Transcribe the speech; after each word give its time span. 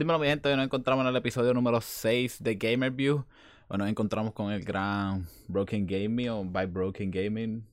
Dímelo, 0.00 0.18
mi 0.18 0.28
gente, 0.28 0.48
hoy 0.48 0.56
nos 0.56 0.64
encontramos 0.64 1.04
en 1.04 1.10
el 1.10 1.16
episodio 1.16 1.52
número 1.52 1.78
6 1.78 2.42
de 2.42 2.54
Gamer 2.54 2.90
View. 2.90 3.22
Hoy 3.68 3.76
nos 3.76 3.86
encontramos 3.86 4.32
con 4.32 4.50
el 4.50 4.64
gran 4.64 5.26
Broken 5.46 5.86
Gaming 5.86 6.30
o 6.30 6.42
By 6.42 6.64
Broken 6.64 7.10
Gaming. 7.10 7.68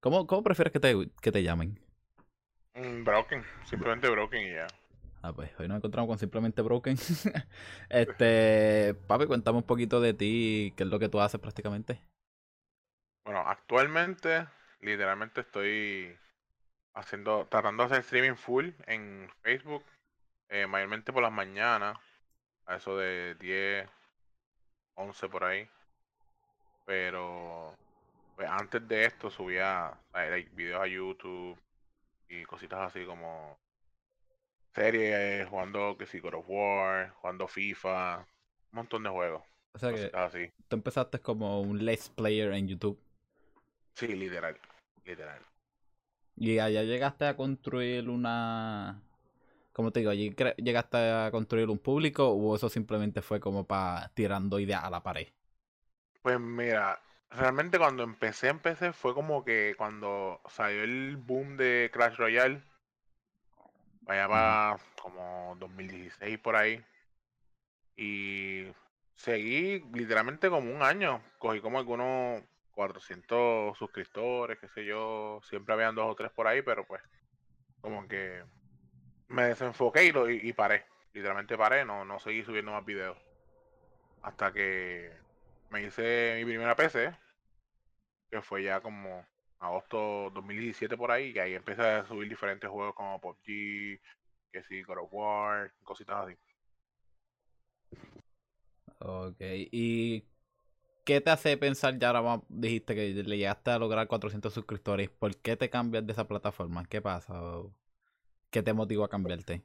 ¿Cómo, 0.00 0.26
cómo 0.26 0.42
prefieres 0.42 0.72
que 0.72 0.80
te, 0.80 1.08
que 1.22 1.30
te 1.30 1.40
llamen? 1.44 1.78
Mm, 2.74 3.04
broken, 3.04 3.44
simplemente 3.64 4.08
Broken 4.08 4.42
y 4.42 4.54
ya. 4.54 4.66
Ah, 5.22 5.32
pues 5.32 5.52
hoy 5.60 5.68
nos 5.68 5.76
encontramos 5.76 6.08
con 6.08 6.18
simplemente 6.18 6.62
Broken. 6.62 6.96
este, 7.90 8.94
papi, 9.06 9.26
cuéntame 9.26 9.58
un 9.58 9.64
poquito 9.64 10.00
de 10.00 10.14
ti, 10.14 10.74
qué 10.76 10.82
es 10.82 10.88
lo 10.88 10.98
que 10.98 11.08
tú 11.08 11.20
haces 11.20 11.40
prácticamente. 11.40 12.02
Bueno, 13.24 13.44
actualmente, 13.46 14.48
literalmente 14.80 15.42
estoy 15.42 16.18
haciendo, 16.94 17.46
tratando 17.48 17.84
de 17.84 17.86
hacer 17.86 18.00
streaming 18.00 18.34
full 18.34 18.70
en 18.88 19.30
Facebook, 19.42 19.84
eh, 20.48 20.66
mayormente 20.66 21.12
por 21.12 21.22
las 21.22 21.32
mañanas, 21.32 21.96
a 22.66 22.76
eso 22.76 22.96
de 22.96 23.34
10, 23.36 23.88
11 24.94 25.28
por 25.28 25.44
ahí. 25.44 25.68
Pero 26.86 27.76
pues, 28.36 28.48
antes 28.48 28.86
de 28.86 29.04
esto 29.04 29.30
subía 29.30 29.92
like, 30.12 30.50
videos 30.54 30.82
a 30.82 30.86
YouTube 30.86 31.58
y 32.28 32.44
cositas 32.44 32.80
así 32.80 33.04
como 33.04 33.58
series, 34.74 35.48
jugando 35.48 35.96
que 35.98 36.06
si 36.06 36.20
God 36.20 36.34
of 36.34 36.44
War, 36.48 37.10
jugando 37.20 37.48
FIFA, 37.48 38.18
un 38.18 38.26
montón 38.72 39.02
de 39.02 39.10
juegos. 39.10 39.42
O 39.72 39.78
sea 39.78 39.92
que 39.92 40.10
así. 40.14 40.52
tú 40.68 40.76
empezaste 40.76 41.20
como 41.20 41.60
un 41.60 41.84
let's 41.84 42.08
player 42.08 42.52
en 42.52 42.68
YouTube. 42.68 42.98
Sí, 43.94 44.06
literal, 44.08 44.56
literal. 45.04 45.42
Y 46.36 46.58
allá 46.60 46.84
llegaste 46.84 47.26
a 47.26 47.36
construir 47.36 48.08
una... 48.08 49.02
Como 49.78 49.92
te 49.92 50.00
digo, 50.00 50.10
allí 50.10 50.34
llegaste 50.56 50.96
a 50.96 51.30
construir 51.30 51.70
un 51.70 51.78
público 51.78 52.28
o 52.28 52.56
eso 52.56 52.68
simplemente 52.68 53.22
fue 53.22 53.38
como 53.38 53.64
para 53.64 54.08
tirando 54.08 54.58
ideas 54.58 54.82
a 54.82 54.90
la 54.90 55.04
pared. 55.04 55.28
Pues 56.20 56.40
mira, 56.40 57.00
realmente 57.30 57.78
cuando 57.78 58.02
empecé, 58.02 58.48
empecé 58.48 58.92
fue 58.92 59.14
como 59.14 59.44
que 59.44 59.76
cuando 59.78 60.40
salió 60.48 60.82
el 60.82 61.16
boom 61.16 61.56
de 61.56 61.90
Clash 61.92 62.16
Royale, 62.16 62.60
allá 64.08 64.26
va 64.26 64.80
como 65.00 65.56
2016 65.60 66.40
por 66.40 66.56
ahí, 66.56 66.84
y 67.96 68.64
seguí 69.14 69.84
literalmente 69.94 70.50
como 70.50 70.74
un 70.74 70.82
año, 70.82 71.22
cogí 71.38 71.60
como 71.60 71.78
algunos 71.78 72.42
400 72.72 73.78
suscriptores, 73.78 74.58
qué 74.58 74.66
sé 74.66 74.84
yo, 74.84 75.38
siempre 75.44 75.74
habían 75.74 75.94
dos 75.94 76.10
o 76.10 76.16
tres 76.16 76.32
por 76.32 76.48
ahí, 76.48 76.62
pero 76.62 76.84
pues 76.84 77.00
como 77.80 78.08
que 78.08 78.42
me 79.28 79.44
desenfoqué 79.44 80.04
y, 80.06 80.12
lo- 80.12 80.30
y, 80.30 80.40
y 80.42 80.52
paré, 80.52 80.84
literalmente 81.12 81.56
paré, 81.56 81.84
no, 81.84 82.04
no 82.04 82.18
seguí 82.20 82.42
subiendo 82.44 82.72
más 82.72 82.84
videos, 82.84 83.16
hasta 84.22 84.52
que 84.52 85.10
me 85.70 85.82
hice 85.84 86.34
mi 86.38 86.44
primera 86.44 86.76
PC, 86.76 87.12
que 88.30 88.42
fue 88.42 88.62
ya 88.64 88.80
como 88.80 89.26
agosto 89.60 90.30
2017 90.34 90.96
por 90.96 91.10
ahí, 91.10 91.32
y 91.34 91.38
ahí 91.38 91.54
empecé 91.54 91.82
a 91.82 92.06
subir 92.06 92.28
diferentes 92.28 92.70
juegos 92.70 92.94
como 92.94 93.20
PUBG, 93.20 94.00
que 94.52 94.62
sí, 94.68 94.82
God 94.82 94.98
of 94.98 95.10
War, 95.12 95.72
cositas 95.84 96.26
así. 96.26 96.36
Ok, 99.00 99.36
¿y 99.70 100.24
qué 101.04 101.20
te 101.20 101.30
hace 101.30 101.56
pensar, 101.58 101.98
ya 101.98 102.10
ahora 102.10 102.42
dijiste 102.48 102.94
que 102.94 103.08
le 103.24 103.38
llegaste 103.38 103.70
a 103.72 103.78
lograr 103.78 104.08
400 104.08 104.54
suscriptores, 104.54 105.10
¿por 105.10 105.36
qué 105.38 105.56
te 105.56 105.70
cambias 105.70 106.06
de 106.06 106.12
esa 106.12 106.28
plataforma? 106.28 106.84
¿Qué 106.86 107.00
pasa? 107.02 107.34
¿O 107.42 107.74
¿Qué 108.50 108.62
te 108.62 108.72
motivó 108.72 109.04
a 109.04 109.08
cambiarte? 109.08 109.62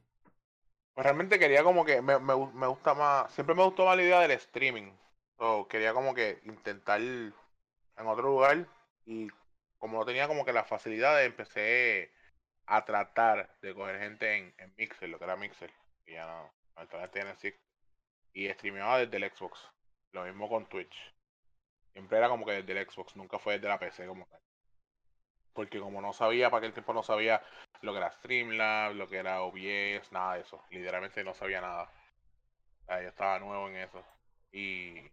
Pues 0.94 1.04
realmente 1.04 1.38
quería 1.38 1.64
como 1.64 1.84
que 1.84 2.02
me, 2.02 2.18
me, 2.18 2.34
me 2.52 2.66
gusta 2.66 2.94
más, 2.94 3.32
siempre 3.32 3.54
me 3.54 3.64
gustó 3.64 3.84
más 3.84 3.96
la 3.96 4.02
idea 4.02 4.20
del 4.20 4.32
streaming. 4.32 4.92
So, 5.38 5.66
quería 5.68 5.92
como 5.92 6.14
que 6.14 6.40
intentar 6.44 7.00
en 7.00 7.32
otro 7.96 8.22
lugar 8.22 8.66
y 9.04 9.28
como 9.78 9.98
no 9.98 10.06
tenía 10.06 10.28
como 10.28 10.44
que 10.44 10.52
las 10.52 10.66
facilidades, 10.66 11.26
empecé 11.26 12.10
a 12.66 12.84
tratar 12.86 13.54
de 13.60 13.74
coger 13.74 13.98
gente 13.98 14.34
en, 14.36 14.74
Mixer, 14.78 15.08
lo 15.08 15.18
que 15.18 15.24
era 15.24 15.36
Mixer, 15.36 15.70
que 16.04 16.12
ya 16.12 16.26
no, 16.26 16.50
lamentablemente 16.74 17.18
ya 17.18 17.24
no 17.24 17.30
existe, 17.32 17.60
y 18.32 18.48
streameaba 18.48 18.98
desde 19.00 19.16
el 19.18 19.30
Xbox. 19.30 19.60
Lo 20.12 20.24
mismo 20.24 20.48
con 20.48 20.66
Twitch. 20.70 20.96
Siempre 21.92 22.16
era 22.18 22.28
como 22.28 22.46
que 22.46 22.62
desde 22.62 22.80
el 22.80 22.90
Xbox, 22.90 23.14
nunca 23.16 23.38
fue 23.38 23.54
desde 23.54 23.68
la 23.68 23.78
PC 23.78 24.06
como 24.06 24.26
tal. 24.26 24.40
Porque 25.54 25.80
como 25.80 26.00
no 26.02 26.12
sabía, 26.12 26.50
para 26.50 26.58
aquel 26.60 26.74
tiempo 26.74 26.92
no 26.94 27.02
sabía 27.02 27.42
lo 27.82 27.92
que 27.92 27.98
era 27.98 28.12
Streamlabs, 28.12 28.96
lo 28.96 29.08
que 29.08 29.16
era 29.18 29.42
OBS, 29.42 30.12
nada 30.12 30.34
de 30.34 30.42
eso. 30.42 30.62
Literalmente 30.70 31.24
no 31.24 31.34
sabía 31.34 31.60
nada. 31.62 31.84
O 31.84 32.86
sea, 32.86 33.02
yo 33.02 33.08
estaba 33.08 33.38
nuevo 33.40 33.68
en 33.68 33.76
eso. 33.76 34.04
Y, 34.52 35.10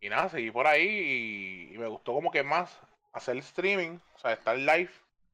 y 0.00 0.08
nada, 0.08 0.28
seguí 0.28 0.50
por 0.50 0.66
ahí 0.66 1.70
y, 1.72 1.78
me 1.78 1.86
gustó 1.88 2.12
como 2.14 2.30
que 2.30 2.42
más 2.42 2.80
hacer 3.12 3.36
streaming, 3.38 3.98
o 4.14 4.18
sea, 4.18 4.32
estar 4.32 4.56
live, 4.56 4.90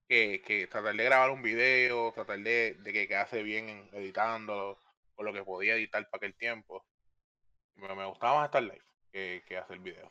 que, 0.09 0.43
que 0.45 0.67
tratar 0.67 0.95
de 0.97 1.05
grabar 1.05 1.31
un 1.31 1.43
video, 1.43 2.13
tratar 2.13 2.39
de, 2.41 2.75
de 2.75 2.93
que 2.93 3.09
quedase 3.09 3.43
bien 3.43 3.69
en- 3.69 3.89
editándolo, 3.93 4.79
o 5.17 5.23
lo 5.23 5.33
que 5.33 5.45
podía 5.45 5.75
editar 5.75 6.09
para 6.11 6.19
aquel 6.19 6.35
tiempo. 6.37 6.85
Me, 7.77 7.95
me 7.95 8.07
gustaba 8.07 8.37
más 8.41 8.47
estar 8.47 8.63
live 8.63 8.83
que, 9.13 9.45
que 9.49 9.59
hacer 9.59 9.79
video. 9.81 10.11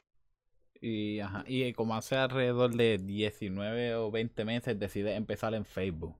Y, 0.81 1.19
ajá, 1.19 1.43
y 1.47 1.73
como 1.73 1.95
hace 1.95 2.15
alrededor 2.17 2.75
de 2.75 2.97
19 2.97 3.95
o 3.95 4.11
20 4.11 4.45
meses 4.45 4.79
decides 4.79 5.15
empezar 5.17 5.53
en 5.53 5.65
Facebook. 5.65 6.17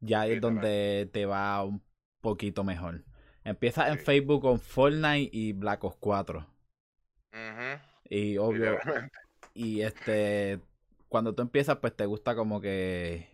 Ya 0.00 0.22
ahí 0.22 0.32
es 0.34 0.40
donde 0.40 1.10
te 1.12 1.26
va 1.26 1.64
un 1.64 1.82
poquito 2.20 2.64
mejor. 2.64 3.04
Empiezas 3.44 3.88
en. 3.90 3.98
Facebook 3.98 4.42
con 4.42 4.60
Fortnite 4.60 5.30
y 5.32 5.52
Black 5.54 5.84
Ops 5.84 5.96
4. 6.00 6.46
Ujú, 7.32 7.78
Y 8.08 8.36
obvio, 8.38 8.78
y 9.54 9.82
este, 9.82 10.60
cuando 11.08 11.34
tú 11.34 11.42
empiezas, 11.42 11.78
pues 11.78 11.96
te 11.96 12.06
gusta 12.06 12.34
como 12.34 12.60
que... 12.60 13.28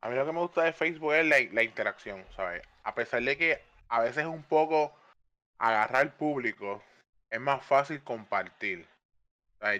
A 0.00 0.08
mí 0.08 0.14
lo 0.16 0.24
que 0.24 0.32
me 0.32 0.40
gusta 0.40 0.62
de 0.62 0.72
Facebook 0.72 1.12
es 1.14 1.26
la, 1.26 1.36
la 1.52 1.62
interacción, 1.62 2.24
¿sabes? 2.34 2.62
A 2.82 2.94
pesar 2.94 3.22
de 3.22 3.36
que 3.36 3.60
a 3.88 4.00
veces 4.00 4.18
es 4.18 4.26
un 4.26 4.42
poco 4.42 4.94
agarrar 5.58 6.16
público, 6.16 6.82
es 7.30 7.40
más 7.40 7.64
fácil 7.64 8.02
compartir. 8.02 8.86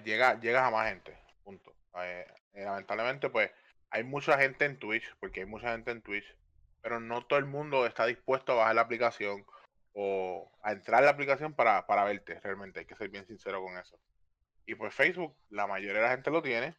Llega, 0.05 0.41
llegas 0.41 0.65
a 0.65 0.71
más 0.71 0.89
gente, 0.89 1.17
punto. 1.45 1.75
Eh, 1.99 2.27
lamentablemente, 2.55 3.31
pues, 3.31 3.51
hay 3.91 4.05
mucha 4.05 4.39
gente 4.39 4.65
en 4.65 4.79
Twitch, 4.79 5.15
porque 5.21 5.41
hay 5.41 5.47
mucha 5.47 5.71
gente 5.71 5.91
en 5.91 6.03
Twitch, 6.03 6.37
pero 6.83 7.01
no 7.01 7.25
todo 7.25 7.39
el 7.39 7.47
mundo 7.47 7.87
está 7.87 8.07
dispuesto 8.07 8.53
a 8.53 8.57
bajar 8.57 8.75
la 8.75 8.83
aplicación 8.83 9.47
o 9.93 10.51
a 10.63 10.73
entrar 10.73 11.03
a 11.03 11.07
la 11.07 11.13
aplicación 11.13 11.55
para, 11.55 11.87
para 11.87 12.05
verte, 12.05 12.41
realmente, 12.41 12.81
hay 12.81 12.87
que 12.87 12.97
ser 12.97 13.09
bien 13.09 13.27
sincero 13.27 13.63
con 13.63 13.79
eso. 13.79 13.99
Y 14.67 14.75
pues 14.75 14.95
Facebook, 14.95 15.37
la 15.51 15.67
mayoría 15.67 16.01
de 16.01 16.03
la 16.03 16.11
gente 16.11 16.31
lo 16.31 16.43
tiene, 16.43 16.75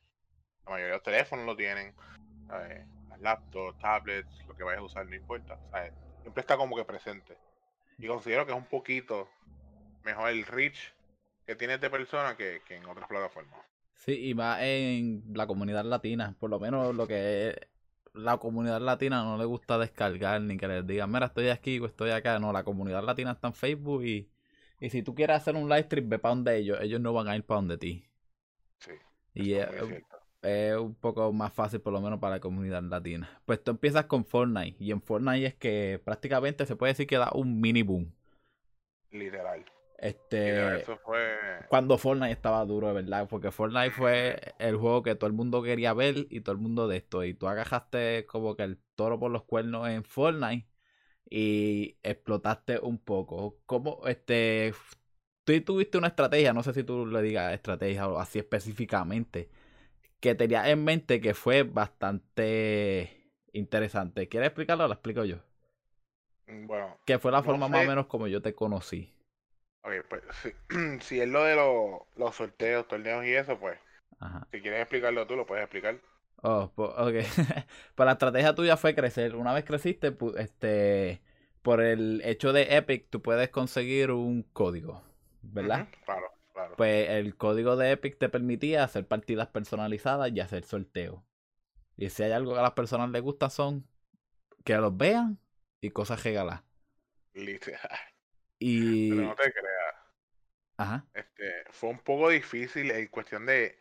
la 0.65 0.71
mayoría 0.71 0.87
de 0.87 0.97
los 0.97 1.03
teléfonos 1.03 1.45
lo 1.45 1.55
tienen, 1.55 1.95
laptops, 3.19 3.79
tablets, 3.79 4.45
lo 4.45 4.55
que 4.55 4.63
vayas 4.63 4.81
a 4.81 4.85
usar, 4.85 5.05
no 5.05 5.15
importa. 5.15 5.57
Siempre 6.21 6.41
está 6.41 6.57
como 6.57 6.75
que 6.75 6.83
presente. 6.83 7.37
Y 7.97 8.07
considero 8.07 8.45
que 8.45 8.51
es 8.51 8.57
un 8.57 8.65
poquito 8.65 9.29
mejor 10.07 10.29
el 10.29 10.45
reach 10.45 10.93
que 11.45 11.55
tiene 11.55 11.77
de 11.77 11.89
persona 11.89 12.35
que, 12.37 12.61
que 12.65 12.75
en 12.77 12.85
otras 12.85 13.07
plataformas. 13.07 13.61
Sí, 13.95 14.29
y 14.29 14.33
más 14.33 14.59
en 14.61 15.23
la 15.33 15.47
comunidad 15.47 15.83
latina. 15.85 16.35
Por 16.39 16.49
lo 16.49 16.59
menos 16.59 16.95
lo 16.95 17.07
que 17.07 17.49
es 17.49 17.55
la 18.13 18.37
comunidad 18.37 18.81
latina 18.81 19.23
no 19.23 19.37
le 19.37 19.45
gusta 19.45 19.77
descargar 19.77 20.41
ni 20.41 20.57
que 20.57 20.67
les 20.67 20.85
digan, 20.87 21.11
mira, 21.11 21.27
estoy 21.27 21.49
aquí 21.49 21.79
o 21.79 21.85
estoy 21.85 22.11
acá. 22.11 22.39
No, 22.39 22.51
la 22.53 22.63
comunidad 22.63 23.03
latina 23.03 23.31
está 23.31 23.47
en 23.47 23.53
Facebook 23.53 24.03
y, 24.05 24.29
y 24.79 24.89
si 24.89 25.03
tú 25.03 25.13
quieres 25.15 25.37
hacer 25.37 25.55
un 25.55 25.69
live 25.69 25.83
stream, 25.83 26.09
ve 26.09 26.19
para 26.19 26.35
donde 26.35 26.57
ellos. 26.57 26.79
Ellos 26.81 27.01
no 27.01 27.13
van 27.13 27.27
a 27.27 27.35
ir 27.35 27.43
para 27.43 27.59
donde 27.59 27.77
ti. 27.77 28.05
Sí, 28.79 28.91
Y 29.33 29.53
es, 29.53 29.67
es 30.41 30.77
un 30.77 30.95
poco 30.95 31.31
más 31.33 31.53
fácil, 31.53 31.81
por 31.81 31.93
lo 31.93 32.01
menos 32.01 32.19
para 32.19 32.35
la 32.35 32.39
comunidad 32.39 32.83
latina. 32.83 33.41
Pues 33.45 33.63
tú 33.63 33.71
empiezas 33.71 34.05
con 34.05 34.25
Fortnite. 34.25 34.77
Y 34.79 34.91
en 34.91 35.01
Fortnite 35.01 35.45
es 35.47 35.55
que 35.55 36.01
prácticamente 36.03 36.65
se 36.65 36.75
puede 36.75 36.93
decir 36.93 37.07
que 37.07 37.17
da 37.17 37.31
un 37.33 37.59
mini 37.59 37.83
boom. 37.83 38.13
Literal. 39.11 39.65
Este. 39.97 40.81
Eso 40.81 40.97
fue. 40.97 41.37
cuando 41.69 41.97
Fortnite 41.97 42.31
estaba 42.31 42.63
duro, 42.65 42.87
de 42.87 42.93
verdad, 42.93 43.27
porque 43.29 43.51
Fortnite 43.51 43.91
fue 43.91 44.39
el 44.59 44.77
juego 44.77 45.03
que 45.03 45.15
todo 45.15 45.27
el 45.27 45.33
mundo 45.33 45.61
quería 45.63 45.93
ver 45.93 46.27
y 46.29 46.41
todo 46.41 46.53
el 46.53 46.61
mundo 46.61 46.87
de 46.87 46.97
esto. 46.97 47.23
Y 47.23 47.33
tú 47.33 47.47
agajaste 47.47 48.25
como 48.25 48.55
que 48.55 48.63
el 48.63 48.79
toro 48.95 49.19
por 49.19 49.31
los 49.31 49.43
cuernos 49.43 49.87
en 49.89 50.03
Fortnite 50.03 50.67
y 51.29 51.97
explotaste 52.03 52.79
un 52.79 52.99
poco. 52.99 53.59
¿Cómo, 53.65 54.01
este, 54.07 54.73
tú 55.43 55.61
tuviste 55.63 55.97
una 55.97 56.07
estrategia, 56.09 56.53
no 56.53 56.63
sé 56.63 56.73
si 56.73 56.83
tú 56.83 57.05
le 57.05 57.21
digas 57.21 57.53
estrategia 57.53 58.07
o 58.07 58.19
así 58.19 58.39
específicamente, 58.39 59.49
que 60.19 60.35
tenías 60.35 60.67
en 60.67 60.83
mente 60.83 61.21
que 61.21 61.33
fue 61.33 61.63
bastante 61.63 63.31
interesante. 63.53 64.27
¿Quieres 64.29 64.47
explicarlo 64.47 64.85
o 64.85 64.87
lo 64.87 64.93
explico 64.93 65.25
yo? 65.25 65.37
Bueno, 66.47 66.97
Que 67.05 67.19
fue 67.19 67.31
la 67.31 67.39
No 67.39 67.43
forma 67.43 67.67
más 67.67 67.81
o 67.81 67.89
menos 67.89 68.07
como 68.07 68.27
yo 68.27 68.41
te 68.41 68.53
conocí. 68.53 69.13
Ok, 69.83 69.91
pues 70.09 70.23
si, 70.41 70.51
si 71.01 71.19
es 71.21 71.29
lo 71.29 71.43
de 71.43 71.55
los, 71.55 72.01
los 72.15 72.35
sorteos, 72.35 72.87
torneos 72.87 73.25
y 73.25 73.33
eso, 73.33 73.59
pues, 73.59 73.79
Ajá. 74.19 74.47
si 74.51 74.61
quieres 74.61 74.81
explicarlo 74.81 75.27
tú, 75.27 75.35
lo 75.35 75.45
puedes 75.45 75.63
explicar. 75.63 76.01
Oh, 76.43 76.71
pues, 76.75 76.91
ok. 76.97 77.15
Pues 77.95 78.05
la 78.05 78.13
estrategia 78.13 78.55
tuya 78.55 78.77
fue 78.77 78.95
crecer. 78.95 79.35
Una 79.35 79.53
vez 79.53 79.65
creciste, 79.65 80.15
este, 80.37 81.21
por 81.61 81.81
el 81.81 82.21
hecho 82.23 82.53
de 82.53 82.77
Epic, 82.77 83.09
tú 83.09 83.21
puedes 83.21 83.49
conseguir 83.49 84.11
un 84.11 84.43
código, 84.43 85.03
¿verdad? 85.41 85.89
Claro, 86.05 86.31
claro. 86.53 86.75
Pues 86.77 87.09
el 87.09 87.35
código 87.37 87.75
de 87.75 87.91
Epic 87.91 88.17
te 88.17 88.29
permitía 88.29 88.83
hacer 88.83 89.07
partidas 89.07 89.47
personalizadas 89.47 90.31
y 90.31 90.39
hacer 90.39 90.63
sorteos. 90.63 91.21
Y 91.97 92.09
si 92.09 92.23
hay 92.23 92.31
algo 92.31 92.53
que 92.53 92.59
a 92.59 92.63
las 92.63 92.73
personas 92.73 93.09
les 93.11 93.21
gusta 93.21 93.49
son 93.49 93.87
que 94.63 94.75
los 94.77 94.95
vean 94.95 95.39
y 95.81 95.91
cosas 95.91 96.23
regaladas. 96.23 96.63
Literal. 97.35 98.16
Y. 98.59 99.09
Pero 99.11 99.21
no 99.23 99.35
te 99.35 99.51
creas. 99.51 99.95
Ajá. 100.77 101.05
Este, 101.13 101.63
fue 101.71 101.89
un 101.89 101.99
poco 101.99 102.29
difícil 102.29 102.91
en 102.91 103.07
cuestión 103.07 103.45
de. 103.45 103.77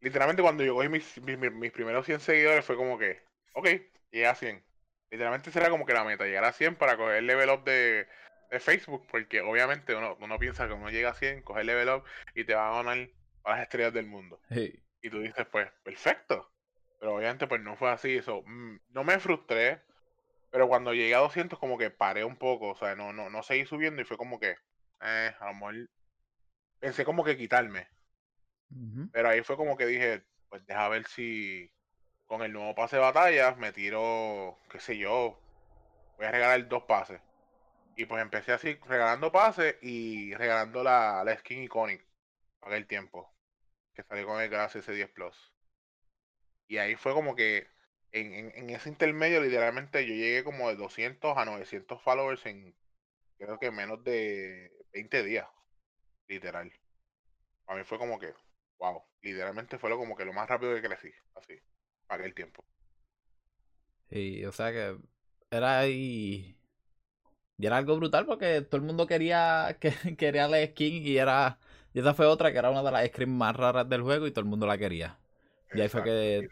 Literalmente, 0.00 0.42
cuando 0.42 0.62
yo 0.64 0.74
cogí 0.74 0.88
mis, 0.88 1.20
mis, 1.22 1.38
mis 1.38 1.72
primeros 1.72 2.04
100 2.04 2.20
seguidores, 2.20 2.64
fue 2.64 2.76
como 2.76 2.98
que, 2.98 3.22
ok, 3.54 3.68
llegué 4.10 4.26
a 4.26 4.34
100. 4.34 4.62
Literalmente 5.10 5.50
será 5.50 5.70
como 5.70 5.86
que 5.86 5.94
la 5.94 6.04
meta, 6.04 6.24
llegar 6.24 6.44
a 6.44 6.52
100 6.52 6.76
para 6.76 6.96
coger 6.96 7.16
el 7.16 7.26
level 7.26 7.50
up 7.50 7.64
de, 7.64 8.06
de 8.50 8.60
Facebook, 8.60 9.06
porque 9.10 9.40
obviamente 9.40 9.94
uno, 9.94 10.16
uno 10.20 10.38
piensa 10.38 10.66
que 10.66 10.74
uno 10.74 10.90
llega 10.90 11.10
a 11.10 11.14
100, 11.14 11.42
coge 11.42 11.62
el 11.62 11.68
level 11.68 11.88
up 11.88 12.04
y 12.34 12.44
te 12.44 12.54
va 12.54 12.68
a 12.68 12.82
ganar 12.82 13.08
para 13.42 13.56
las 13.56 13.64
estrellas 13.64 13.94
del 13.94 14.06
mundo. 14.06 14.40
Sí. 14.50 14.78
Y 15.00 15.10
tú 15.10 15.20
dices, 15.20 15.46
pues, 15.50 15.70
perfecto. 15.82 16.52
Pero 16.98 17.14
obviamente, 17.14 17.46
pues 17.46 17.60
no 17.60 17.76
fue 17.76 17.90
así. 17.90 18.16
Eso, 18.16 18.42
mm, 18.44 18.78
no 18.90 19.04
me 19.04 19.18
frustré, 19.18 19.82
pero 20.56 20.68
cuando 20.68 20.94
llegué 20.94 21.14
a 21.14 21.18
200, 21.18 21.58
como 21.58 21.76
que 21.76 21.90
paré 21.90 22.24
un 22.24 22.38
poco. 22.38 22.70
O 22.70 22.74
sea, 22.74 22.96
no, 22.96 23.12
no, 23.12 23.28
no 23.28 23.42
seguí 23.42 23.66
subiendo 23.66 24.00
y 24.00 24.06
fue 24.06 24.16
como 24.16 24.40
que, 24.40 24.56
eh, 25.02 25.34
a 25.38 25.46
lo 25.48 25.52
mejor 25.52 25.90
pensé 26.78 27.04
como 27.04 27.24
que 27.24 27.36
quitarme. 27.36 27.90
Pero 29.12 29.28
ahí 29.28 29.42
fue 29.42 29.58
como 29.58 29.76
que 29.76 29.84
dije, 29.84 30.24
pues 30.48 30.64
deja 30.64 30.88
ver 30.88 31.06
si 31.08 31.70
con 32.24 32.40
el 32.40 32.54
nuevo 32.54 32.74
pase 32.74 32.96
de 32.96 33.02
batalla 33.02 33.54
me 33.56 33.70
tiro, 33.70 34.58
qué 34.70 34.80
sé 34.80 34.96
yo, 34.96 35.38
voy 36.16 36.24
a 36.24 36.30
regalar 36.30 36.66
dos 36.68 36.84
pases. 36.84 37.20
Y 37.94 38.06
pues 38.06 38.22
empecé 38.22 38.52
así, 38.52 38.78
regalando 38.86 39.30
pases 39.30 39.76
y 39.82 40.32
regalando 40.36 40.82
la, 40.82 41.22
la 41.22 41.36
skin 41.36 41.64
iconic 41.64 42.02
para 42.60 42.76
aquel 42.76 42.86
tiempo. 42.86 43.30
Que 43.92 44.04
salió 44.04 44.26
con 44.26 44.40
el 44.40 44.48
Galaxy 44.48 44.78
S10 44.78 45.12
Plus. 45.12 45.52
Y 46.66 46.78
ahí 46.78 46.96
fue 46.96 47.12
como 47.12 47.36
que 47.36 47.68
en, 48.12 48.32
en, 48.32 48.52
en 48.54 48.70
ese 48.70 48.88
intermedio 48.88 49.40
literalmente 49.40 50.06
yo 50.06 50.14
llegué 50.14 50.44
como 50.44 50.68
de 50.68 50.76
200 50.76 51.36
a 51.36 51.44
900 51.44 52.00
followers 52.02 52.44
en 52.46 52.74
creo 53.38 53.58
que 53.58 53.70
menos 53.70 54.02
de 54.04 54.70
20 54.92 55.22
días. 55.22 55.46
Literal. 56.28 56.72
Para 57.64 57.78
mí 57.78 57.84
fue 57.84 57.98
como 57.98 58.18
que, 58.18 58.32
wow, 58.78 59.02
literalmente 59.22 59.78
fue 59.78 59.90
lo 59.90 59.98
como 59.98 60.16
que 60.16 60.24
lo 60.24 60.32
más 60.32 60.48
rápido 60.48 60.74
que 60.74 60.82
crecí, 60.82 61.10
así, 61.34 61.54
para 62.06 62.22
aquel 62.22 62.34
tiempo. 62.34 62.64
Sí, 64.10 64.44
o 64.44 64.52
sea 64.52 64.72
que 64.72 64.96
era 65.50 65.78
ahí. 65.78 66.56
Y 67.58 67.66
era 67.66 67.78
algo 67.78 67.96
brutal 67.96 68.26
porque 68.26 68.60
todo 68.62 68.80
el 68.80 68.86
mundo 68.86 69.06
quería, 69.06 69.76
que, 69.80 70.16
quería 70.16 70.48
la 70.48 70.64
skin 70.66 71.06
y 71.06 71.16
era. 71.16 71.58
Y 71.92 72.00
esa 72.00 72.14
fue 72.14 72.26
otra 72.26 72.52
que 72.52 72.58
era 72.58 72.70
una 72.70 72.82
de 72.82 72.92
las 72.92 73.06
skins 73.08 73.28
más 73.28 73.56
raras 73.56 73.88
del 73.88 74.02
juego 74.02 74.26
y 74.26 74.30
todo 74.30 74.40
el 74.40 74.50
mundo 74.50 74.66
la 74.66 74.76
quería. 74.76 75.18
Y 75.72 75.80
ahí 75.80 75.88
fue 75.88 76.04
que. 76.04 76.48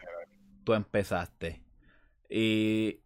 Tú 0.64 0.74
empezaste. 0.74 1.62
Y 2.28 3.02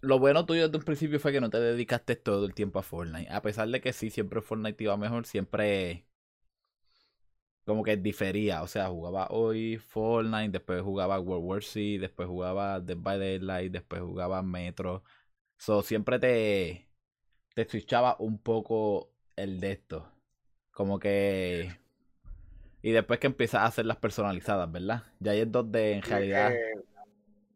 lo 0.00 0.18
bueno 0.18 0.46
tuyo 0.46 0.66
desde 0.66 0.78
un 0.78 0.84
principio 0.84 1.20
fue 1.20 1.32
que 1.32 1.40
no 1.40 1.50
te 1.50 1.60
dedicaste 1.60 2.16
todo 2.16 2.46
el 2.46 2.54
tiempo 2.54 2.78
a 2.78 2.82
Fortnite. 2.82 3.30
A 3.32 3.42
pesar 3.42 3.68
de 3.68 3.80
que 3.80 3.92
sí, 3.92 4.10
siempre 4.10 4.40
Fortnite 4.42 4.84
iba 4.84 4.96
mejor, 4.96 5.26
siempre 5.26 6.06
como 7.68 7.82
que 7.84 7.96
difería. 7.96 8.62
O 8.62 8.66
sea, 8.66 8.88
jugaba 8.88 9.28
hoy 9.30 9.76
Fortnite, 9.78 10.50
después 10.50 10.82
jugaba 10.82 11.20
World 11.20 11.44
War 11.44 11.62
Z, 11.62 12.00
después 12.00 12.28
jugaba 12.28 12.80
Dead 12.80 12.96
by 12.98 13.18
Daylight, 13.18 13.72
después 13.72 14.02
jugaba 14.02 14.42
Metro. 14.42 15.04
So, 15.58 15.82
siempre 15.82 16.18
te, 16.18 16.88
te 17.54 17.68
switchaba 17.68 18.16
un 18.20 18.38
poco 18.38 19.12
el 19.36 19.60
de 19.60 19.72
esto. 19.72 20.10
Como 20.72 20.98
que... 20.98 21.78
Y 22.82 22.92
después 22.92 23.18
que 23.18 23.26
empiezas 23.26 23.62
a 23.62 23.66
hacer 23.66 23.86
las 23.86 23.96
personalizadas, 23.96 24.70
¿verdad? 24.70 25.02
Ya 25.18 25.32
hay 25.32 25.40
es 25.40 25.52
donde 25.52 25.92
en 25.92 26.02
realidad... 26.02 26.52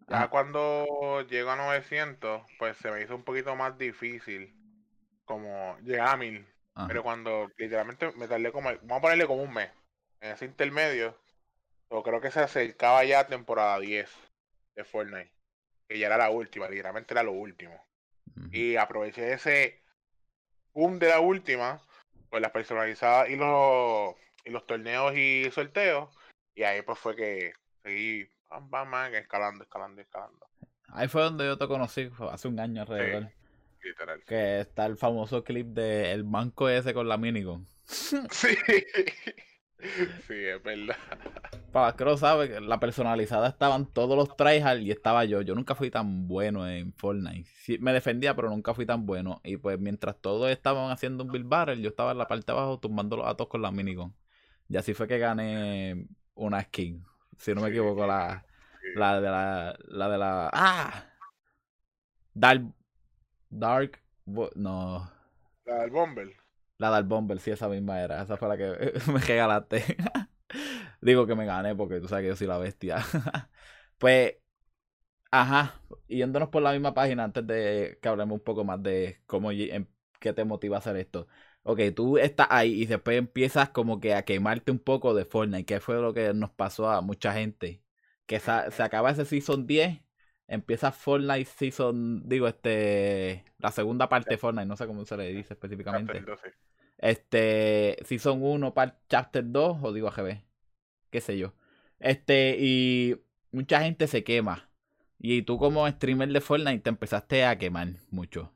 ya 0.09 0.17
Ajá. 0.17 0.29
cuando 0.29 1.23
llego 1.29 1.51
a 1.51 1.57
900, 1.57 2.43
pues 2.59 2.77
se 2.77 2.91
me 2.91 3.03
hizo 3.03 3.15
un 3.15 3.23
poquito 3.23 3.55
más 3.57 3.79
difícil 3.79 4.55
como 5.25 5.79
llegar 5.85 6.09
a 6.09 6.17
1000. 6.17 6.47
Ajá. 6.75 6.89
Pero 6.89 7.03
cuando 7.03 7.51
literalmente 7.57 8.13
me 8.13 8.29
tardé 8.29 8.51
como, 8.51 8.71
vamos 8.83 8.99
a 8.99 9.01
ponerle 9.01 9.27
como 9.27 9.43
un 9.43 9.53
mes 9.53 9.71
en 10.21 10.33
ese 10.33 10.45
intermedio, 10.45 11.17
yo 11.91 12.03
creo 12.03 12.21
que 12.21 12.31
se 12.31 12.41
acercaba 12.41 13.05
ya 13.05 13.21
a 13.21 13.27
temporada 13.27 13.79
10 13.79 14.11
de 14.75 14.85
Fortnite, 14.85 15.33
que 15.89 15.99
ya 15.99 16.07
era 16.07 16.17
la 16.17 16.31
última, 16.31 16.69
literalmente 16.69 17.13
era 17.13 17.23
lo 17.23 17.33
último. 17.33 17.85
Y 18.51 18.77
aproveché 18.77 19.35
ese 19.35 19.83
boom 20.73 20.99
de 20.99 21.09
la 21.09 21.21
última, 21.21 21.83
pues 22.31 22.41
las 22.41 22.51
personalizadas 22.51 23.29
y 23.29 23.37
los, 23.37 24.15
los 24.50 24.67
torneos 24.67 25.15
y 25.17 25.50
sorteos, 25.50 26.09
y 26.55 26.62
ahí 26.62 26.83
pues 26.83 26.99
fue 26.99 27.17
que 27.17 27.53
seguí 27.83 28.29
bam, 28.49 28.71
bam, 28.71 28.91
bam, 28.91 29.15
escalando, 29.15 29.65
escalando, 29.65 30.00
escalando. 30.00 30.47
Ahí 30.89 31.09
fue 31.09 31.23
donde 31.23 31.44
yo 31.47 31.56
te 31.56 31.67
conocí, 31.67 32.11
hace 32.31 32.49
un 32.49 32.61
año 32.61 32.83
alrededor. 32.83 33.31
Literal. 33.83 34.23
Que 34.25 34.61
está 34.61 34.87
el 34.87 34.97
famoso 34.97 35.43
clip 35.43 35.69
de 35.69 36.12
el 36.12 36.23
banco 36.23 36.69
ese 36.69 36.94
con 36.94 37.09
la 37.09 37.17
minigun. 37.17 37.67
Sí. 38.31 38.56
Sí, 40.29 40.35
es 40.35 40.62
verdad. 40.62 40.97
Para 41.73 41.97
que 41.97 42.05
no 42.05 42.17
saben, 42.17 42.69
la 42.69 42.79
personalizada 42.79 43.49
estaban 43.49 43.87
todos 43.87 44.17
los 44.17 44.37
tryhard 44.37 44.79
y 44.81 44.93
estaba 44.93 45.25
yo. 45.25 45.41
Yo 45.43 45.55
nunca 45.55 45.75
fui 45.75 45.91
tan 45.91 46.29
bueno 46.29 46.69
en 46.69 46.93
Fortnite. 46.93 47.49
Sí, 47.56 47.79
me 47.79 47.93
defendía, 47.93 48.37
pero 48.37 48.49
nunca 48.49 48.75
fui 48.75 48.87
tan 48.87 49.06
bueno. 49.06 49.41
Y 49.43 49.56
pues 49.56 49.81
mientras 49.81 50.17
todos 50.21 50.50
estaban 50.50 50.93
haciendo 50.93 51.25
un 51.25 51.33
build 51.33 51.49
barrel, 51.49 51.81
yo 51.81 51.89
estaba 51.89 52.12
en 52.12 52.19
la 52.19 52.29
parte 52.29 52.47
de 52.47 52.53
abajo 52.53 52.79
tumbando 52.79 53.17
los 53.17 53.27
atos 53.27 53.49
con 53.49 53.62
la 53.62 53.73
minigun. 53.73 54.15
Y 54.73 54.77
así 54.79 54.95
fue 54.95 55.07
que 55.07 55.19
gané 55.19 56.07
una 56.35 56.63
skin. 56.63 57.05
Si 57.37 57.55
no 57.55 57.61
me 57.61 57.69
equivoco, 57.69 58.07
la, 58.07 58.43
la 58.95 59.21
de 59.21 59.29
la. 59.29 59.79
La 59.89 60.09
de 60.09 60.17
la. 60.19 60.51
¡Ah! 60.51 61.05
Dark. 62.33 62.73
Dark. 63.51 64.01
No. 64.55 65.11
La 65.67 65.83
del 65.83 65.91
Bomber. 65.91 66.33
La 66.79 66.91
del 66.97 67.05
Bomber, 67.05 67.39
sí, 67.39 67.51
esa 67.51 67.69
misma 67.69 68.01
era. 68.01 68.23
Esa 68.23 68.39
fue 68.39 68.49
la 68.49 68.57
que 68.57 68.95
me 69.13 69.19
regalaste. 69.21 69.85
Digo 71.03 71.27
que 71.27 71.35
me 71.35 71.45
gané 71.45 71.77
porque 71.77 72.01
tú 72.01 72.09
sabes 72.09 72.23
que 72.23 72.29
yo 72.29 72.37
soy 72.37 72.47
la 72.47 72.57
bestia. 72.57 73.05
pues, 73.99 74.37
ajá. 75.31 75.83
Yéndonos 76.09 76.49
por 76.49 76.63
la 76.63 76.73
misma 76.73 76.95
página 76.95 77.25
antes 77.25 77.47
de 77.47 77.99
que 78.01 78.09
hablemos 78.09 78.39
un 78.39 78.45
poco 78.45 78.65
más 78.65 78.83
de 78.83 79.21
cómo 79.27 79.51
qué 80.19 80.33
te 80.33 80.45
motiva 80.45 80.77
a 80.77 80.79
hacer 80.79 80.96
esto. 80.96 81.29
Ok, 81.65 81.81
tú 81.95 82.19
estás 82.19 82.49
ahí 82.51 82.83
y 82.83 82.87
después 82.87 83.17
empiezas 83.17 83.69
como 83.71 84.01
que 84.01 84.15
a 84.15 84.25
quemarte 84.25 84.73
un 84.73 84.79
poco 84.81 85.15
de 85.15 85.25
Fortnite, 85.25 85.65
que 85.65 85.81
fue 85.81 86.01
lo 86.01 86.13
que 86.13 86.35
nos 86.35 86.51
pasó 86.51 86.91
a 86.91 87.01
mucha 87.03 87.33
gente. 87.33 87.83
Que 88.27 88.41
sa- 88.41 88.71
se 88.71 88.83
acaba 88.83 89.11
ese 89.11 89.25
Season 89.25 89.67
10, 89.67 90.01
empieza 90.49 90.91
Fortnite 90.91 91.45
Season, 91.45 92.29
digo, 92.29 92.49
este, 92.49 93.45
la 93.59 93.71
segunda 93.71 94.09
parte 94.09 94.31
de 94.31 94.39
Fortnite, 94.39 94.67
no 94.67 94.77
sé 94.77 94.87
cómo 94.87 95.05
se 95.05 95.17
le 95.17 95.33
dice 95.33 95.55
específicamente. 95.55 96.13
Chapter 96.15 96.25
12. 96.27 96.55
Este, 96.99 97.97
Season 98.05 98.41
1 98.43 98.75
para 98.75 98.99
Chapter 99.09 99.45
2, 99.47 99.79
o 99.83 99.93
digo 99.93 100.09
AGB, 100.09 100.43
qué 101.11 101.21
sé 101.21 101.39
yo. 101.39 101.53
Este, 102.01 102.57
y 102.59 103.17
mucha 103.53 103.83
gente 103.83 104.07
se 104.09 104.25
quema. 104.25 104.69
Y 105.19 105.43
tú 105.43 105.59
como 105.59 105.89
streamer 105.89 106.29
de 106.31 106.41
Fortnite 106.41 106.81
te 106.81 106.91
empezaste 106.91 107.45
a 107.45 107.57
quemar 107.59 107.89
mucho. 108.11 108.53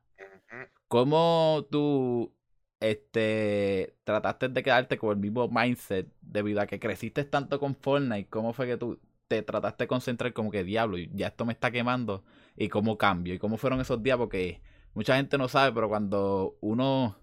¿Cómo 0.89 1.67
tú 1.71 2.36
este, 2.81 3.97
trataste 4.05 4.49
de 4.49 4.63
quedarte 4.63 4.99
con 4.99 5.11
el 5.11 5.17
mismo 5.17 5.49
mindset 5.49 6.09
debido 6.21 6.61
a 6.61 6.67
que 6.67 6.79
creciste 6.79 7.25
tanto 7.25 7.59
con 7.59 7.75
Fortnite? 7.75 8.29
¿Cómo 8.29 8.53
fue 8.53 8.67
que 8.67 8.77
tú 8.77 9.01
te 9.29 9.43
trataste 9.43 9.85
de 9.85 9.89
concentrar 9.89 10.33
como 10.33 10.51
que 10.51 10.65
diablo, 10.65 10.99
ya 10.99 11.29
esto 11.29 11.45
me 11.45 11.53
está 11.53 11.71
quemando? 11.71 12.25
¿Y 12.57 12.69
cómo 12.69 12.99
cambio? 12.99 13.35
¿Y 13.35 13.39
cómo 13.39 13.57
fueron 13.57 13.81
esos 13.81 14.03
días? 14.03 14.17
Porque 14.17 14.63
mucha 14.95 15.17
gente 15.17 15.39
no 15.39 15.49
sabe, 15.49 15.73
pero 15.73 15.89
cuando 15.89 16.57
uno 16.61 17.19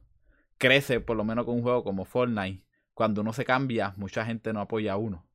crece, 0.57 0.99
por 0.99 1.17
lo 1.17 1.23
menos 1.23 1.45
con 1.45 1.55
un 1.55 1.63
juego 1.63 1.83
como 1.83 2.05
Fortnite, 2.05 2.65
cuando 2.93 3.21
uno 3.21 3.33
se 3.33 3.45
cambia, 3.45 3.93
mucha 3.97 4.25
gente 4.25 4.53
no 4.53 4.61
apoya 4.61 4.93
a 4.93 4.97
uno. 4.97 5.25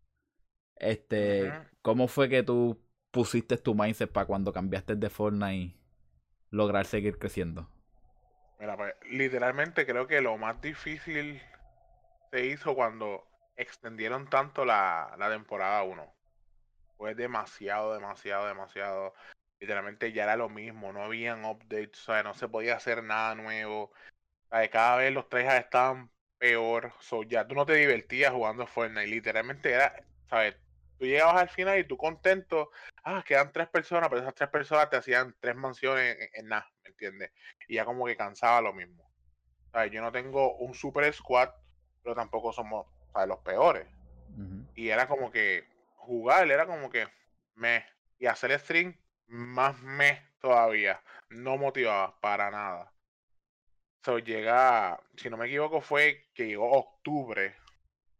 Este. 0.76 1.52
¿cómo 1.82 2.06
fue 2.06 2.28
que 2.28 2.42
tú 2.42 2.80
pusiste 3.10 3.56
tu 3.56 3.74
mindset 3.74 4.12
para 4.12 4.26
cuando 4.26 4.52
cambiaste 4.52 4.94
de 4.94 5.10
Fortnite 5.10 5.76
lograr 6.50 6.86
seguir 6.86 7.18
creciendo? 7.18 7.68
Mira, 8.58 8.76
pues 8.76 8.94
literalmente 9.10 9.86
creo 9.86 10.06
que 10.06 10.20
lo 10.20 10.36
más 10.36 10.60
difícil 10.60 11.40
se 12.32 12.46
hizo 12.46 12.74
cuando 12.74 13.26
extendieron 13.56 14.28
tanto 14.30 14.64
la, 14.64 15.14
la 15.18 15.30
temporada 15.30 15.82
1. 15.84 16.14
Fue 16.96 17.14
demasiado, 17.14 17.94
demasiado, 17.94 18.46
demasiado. 18.48 19.14
Literalmente 19.60 20.12
ya 20.12 20.24
era 20.24 20.36
lo 20.36 20.48
mismo, 20.48 20.92
no 20.92 21.04
habían 21.04 21.44
updates, 21.44 22.08
o 22.08 22.22
no 22.22 22.34
se 22.34 22.48
podía 22.48 22.76
hacer 22.76 23.02
nada 23.04 23.34
nuevo. 23.34 23.92
O 24.50 24.70
cada 24.70 24.96
vez 24.98 25.12
los 25.12 25.28
tryhards 25.28 25.66
estaban 25.66 26.10
peor. 26.38 26.92
So, 27.00 27.22
ya 27.24 27.46
tú 27.48 27.54
no 27.54 27.66
te 27.66 27.74
divertías 27.74 28.32
jugando 28.32 28.66
Fortnite. 28.66 29.06
Literalmente 29.08 29.72
era, 29.72 29.94
¿sabes? 30.30 30.56
Tú 30.98 31.04
llegabas 31.04 31.42
al 31.42 31.48
final 31.48 31.78
y 31.78 31.84
tú 31.84 31.96
contento. 31.96 32.70
Ah, 33.04 33.22
quedan 33.24 33.52
tres 33.52 33.68
personas, 33.68 34.08
pero 34.08 34.20
esas 34.20 34.34
tres 34.34 34.50
personas 34.50 34.90
te 34.90 34.96
hacían 34.96 35.34
tres 35.38 35.54
mansiones 35.54 36.16
en, 36.18 36.28
en 36.34 36.48
nada, 36.48 36.68
¿me 36.82 36.90
entiendes? 36.90 37.30
Y 37.68 37.74
ya 37.76 37.84
como 37.84 38.04
que 38.06 38.16
cansaba 38.16 38.60
lo 38.60 38.72
mismo. 38.72 39.08
¿Sabes? 39.72 39.92
Yo 39.92 40.02
no 40.02 40.10
tengo 40.10 40.56
un 40.56 40.74
super 40.74 41.10
squad, 41.12 41.50
pero 42.02 42.16
tampoco 42.16 42.52
somos 42.52 42.86
¿sabes? 43.12 43.28
los 43.28 43.38
peores. 43.38 43.86
Y 44.74 44.90
era 44.90 45.08
como 45.08 45.30
que 45.30 45.66
jugar, 45.96 46.50
era 46.50 46.66
como 46.66 46.90
que 46.90 47.08
me. 47.54 47.84
Y 48.18 48.26
hacer 48.26 48.58
stream, 48.60 48.96
más 49.26 49.80
me 49.80 50.22
todavía. 50.40 51.02
No 51.30 51.56
motivaba 51.56 52.18
para 52.20 52.50
nada. 52.50 52.92
So, 54.04 54.18
llega, 54.18 55.00
si 55.16 55.28
no 55.28 55.36
me 55.36 55.46
equivoco, 55.46 55.80
fue 55.80 56.28
que 56.34 56.46
llegó 56.46 56.70
octubre 56.70 57.56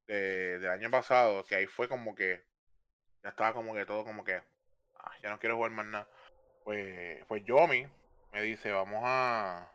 de, 0.07 0.59
del 0.59 0.71
año 0.71 0.91
pasado, 0.91 1.45
que 1.45 1.55
ahí 1.55 1.67
fue 1.67 1.89
como 1.89 2.15
que 2.15 2.48
ya 3.23 3.31
estaba 3.31 3.53
como 3.53 3.75
que 3.75 3.87
todo 3.87 4.05
como 4.05 4.25
que 4.25 4.41
ah, 4.99 5.13
ya 5.23 5.31
no 5.31 5.39
quiero 5.39 5.57
jugar 5.57 5.73
más 5.73 5.87
nada. 5.87 6.09
Pues, 6.65 7.25
pues 7.27 7.45
Yomi 7.45 7.87
me 8.33 8.43
dice, 8.43 8.73
vamos 8.73 9.03
a 9.05 9.73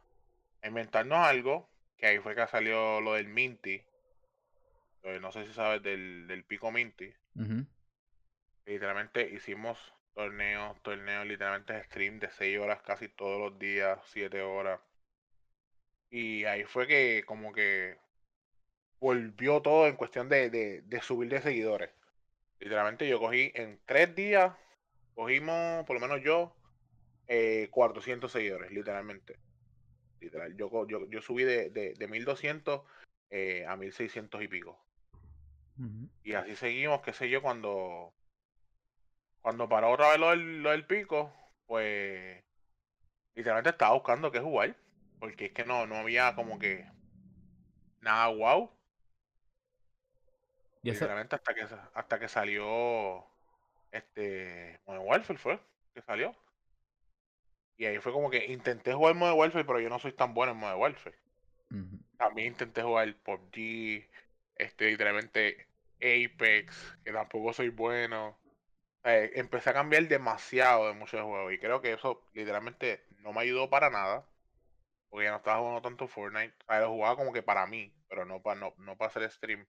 inventarnos 0.64 1.20
algo, 1.20 1.70
que 1.98 2.08
ahí 2.08 2.20
fue 2.20 2.36
que 2.36 2.48
salió 2.48 3.02
lo 3.02 3.14
del 3.14 3.28
Minty. 3.28 3.84
Eh, 5.04 5.20
no 5.20 5.32
sé 5.32 5.46
si 5.46 5.54
sabes 5.54 5.82
del, 5.84 6.28
del 6.28 6.44
pico 6.46 6.72
Minty. 6.72 7.14
Literalmente 8.66 9.30
hicimos 9.30 9.94
torneos, 10.14 10.82
torneos, 10.84 11.26
literalmente 11.26 11.84
stream 11.84 12.20
de 12.20 12.30
6 12.30 12.60
horas 12.60 12.82
casi 12.82 13.10
todos 13.10 13.40
los 13.40 13.60
días, 13.60 14.00
7 14.06 14.42
horas. 14.42 14.80
Y 16.10 16.46
ahí 16.46 16.64
fue 16.64 16.88
que 16.88 17.24
como 17.26 17.52
que 17.54 17.98
volvió 19.00 19.62
todo 19.62 19.88
en 19.88 19.98
cuestión 19.98 20.30
de, 20.30 20.50
de, 20.50 21.02
subir 21.02 21.30
de 21.30 21.42
seguidores. 21.42 21.90
Literalmente 22.64 23.08
yo 23.10 23.20
cogí 23.20 23.52
en 23.56 23.78
3 23.86 24.16
días, 24.16 24.56
cogimos, 25.16 25.86
por 25.86 25.96
lo 25.96 26.00
menos 26.00 26.24
yo, 26.24 26.56
eh, 27.28 27.68
400 27.72 28.32
seguidores, 28.32 28.72
literalmente. 28.72 29.38
Literal. 30.22 30.56
Yo, 30.56 30.88
yo, 30.88 31.06
yo 31.10 31.22
subí 31.22 31.44
de, 31.44 31.70
de, 31.70 31.94
de 31.94 32.08
1200 32.08 32.82
eh, 33.32 33.66
a 33.68 33.76
1600 33.76 34.42
y 34.44 34.48
pico. 34.48 34.80
Y 36.24 36.36
así 36.36 36.56
seguimos, 36.56 37.02
qué 37.02 37.12
sé 37.12 37.30
yo, 37.30 37.42
cuando 37.42 38.14
cuando 39.42 39.68
paró 39.68 39.92
otra 39.92 40.12
vez 40.12 40.20
lo 40.20 40.70
del, 40.70 40.86
pico, 40.86 41.34
pues 41.66 42.42
literalmente 43.36 43.72
estaba 43.72 43.94
buscando 43.94 44.32
qué 44.32 44.40
jugar. 44.40 44.78
Porque 45.20 45.48
es 45.48 45.52
que 45.52 45.66
no, 45.66 45.86
no 45.86 45.96
había 45.96 46.34
como 46.34 46.58
que 46.60 46.86
nada 48.00 48.28
wow. 48.28 48.72
¿Y 50.84 50.92
literalmente 50.92 51.36
hasta 51.36 51.54
que 51.54 51.66
hasta 51.94 52.20
que 52.20 52.28
salió 52.28 53.26
este 53.92 54.80
Modern 54.86 55.06
Warfare 55.08 55.40
fue 55.40 55.60
que 55.94 56.02
salió. 56.02 56.36
Y 57.78 57.86
ahí 57.86 58.00
fue 58.00 58.12
como 58.12 58.30
que 58.30 58.46
intenté 58.52 58.94
jugar 58.94 59.16
Modern 59.16 59.40
Warfare, 59.40 59.66
pero 59.66 59.80
yo 59.80 59.90
no 59.90 60.00
soy 60.00 60.12
tan 60.12 60.34
bueno 60.34 60.52
en 60.52 60.60
Modern 60.60 60.80
Warfare. 60.80 61.18
También 62.18 62.50
intenté 62.50 62.84
jugar 62.84 63.16
PUBG, 63.16 64.08
este 64.56 64.92
literalmente 64.92 65.68
Apex, 65.98 66.98
que 67.04 67.12
tampoco 67.12 67.54
soy 67.54 67.70
bueno. 67.70 68.38
Eh, 69.04 69.32
empecé 69.36 69.72
a 69.72 69.74
cambiar 69.74 70.08
demasiado 70.08 70.88
de 70.88 70.94
muchos 70.94 71.22
juegos 71.22 71.52
y 71.52 71.58
creo 71.60 71.82
que 71.82 71.94
eso 71.94 72.24
literalmente 72.34 73.04
no 73.20 73.34
me 73.34 73.42
ayudó 73.42 73.70
para 73.70 73.90
nada. 73.90 74.26
Porque 75.10 75.26
ya 75.26 75.32
no 75.32 75.38
estaba 75.38 75.60
jugando 75.60 75.82
tanto 75.82 76.08
Fortnite. 76.08 76.56
O 76.68 76.80
lo 76.80 76.90
jugaba 76.90 77.16
como 77.16 77.34
que 77.34 77.44
para 77.44 77.66
mí, 77.68 77.94
pero 78.08 78.26
no 78.26 78.42
para, 78.42 78.60
no, 78.60 78.74
no 78.78 78.98
para 78.98 79.10
hacer 79.10 79.30
stream. 79.32 79.66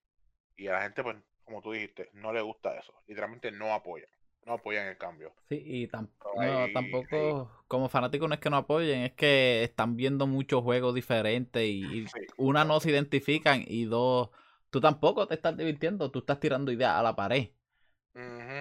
Y 0.57 0.69
a 0.69 0.73
la 0.73 0.83
gente, 0.83 1.03
pues, 1.03 1.17
como 1.45 1.61
tú 1.61 1.73
dijiste, 1.73 2.11
no 2.15 2.33
le 2.33 2.41
gusta 2.41 2.77
eso. 2.79 2.95
Literalmente 3.07 3.51
no 3.51 3.75
apoya. 3.75 4.07
No 4.47 4.55
apoyan 4.55 4.87
el 4.89 4.99
cambio. 4.99 5.33
Sí, 5.49 5.63
y 5.65 5.87
tampoco, 5.87 7.51
como 7.67 7.89
fanático 7.89 8.29
no 8.29 8.35
es 8.35 8.41
que 8.41 8.51
no 8.51 8.59
apoyen, 8.59 9.01
es 9.01 9.13
que 9.13 9.65
están 9.65 9.97
viendo 9.97 10.27
muchos 10.27 10.63
juegos 10.63 10.95
diferentes 10.95 11.63
y, 11.65 12.07
una 12.37 12.65
no 12.65 12.79
se 12.81 12.91
identifican 12.91 13.65
y 13.67 13.85
dos, 13.87 14.29
tú 14.69 14.83
tampoco 14.83 15.27
te 15.27 15.35
estás 15.35 15.57
divirtiendo, 15.57 16.11
tú 16.11 16.19
estás 16.19 16.41
tirando 16.41 16.71
ideas 16.73 16.93
a 16.93 17.03
la 17.03 17.17
pared. 17.17 17.49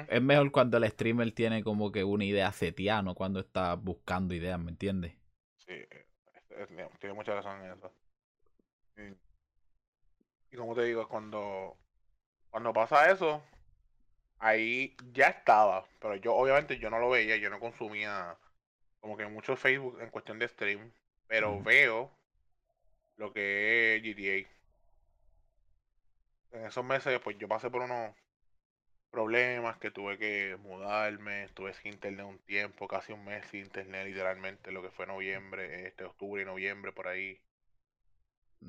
Es 0.07 0.21
mejor 0.21 0.51
cuando 0.51 0.77
el 0.77 0.89
streamer 0.89 1.31
tiene 1.33 1.63
como 1.63 1.91
que 1.91 2.03
una 2.03 2.23
idea 2.23 2.51
setiano 2.53 3.13
cuando 3.13 3.41
está 3.41 3.75
buscando 3.75 4.33
ideas, 4.33 4.59
¿me 4.59 4.71
entiendes? 4.71 5.13
Sí, 5.57 5.73
tiene 6.99 7.13
mucha 7.13 7.35
razón 7.35 7.61
en 7.61 7.71
eso. 7.73 7.91
Y, 10.53 10.55
como 10.55 10.75
te 10.75 10.83
digo, 10.83 11.07
cuando, 11.07 11.75
cuando 12.51 12.71
pasa 12.73 13.09
eso, 13.11 13.43
ahí 14.37 14.95
ya 15.11 15.29
estaba, 15.29 15.83
pero 15.99 16.15
yo 16.15 16.35
obviamente 16.35 16.77
yo 16.77 16.91
no 16.91 16.99
lo 16.99 17.09
veía, 17.09 17.37
yo 17.37 17.49
no 17.49 17.59
consumía 17.59 18.37
como 18.99 19.17
que 19.17 19.25
mucho 19.25 19.57
Facebook 19.57 19.99
en 19.99 20.11
cuestión 20.11 20.37
de 20.37 20.47
stream, 20.47 20.91
pero 21.27 21.59
veo 21.63 22.11
lo 23.17 23.33
que 23.33 23.95
es 23.95 24.03
GTA. 24.03 24.47
En 26.51 26.65
esos 26.67 26.85
meses, 26.85 27.19
pues 27.23 27.35
yo 27.39 27.47
pasé 27.47 27.71
por 27.71 27.81
unos 27.81 28.15
problemas, 29.09 29.77
que 29.77 29.89
tuve 29.89 30.19
que 30.19 30.55
mudarme, 30.61 31.45
estuve 31.45 31.73
sin 31.73 31.93
internet 31.93 32.27
un 32.27 32.37
tiempo, 32.39 32.87
casi 32.87 33.11
un 33.11 33.25
mes 33.25 33.43
sin 33.47 33.61
internet 33.61 34.05
literalmente, 34.05 34.71
lo 34.71 34.83
que 34.83 34.91
fue 34.91 35.07
noviembre, 35.07 35.87
este 35.87 36.03
octubre 36.03 36.43
y 36.43 36.45
noviembre 36.45 36.91
por 36.91 37.07
ahí. 37.07 37.41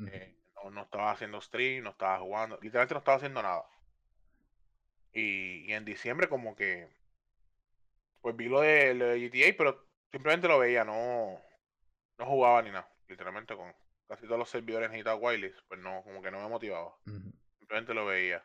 Eh, 0.07 0.35
no, 0.71 0.83
estaba 0.83 1.11
haciendo 1.11 1.41
stream, 1.41 1.85
no 1.85 1.91
estaba 1.91 2.19
jugando, 2.21 2.59
literalmente 2.63 2.95
no 2.95 2.99
estaba 2.99 3.17
haciendo 3.17 3.43
nada. 3.43 3.65
Y, 5.13 5.73
en 5.73 5.85
diciembre 5.85 6.29
como 6.29 6.57
que, 6.57 6.89
pues 8.21 8.37
vi 8.37 8.49
lo 8.49 8.61
de, 8.61 9.31
GTA, 9.31 9.55
pero 9.57 9.87
simplemente 10.11 10.49
lo 10.49 10.59
veía, 10.59 10.85
no, 10.85 11.41
no 12.19 12.27
jugaba 12.27 12.63
ni 12.63 12.71
nada, 12.71 12.89
literalmente 13.09 13.57
con 13.57 13.73
casi 14.09 14.27
todos 14.27 14.39
los 14.39 14.51
servidores 14.51 14.91
necesitaba 14.91 15.17
wireless, 15.17 15.63
pues 15.69 15.81
no, 15.81 16.03
como 16.03 16.23
que 16.23 16.31
no 16.31 16.41
me 16.41 16.49
motivaba. 16.49 16.95
Simplemente 17.59 17.95
lo 17.95 18.07
veía. 18.07 18.45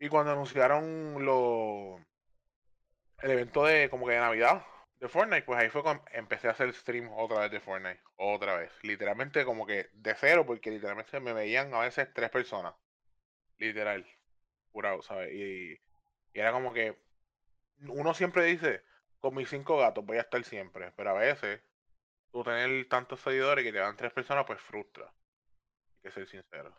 Y 0.00 0.08
cuando 0.08 0.32
anunciaron 0.32 1.24
lo, 1.24 1.98
el 3.18 3.30
evento 3.30 3.64
de 3.64 3.90
como 3.90 4.06
que 4.06 4.12
de 4.12 4.20
Navidad 4.20 4.64
de 5.00 5.08
Fortnite, 5.08 5.42
pues 5.42 5.58
ahí 5.58 5.68
fue 5.70 5.82
cuando 5.82 6.04
empecé 6.12 6.48
a 6.48 6.52
hacer 6.52 6.72
stream 6.74 7.10
otra 7.12 7.40
vez 7.40 7.50
de 7.50 7.60
Fortnite. 7.60 8.00
Otra 8.16 8.56
vez. 8.56 8.72
Literalmente 8.82 9.44
como 9.44 9.66
que 9.66 9.88
de 9.92 10.14
cero, 10.14 10.44
porque 10.46 10.70
literalmente 10.70 11.20
me 11.20 11.32
veían 11.32 11.72
a 11.74 11.80
veces 11.80 12.12
tres 12.12 12.30
personas. 12.30 12.74
Literal. 13.58 14.06
Curado, 14.72 15.02
¿sabes? 15.02 15.32
Y, 15.32 15.80
era 16.34 16.52
como 16.52 16.72
que 16.72 16.96
uno 17.80 18.14
siempre 18.14 18.44
dice, 18.44 18.84
con 19.20 19.34
mis 19.34 19.48
cinco 19.48 19.78
gatos 19.78 20.04
voy 20.04 20.18
a 20.18 20.22
estar 20.22 20.42
siempre. 20.44 20.92
Pero 20.92 21.10
a 21.10 21.14
veces, 21.14 21.62
tú 22.32 22.42
tener 22.44 22.88
tantos 22.88 23.20
seguidores 23.20 23.64
que 23.64 23.72
te 23.72 23.78
dan 23.78 23.96
tres 23.96 24.12
personas, 24.12 24.44
pues 24.46 24.60
frustra. 24.60 25.04
Hay 25.04 26.02
que 26.02 26.10
ser 26.10 26.28
sincero. 26.28 26.76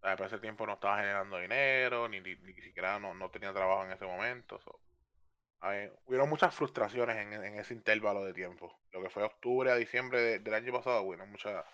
Para 0.00 0.26
ese 0.26 0.38
tiempo 0.38 0.66
no 0.66 0.74
estaba 0.74 0.98
generando 0.98 1.38
dinero, 1.38 2.08
ni, 2.08 2.20
ni, 2.20 2.36
siquiera 2.36 2.98
no, 2.98 3.14
no, 3.14 3.30
tenía 3.30 3.52
trabajo 3.52 3.84
en 3.84 3.92
ese 3.92 4.06
momento. 4.06 4.60
Hubieron 6.06 6.28
muchas 6.28 6.54
frustraciones 6.54 7.16
en, 7.16 7.32
en, 7.32 7.58
ese 7.58 7.74
intervalo 7.74 8.24
de 8.24 8.32
tiempo. 8.32 8.72
Lo 8.92 9.02
que 9.02 9.10
fue 9.10 9.22
octubre 9.22 9.70
a 9.70 9.76
diciembre 9.76 10.38
del 10.38 10.54
año 10.54 10.72
pasado, 10.72 11.02
hubo 11.02 11.16
muchas, 11.26 11.64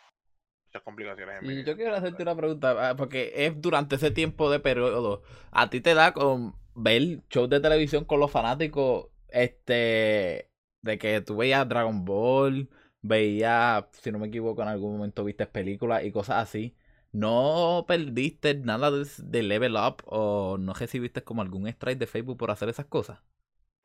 muchas 0.66 0.82
complicaciones 0.82 1.40
en 1.40 1.48
mi 1.48 1.64
Yo 1.64 1.76
quiero 1.76 1.94
hacerte 1.94 2.22
una 2.22 2.36
pregunta, 2.36 2.90
ah, 2.90 2.96
porque 2.96 3.32
es 3.34 3.60
durante 3.60 3.96
ese 3.96 4.10
tiempo 4.10 4.50
de 4.50 4.60
periodo, 4.60 5.22
¿a 5.50 5.70
ti 5.70 5.80
te 5.80 5.94
da 5.94 6.12
con 6.12 6.54
ver 6.74 7.22
shows 7.30 7.48
de 7.48 7.60
televisión 7.60 8.04
con 8.04 8.20
los 8.20 8.30
fanáticos, 8.30 9.08
este, 9.28 10.50
de 10.82 10.98
que 10.98 11.20
tú 11.20 11.36
veías 11.36 11.68
Dragon 11.68 12.04
Ball, 12.04 12.68
veías, 13.02 13.84
si 13.92 14.10
no 14.10 14.18
me 14.18 14.28
equivoco, 14.28 14.62
en 14.62 14.68
algún 14.68 14.96
momento 14.96 15.24
viste 15.24 15.46
películas 15.46 16.04
y 16.04 16.12
cosas 16.12 16.42
así? 16.42 16.76
¿No 17.12 17.84
perdiste 17.88 18.54
nada 18.54 18.90
de, 18.90 19.42
level 19.42 19.76
up 19.76 20.02
o 20.04 20.58
no 20.58 20.74
recibiste 20.74 21.22
como 21.22 21.40
algún 21.40 21.66
strike 21.66 21.98
de 21.98 22.06
Facebook 22.06 22.36
por 22.36 22.50
hacer 22.50 22.68
esas 22.68 22.86
cosas? 22.86 23.20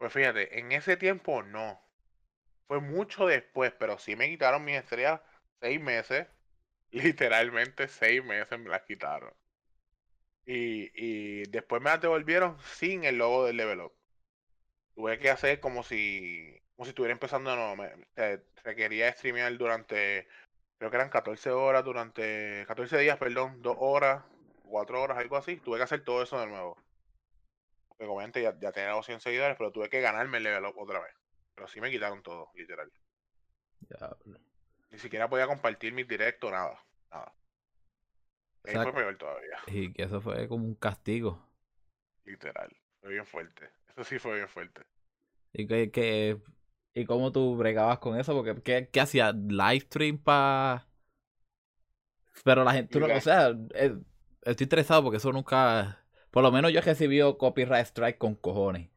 Pues 0.01 0.13
fíjate, 0.13 0.58
en 0.60 0.72
ese 0.72 0.98
tiempo 0.98 1.43
no. 1.43 1.79
Fue 2.67 2.79
mucho 2.81 3.27
después, 3.27 3.72
pero 3.79 4.00
sí 4.00 4.15
me 4.15 4.29
quitaron 4.29 4.65
mis 4.65 4.77
estrellas 4.77 5.22
seis 5.62 5.79
meses. 5.79 6.27
Literalmente 6.91 7.88
seis 7.88 8.24
meses 8.25 8.60
me 8.60 8.70
las 8.70 8.81
quitaron. 8.84 9.31
Y, 10.46 10.89
y 10.96 11.43
después 11.50 11.81
me 11.81 11.91
las 11.91 12.01
devolvieron 12.01 12.58
sin 12.62 13.03
el 13.03 13.17
logo 13.20 13.46
del 13.46 13.58
level 13.58 13.81
up. 13.81 13.93
Tuve 14.96 15.20
que 15.20 15.29
hacer 15.29 15.60
como 15.60 15.84
si 15.84 16.60
como 16.75 16.86
si 16.86 16.89
estuviera 16.89 17.13
empezando 17.13 17.55
no 17.55 17.75
me, 17.75 17.91
requería 18.63 19.12
streamear 19.13 19.55
durante 19.58 20.27
creo 20.79 20.89
que 20.89 20.98
eran 20.98 21.10
14 21.10 21.51
horas 21.51 21.86
durante, 21.86 22.65
14 22.67 22.98
días, 23.00 23.17
perdón, 23.17 23.62
2 23.62 23.77
horas, 23.79 24.24
4 24.65 25.01
horas, 25.01 25.17
algo 25.20 25.38
así. 25.38 25.58
Tuve 25.58 25.77
que 25.77 25.84
hacer 25.84 26.03
todo 26.03 26.24
eso 26.24 26.39
de 26.39 26.48
nuevo. 26.48 26.77
Porque 28.01 28.13
obviamente 28.15 28.41
ya, 28.41 28.58
ya 28.60 28.72
tenía 28.72 29.00
100 29.00 29.20
seguidores, 29.20 29.55
pero 29.60 29.72
tuve 29.72 29.88
que 29.88 30.01
ganarme 30.01 30.38
el 30.38 30.43
level 30.43 30.65
up 30.65 30.74
otra 30.79 31.00
vez. 31.00 31.13
Pero 31.53 31.67
sí 31.67 31.79
me 31.79 31.91
quitaron 31.91 32.24
todo, 32.24 32.50
literal. 32.55 32.91
Ni 34.89 34.98
siquiera 34.98 35.29
podía 35.29 35.46
compartir 35.46 35.93
mi 35.93 36.03
directo, 36.03 36.50
nada. 36.50 36.84
Nada. 37.12 37.31
Eso 38.63 38.81
fue 38.81 38.93
peor 38.93 39.17
todavía. 39.20 39.60
Y 39.67 39.93
que 39.93 40.01
eso 40.01 40.20
fue 40.20 40.48
como 40.48 40.65
un 40.65 40.74
castigo. 40.74 41.48
Literal. 42.25 42.75
Fue 43.01 43.12
bien 43.12 43.25
fuerte. 43.27 43.70
Eso 43.89 44.03
sí 44.03 44.17
fue 44.17 44.34
bien 44.34 44.48
fuerte. 44.48 44.81
Y 45.53 45.67
que, 45.67 45.91
que 45.91 46.41
¿Y 46.96 47.05
cómo 47.05 47.31
tú 47.31 47.55
bregabas 47.55 48.00
con 48.00 48.20
eso? 48.20 48.34
Porque, 48.34 48.60
¿qué, 48.63 48.89
qué 48.91 49.00
hacías? 49.00 49.36
¿Live 49.36 49.81
stream 49.81 50.17
para...? 50.17 50.88
Pero 52.43 52.63
la 52.63 52.74
gente, 52.74 52.91
tú 52.93 53.00
no, 53.00 53.13
o 53.13 53.22
sea, 53.22 53.50
eh, 53.75 53.96
estoy 54.41 54.63
interesado 54.63 55.03
porque 55.03 55.17
eso 55.17 55.31
nunca... 55.31 56.00
Por 56.31 56.43
lo 56.43 56.51
menos 56.51 56.71
yo 56.71 56.79
he 56.79 56.81
recibido 56.81 57.38
copyright 57.38 57.85
strike 57.85 58.17
con 58.17 58.35
cojones. 58.35 58.89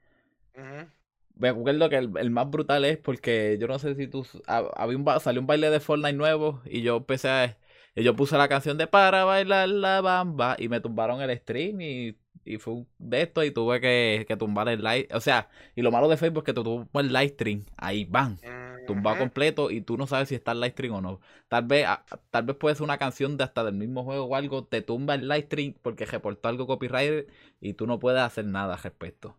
Me 1.36 1.48
acuerdo 1.48 1.88
que 1.88 1.96
el, 1.96 2.30
más 2.30 2.48
brutal 2.48 2.84
es 2.84 2.96
porque 2.96 3.58
yo 3.60 3.66
no 3.66 3.78
sé 3.78 3.94
si 3.96 4.06
tú... 4.06 4.26
Había 4.46 4.96
un, 4.96 5.20
salió 5.20 5.40
un 5.40 5.46
baile 5.46 5.70
de 5.70 5.80
Fortnite 5.80 6.14
nuevo 6.14 6.62
y 6.64 6.82
yo 6.82 6.96
empecé 6.98 7.28
a... 7.28 7.58
Yo 7.96 8.16
puse 8.16 8.36
la 8.36 8.48
canción 8.48 8.76
de 8.76 8.88
Para 8.88 9.24
bailar 9.24 9.68
la 9.68 10.00
bamba 10.00 10.56
y 10.58 10.68
me 10.68 10.80
tumbaron 10.80 11.22
el 11.22 11.36
stream 11.38 11.80
y 11.80 12.16
y 12.44 12.58
fue 12.58 12.74
un 12.74 12.88
de 12.98 13.22
esto 13.22 13.42
y 13.42 13.50
tuve 13.50 13.80
que, 13.80 14.36
tumbar 14.38 14.68
el 14.68 14.82
live. 14.82 15.08
O 15.12 15.20
sea, 15.20 15.48
y 15.74 15.82
lo 15.82 15.90
malo 15.90 16.08
de 16.08 16.16
Facebook 16.16 16.42
es 16.42 16.46
que 16.46 16.52
tú 16.52 16.62
tumbas 16.62 17.04
el 17.04 17.12
live 17.12 17.28
stream, 17.28 17.64
ahí 17.76 18.04
van, 18.04 18.38
tumbado 18.86 19.18
completo 19.18 19.70
y 19.70 19.80
tú 19.80 19.96
no 19.96 20.06
sabes 20.06 20.28
si 20.28 20.34
está 20.34 20.52
el 20.52 20.60
live 20.60 20.72
stream 20.72 20.94
o 20.94 21.00
no. 21.00 21.20
Tal 21.48 21.64
vez, 21.66 21.86
ah, 21.88 22.04
tal 22.30 22.44
vez 22.44 22.56
puede 22.56 22.74
ser 22.74 22.84
una 22.84 22.98
canción 22.98 23.36
de 23.36 23.44
hasta 23.44 23.64
del 23.64 23.74
mismo 23.74 24.04
juego 24.04 24.24
o 24.24 24.34
algo, 24.36 24.64
te 24.64 24.82
tumba 24.82 25.14
el 25.14 25.28
live 25.28 25.42
stream 25.42 25.74
porque 25.82 26.06
reportó 26.06 26.48
algo 26.48 26.66
copyright 26.66 27.28
y 27.60 27.74
tú 27.74 27.86
no 27.86 27.98
puedes 27.98 28.20
hacer 28.20 28.44
nada 28.46 28.74
al 28.74 28.82
respecto. 28.82 29.36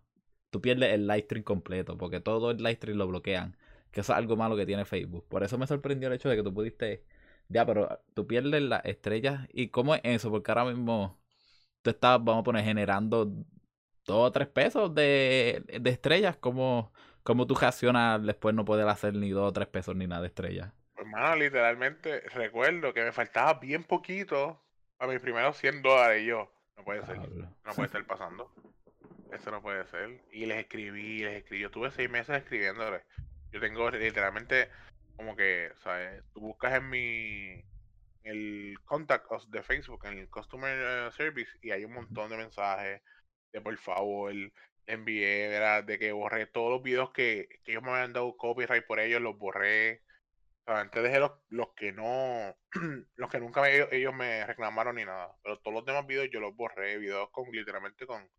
Tú 0.49 0.61
pierdes 0.61 0.93
el 0.93 1.07
live 1.07 1.23
stream 1.23 1.43
completo 1.43 1.97
porque 1.97 2.19
todo 2.21 2.51
el 2.51 2.57
live 2.57 2.75
stream 2.75 2.97
lo 2.97 3.07
bloquean. 3.07 3.57
Que 3.91 4.01
eso 4.01 4.13
es 4.13 4.17
algo 4.17 4.35
malo 4.35 4.55
que 4.57 4.65
tiene 4.65 4.85
Facebook. 4.85 5.25
Por 5.27 5.43
eso 5.43 5.57
me 5.57 5.67
sorprendió 5.67 6.07
el 6.09 6.15
hecho 6.15 6.29
de 6.29 6.35
que 6.35 6.43
tú 6.43 6.53
pudiste. 6.53 7.03
Ya, 7.49 7.65
pero 7.65 8.01
tú 8.13 8.27
pierdes 8.27 8.61
las 8.63 8.83
estrellas. 8.85 9.47
¿Y 9.53 9.69
cómo 9.69 9.95
es 9.95 10.01
eso? 10.03 10.31
Porque 10.31 10.51
ahora 10.51 10.65
mismo 10.65 11.17
tú 11.81 11.91
estás, 11.91 12.23
vamos 12.23 12.41
a 12.41 12.43
poner, 12.43 12.65
generando 12.65 13.31
dos 14.05 14.27
o 14.29 14.31
tres 14.31 14.47
pesos 14.47 14.93
de, 14.95 15.63
estrellas, 15.85 16.37
¿cómo, 16.37 16.91
¿cómo 17.25 17.47
tú 17.47 17.55
reaccionas 17.55 18.23
después 18.23 18.55
no 18.55 18.63
poder 18.63 18.87
hacer 18.87 19.15
ni 19.15 19.31
dos 19.31 19.49
o 19.49 19.51
tres 19.51 19.67
pesos 19.67 19.95
ni 19.95 20.07
nada 20.07 20.21
de 20.21 20.27
estrellas? 20.27 20.71
Hermano, 20.95 21.35
literalmente 21.35 22.21
recuerdo 22.33 22.93
que 22.93 23.03
me 23.03 23.11
faltaba 23.11 23.55
bien 23.55 23.83
poquito 23.83 24.61
a 24.99 25.07
mis 25.07 25.19
primeros 25.19 25.57
100 25.57 25.81
dólares 25.81 26.23
y 26.23 26.27
yo, 26.27 26.49
no 26.77 26.83
puede 26.85 27.05
ser, 27.05 27.17
no 27.17 27.73
puede 27.73 27.87
estar 27.87 28.05
pasando. 28.05 28.49
Eso 29.31 29.51
no 29.51 29.61
puede 29.61 29.85
ser. 29.87 30.21
Y 30.31 30.45
les 30.45 30.59
escribí, 30.59 31.19
les 31.19 31.37
escribí. 31.37 31.63
Yo 31.63 31.71
tuve 31.71 31.91
seis 31.91 32.09
meses 32.09 32.37
escribiéndoles. 32.37 33.01
Yo 33.51 33.59
tengo 33.59 33.89
literalmente 33.89 34.69
como 35.17 35.35
que, 35.35 35.71
¿sabes? 35.83 36.23
Tú 36.33 36.41
buscas 36.41 36.75
en 36.75 36.89
mi 36.89 37.63
el 38.23 38.77
contact 38.85 39.29
de 39.47 39.63
Facebook, 39.63 40.05
en 40.05 40.19
el 40.19 40.29
Customer 40.29 41.07
eh, 41.07 41.11
Service, 41.11 41.51
y 41.61 41.71
hay 41.71 41.85
un 41.85 41.93
montón 41.93 42.29
de 42.29 42.37
mensajes 42.37 43.01
de 43.51 43.61
por 43.61 43.77
favor, 43.77 44.33
envié, 44.87 45.49
de 45.83 45.99
que 45.99 46.11
borré 46.11 46.45
todos 46.47 46.71
los 46.71 46.83
videos 46.83 47.11
que, 47.11 47.47
ellos 47.65 47.83
me 47.83 47.91
habían 47.91 48.13
dado 48.13 48.35
copyright 48.37 48.85
por 48.85 48.99
ellos, 48.99 49.21
los 49.21 49.37
borré. 49.37 50.03
antes 50.65 51.03
dejé 51.03 51.19
los, 51.19 51.31
los 51.49 51.73
que 51.75 51.91
no, 51.91 52.55
los 53.15 53.29
que 53.29 53.39
nunca 53.39 53.61
me, 53.61 53.87
ellos 53.91 54.13
me 54.13 54.45
reclamaron 54.45 54.95
ni 54.95 55.05
nada. 55.05 55.35
Pero 55.43 55.59
todos 55.59 55.75
los 55.75 55.85
demás 55.85 56.05
videos 56.07 56.29
yo 56.31 56.39
los 56.39 56.55
borré, 56.55 56.97
videos 56.97 57.29
con 57.31 57.49
literalmente 57.51 58.05
con 58.07 58.29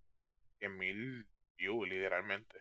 100.000 0.61 1.27
views, 1.59 1.89
literalmente. 1.89 2.61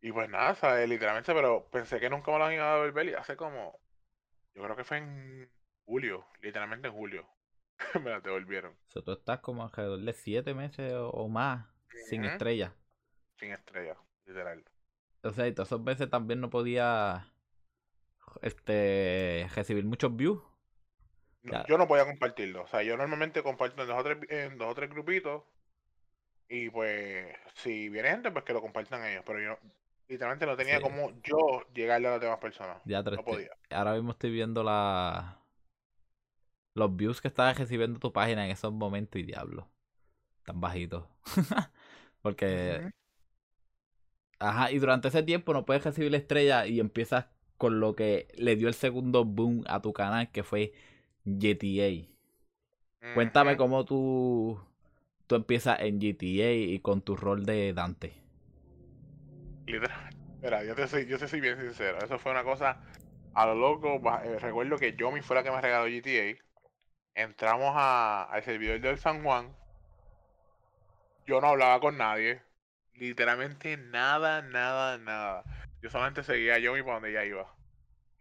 Y 0.00 0.12
pues 0.12 0.28
nada, 0.28 0.54
¿sabes? 0.54 0.88
literalmente, 0.88 1.32
pero 1.32 1.68
pensé 1.70 1.98
que 1.98 2.10
nunca 2.10 2.30
me 2.30 2.38
los 2.38 2.52
iban 2.52 2.66
a 2.66 2.74
devolver 2.74 3.08
y 3.08 3.14
hace 3.14 3.36
como, 3.36 3.80
yo 4.54 4.62
creo 4.62 4.76
que 4.76 4.84
fue 4.84 4.98
en 4.98 5.50
Julio, 5.86 6.26
literalmente 6.40 6.88
en 6.88 6.94
julio. 6.94 7.28
me 8.02 8.10
la 8.10 8.20
devolvieron. 8.20 8.72
O 8.72 8.90
sea, 8.90 9.02
tú 9.02 9.12
estás 9.12 9.40
como 9.40 9.64
alrededor 9.64 10.00
de 10.00 10.12
siete 10.12 10.54
meses 10.54 10.92
o, 10.94 11.28
más 11.28 11.66
sin 12.08 12.24
estrella. 12.24 12.74
Sin 13.38 13.52
estrella, 13.52 13.96
literal. 14.26 14.64
O 15.22 15.32
sea, 15.32 15.46
y 15.46 15.52
todos 15.52 15.68
esos 15.68 15.80
meses 15.80 16.10
también 16.10 16.40
no 16.40 16.50
podía 16.50 17.32
este 18.42 19.48
recibir 19.54 19.84
muchos 19.84 20.14
views. 20.14 20.42
yo 21.66 21.78
no 21.78 21.88
podía 21.88 22.04
compartirlo. 22.04 22.62
O 22.62 22.66
sea, 22.66 22.82
yo 22.82 22.96
normalmente 22.96 23.42
comparto 23.42 23.82
en 23.82 23.88
dos 23.88 23.98
o 23.98 24.04
tres, 24.04 24.18
en 24.28 24.58
dos 24.58 24.68
o 24.68 24.74
tres 24.74 24.90
grupitos. 24.90 25.42
Y 26.48 26.68
pues, 26.70 27.34
si 27.54 27.88
viene 27.88 28.10
gente, 28.10 28.30
pues 28.30 28.44
que 28.44 28.52
lo 28.52 28.60
compartan 28.60 29.04
ellos. 29.06 29.24
Pero 29.26 29.40
yo 29.40 29.58
literalmente 30.08 30.46
no 30.46 30.56
tenía 30.56 30.80
como 30.80 31.10
yo 31.22 31.62
llegarle 31.72 32.08
a 32.08 32.12
las 32.12 32.20
demás 32.20 32.38
personas. 32.38 32.82
Ya, 32.84 33.02
no 33.02 33.24
podía. 33.24 33.50
Ahora 33.70 33.94
mismo 33.94 34.12
estoy 34.12 34.30
viendo 34.30 34.62
la 34.62 35.40
los 36.74 36.96
views 36.96 37.20
que 37.20 37.28
estaba 37.28 37.52
recibiendo 37.52 38.00
tu 38.00 38.12
página 38.12 38.44
en 38.44 38.50
esos 38.50 38.72
momentos 38.72 39.20
y 39.20 39.24
diablo. 39.24 39.70
Tan 40.44 40.60
bajitos. 40.60 41.06
Porque. 42.24 42.80
Ajá, 44.38 44.72
y 44.72 44.78
durante 44.78 45.08
ese 45.08 45.22
tiempo 45.22 45.52
no 45.52 45.66
puedes 45.66 45.84
recibir 45.84 46.10
la 46.10 46.16
estrella 46.16 46.66
y 46.66 46.80
empiezas 46.80 47.26
con 47.58 47.80
lo 47.80 47.94
que 47.94 48.28
le 48.36 48.56
dio 48.56 48.68
el 48.68 48.74
segundo 48.74 49.26
boom 49.26 49.62
a 49.68 49.82
tu 49.82 49.92
canal, 49.92 50.30
que 50.32 50.42
fue 50.42 50.72
GTA. 51.26 53.12
Cuéntame 53.14 53.58
cómo 53.58 53.84
tú, 53.84 54.58
tú 55.26 55.34
empiezas 55.34 55.80
en 55.80 56.00
GTA 56.00 56.52
y 56.54 56.78
con 56.80 57.02
tu 57.02 57.14
rol 57.14 57.44
de 57.44 57.74
Dante. 57.74 58.14
Mira, 59.66 60.64
yo 60.64 60.74
te 60.74 60.88
soy, 60.88 61.06
yo 61.06 61.18
te 61.18 61.28
soy 61.28 61.40
bien 61.40 61.60
sincero. 61.60 61.98
Eso 62.02 62.18
fue 62.18 62.32
una 62.32 62.42
cosa 62.42 62.78
a 63.34 63.46
lo 63.46 63.54
loco. 63.54 64.00
Eh, 64.24 64.38
recuerdo 64.38 64.78
que 64.78 64.96
yo 64.96 65.10
me 65.10 65.22
fue 65.22 65.36
la 65.36 65.42
que 65.42 65.50
me 65.50 65.60
regaló 65.60 65.88
GTA 65.88 66.42
entramos 67.14 67.72
a, 67.74 68.24
al 68.24 68.42
servidor 68.42 68.80
del 68.80 68.98
San 68.98 69.22
Juan. 69.22 69.54
Yo 71.26 71.40
no 71.40 71.48
hablaba 71.48 71.80
con 71.80 71.96
nadie. 71.96 72.42
Literalmente 72.94 73.76
nada, 73.76 74.42
nada, 74.42 74.98
nada. 74.98 75.44
Yo 75.80 75.90
solamente 75.90 76.22
seguía 76.22 76.54
a 76.54 76.58
Yomi 76.58 76.82
para 76.82 76.94
donde 76.94 77.10
ella 77.10 77.24
iba. 77.24 77.54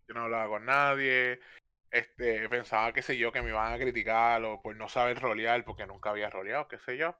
Yo 0.07 0.13
no 0.13 0.23
hablaba 0.23 0.47
con 0.47 0.65
nadie. 0.65 1.39
Este, 1.91 2.47
pensaba, 2.49 2.93
qué 2.93 3.01
sé 3.01 3.17
yo, 3.17 3.31
que 3.31 3.41
me 3.41 3.49
iban 3.49 3.73
a 3.73 3.77
criticar 3.77 4.43
o 4.43 4.61
por 4.61 4.75
no 4.75 4.89
saber 4.89 5.19
rolear, 5.19 5.63
porque 5.65 5.85
nunca 5.85 6.09
había 6.09 6.29
roleado, 6.29 6.67
qué 6.67 6.79
sé 6.79 6.97
yo. 6.97 7.15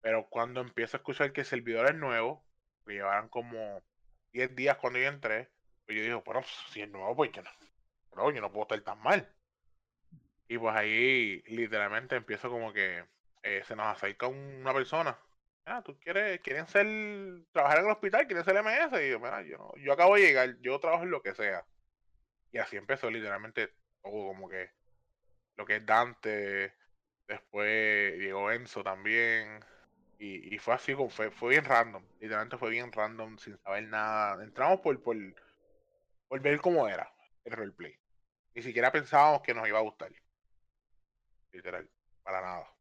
Pero 0.00 0.26
cuando 0.28 0.60
empiezo 0.60 0.96
a 0.96 0.98
escuchar 0.98 1.32
que 1.32 1.42
el 1.42 1.46
servidor 1.46 1.86
es 1.88 1.94
nuevo, 1.94 2.44
que 2.86 2.94
llevaran 2.94 3.28
como 3.28 3.82
10 4.32 4.54
días 4.56 4.78
cuando 4.78 4.98
yo 4.98 5.08
entré, 5.08 5.50
pues 5.86 5.96
yo 5.98 6.02
dije, 6.02 6.14
bueno, 6.14 6.42
si 6.70 6.82
es 6.82 6.88
nuevo, 6.88 7.14
pues 7.14 7.30
yo 7.32 7.42
no, 8.16 8.30
yo 8.32 8.40
no 8.40 8.50
puedo 8.50 8.62
estar 8.62 8.80
tan 8.80 9.02
mal. 9.02 9.28
Y 10.48 10.58
pues 10.58 10.74
ahí 10.74 11.42
literalmente 11.46 12.16
empiezo 12.16 12.50
como 12.50 12.72
que 12.72 13.04
eh, 13.42 13.62
se 13.64 13.76
nos 13.76 13.86
acerca 13.86 14.26
una 14.26 14.72
persona. 14.72 15.18
Ah, 15.64 15.82
tú 15.82 15.98
quieres, 16.00 16.40
quieren 16.40 16.66
ser, 16.66 16.86
trabajar 17.52 17.78
en 17.78 17.84
el 17.86 17.92
hospital, 17.92 18.26
quieren 18.26 18.44
ser 18.44 18.56
MS. 18.56 19.06
Y 19.06 19.10
yo, 19.10 19.20
mira, 19.20 19.42
yo, 19.42 19.72
yo 19.78 19.92
acabo 19.92 20.16
de 20.16 20.22
llegar, 20.22 20.56
yo 20.60 20.80
trabajo 20.80 21.04
en 21.04 21.10
lo 21.10 21.22
que 21.22 21.34
sea. 21.34 21.64
Y 22.52 22.58
así 22.58 22.76
empezó 22.76 23.10
literalmente 23.10 23.68
todo 24.02 24.28
como 24.28 24.48
que 24.48 24.70
lo 25.56 25.64
que 25.66 25.76
es 25.76 25.86
Dante, 25.86 26.74
después 27.28 28.18
llegó 28.18 28.50
Enzo 28.50 28.82
también. 28.82 29.64
Y, 30.18 30.54
y 30.54 30.58
fue 30.58 30.74
así, 30.74 30.94
fue, 31.10 31.30
fue 31.30 31.50
bien 31.50 31.64
random. 31.64 32.04
Literalmente 32.20 32.58
fue 32.58 32.70
bien 32.70 32.92
random, 32.92 33.38
sin 33.38 33.58
saber 33.58 33.84
nada. 33.88 34.42
Entramos 34.42 34.80
por, 34.80 35.02
por, 35.02 35.16
por 36.28 36.40
ver 36.40 36.60
cómo 36.60 36.88
era 36.88 37.12
el 37.44 37.52
roleplay. 37.52 37.94
Ni 38.54 38.62
siquiera 38.62 38.92
pensábamos 38.92 39.42
que 39.42 39.54
nos 39.54 39.66
iba 39.68 39.78
a 39.78 39.82
gustar 39.82 40.10
literal, 41.52 41.88
para 42.22 42.40
nada. 42.40 42.79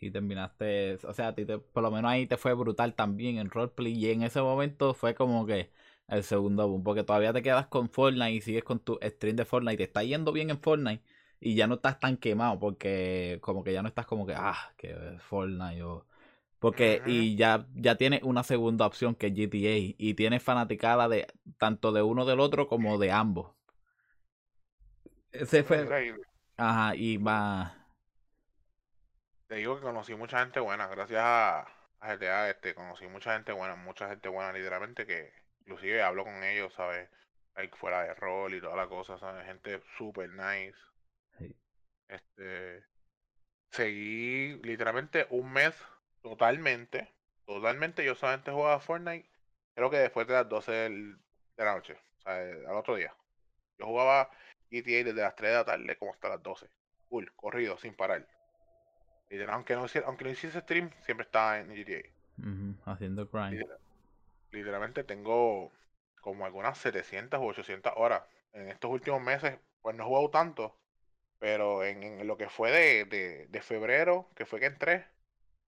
Y 0.00 0.10
terminaste, 0.10 0.98
o 1.04 1.12
sea, 1.12 1.34
por 1.72 1.82
lo 1.82 1.90
menos 1.90 2.10
ahí 2.10 2.26
te 2.26 2.36
fue 2.36 2.52
brutal 2.54 2.94
también 2.94 3.38
en 3.38 3.50
roleplay 3.50 3.92
y 3.94 4.10
en 4.10 4.22
ese 4.22 4.42
momento 4.42 4.94
fue 4.94 5.14
como 5.14 5.46
que 5.46 5.70
el 6.08 6.22
segundo 6.22 6.68
boom, 6.68 6.82
porque 6.82 7.02
todavía 7.04 7.32
te 7.32 7.42
quedas 7.42 7.66
con 7.68 7.88
Fortnite 7.88 8.32
y 8.32 8.40
sigues 8.40 8.64
con 8.64 8.78
tu 8.80 8.98
stream 9.02 9.36
de 9.36 9.44
Fortnite, 9.44 9.78
te 9.78 9.84
está 9.84 10.02
yendo 10.02 10.32
bien 10.32 10.50
en 10.50 10.58
Fortnite 10.60 11.02
y 11.40 11.54
ya 11.54 11.66
no 11.66 11.76
estás 11.76 11.98
tan 12.00 12.16
quemado 12.16 12.58
porque 12.58 13.38
como 13.42 13.64
que 13.64 13.72
ya 13.72 13.82
no 13.82 13.88
estás 13.88 14.06
como 14.06 14.26
que, 14.26 14.34
ah, 14.36 14.72
que 14.76 14.94
Fortnite 15.20 15.82
o... 15.82 16.06
Porque, 16.58 17.02
y 17.06 17.36
ya, 17.36 17.66
ya 17.74 17.96
tienes 17.96 18.22
una 18.22 18.42
segunda 18.42 18.86
opción 18.86 19.14
que 19.14 19.26
es 19.28 19.34
GTA. 19.34 19.94
Y 19.98 20.14
tienes 20.14 20.42
fanaticada 20.42 21.08
de 21.08 21.26
tanto 21.58 21.92
de 21.92 22.02
uno 22.02 22.24
del 22.24 22.40
otro 22.40 22.66
como 22.66 22.98
de 22.98 23.12
ambos. 23.12 23.52
Ese 25.32 25.62
fue. 25.62 25.86
Ajá, 26.56 26.96
y 26.96 27.18
va. 27.18 27.85
Te 29.48 29.56
digo 29.56 29.76
que 29.76 29.82
conocí 29.82 30.14
mucha 30.16 30.40
gente 30.40 30.58
buena, 30.58 30.88
gracias 30.88 31.20
a, 31.22 31.66
GTA, 32.00 32.50
este, 32.50 32.74
conocí 32.74 33.06
mucha 33.06 33.34
gente 33.34 33.52
buena, 33.52 33.76
mucha 33.76 34.08
gente 34.08 34.28
buena, 34.28 34.52
literalmente, 34.52 35.06
que 35.06 35.32
inclusive 35.60 36.02
hablo 36.02 36.24
con 36.24 36.42
ellos, 36.42 36.72
¿sabes? 36.74 37.08
fuera 37.78 38.02
de 38.02 38.14
rol 38.14 38.54
y 38.54 38.60
toda 38.60 38.76
la 38.76 38.86
cosa, 38.88 39.18
¿sabes? 39.18 39.46
Gente 39.46 39.80
super 39.96 40.28
nice. 40.28 40.76
Este. 42.08 42.84
Seguí 43.70 44.60
literalmente 44.62 45.26
un 45.30 45.52
mes 45.52 45.74
totalmente, 46.22 47.14
totalmente. 47.46 48.04
Yo 48.04 48.14
solamente 48.14 48.50
jugaba 48.50 48.80
Fortnite, 48.80 49.28
creo 49.74 49.90
que 49.90 49.98
después 49.98 50.26
de 50.26 50.34
las 50.34 50.48
12 50.48 50.72
de 50.72 51.16
la 51.56 51.74
noche, 51.74 51.94
o 52.18 52.20
sea, 52.22 52.36
al 52.36 52.76
otro 52.76 52.96
día. 52.96 53.14
Yo 53.78 53.86
jugaba 53.86 54.30
GTA 54.70 55.04
desde 55.04 55.14
las 55.14 55.36
3 55.36 55.50
de 55.50 55.56
la 55.56 55.64
tarde 55.64 55.96
como 55.96 56.12
hasta 56.12 56.28
las 56.30 56.42
12. 56.42 56.68
Full, 57.08 57.26
corrido, 57.36 57.78
sin 57.78 57.94
parar. 57.94 58.26
Aunque 59.48 59.74
no, 59.74 59.86
aunque 60.04 60.24
no 60.24 60.30
hiciese 60.30 60.60
stream, 60.60 60.90
siempre 61.02 61.24
estaba 61.24 61.58
en 61.58 61.68
GTA. 61.68 62.08
haciendo 62.84 63.26
grind. 63.26 63.64
literalmente 64.50 65.04
tengo 65.04 65.72
como 66.20 66.44
algunas 66.44 66.78
700 66.78 67.40
u 67.40 67.44
800 67.44 67.92
horas. 67.96 68.22
En 68.52 68.68
estos 68.68 68.90
últimos 68.90 69.22
meses, 69.22 69.58
pues 69.82 69.94
no 69.96 70.04
he 70.04 70.06
jugado 70.06 70.30
tanto, 70.30 70.76
pero 71.38 71.84
en, 71.84 72.26
lo 72.26 72.36
que 72.36 72.48
fue 72.48 72.70
de, 72.70 73.46
de, 73.48 73.60
febrero, 73.62 74.30
que 74.34 74.46
fue 74.46 74.58
que 74.58 74.66
entré, 74.66 75.06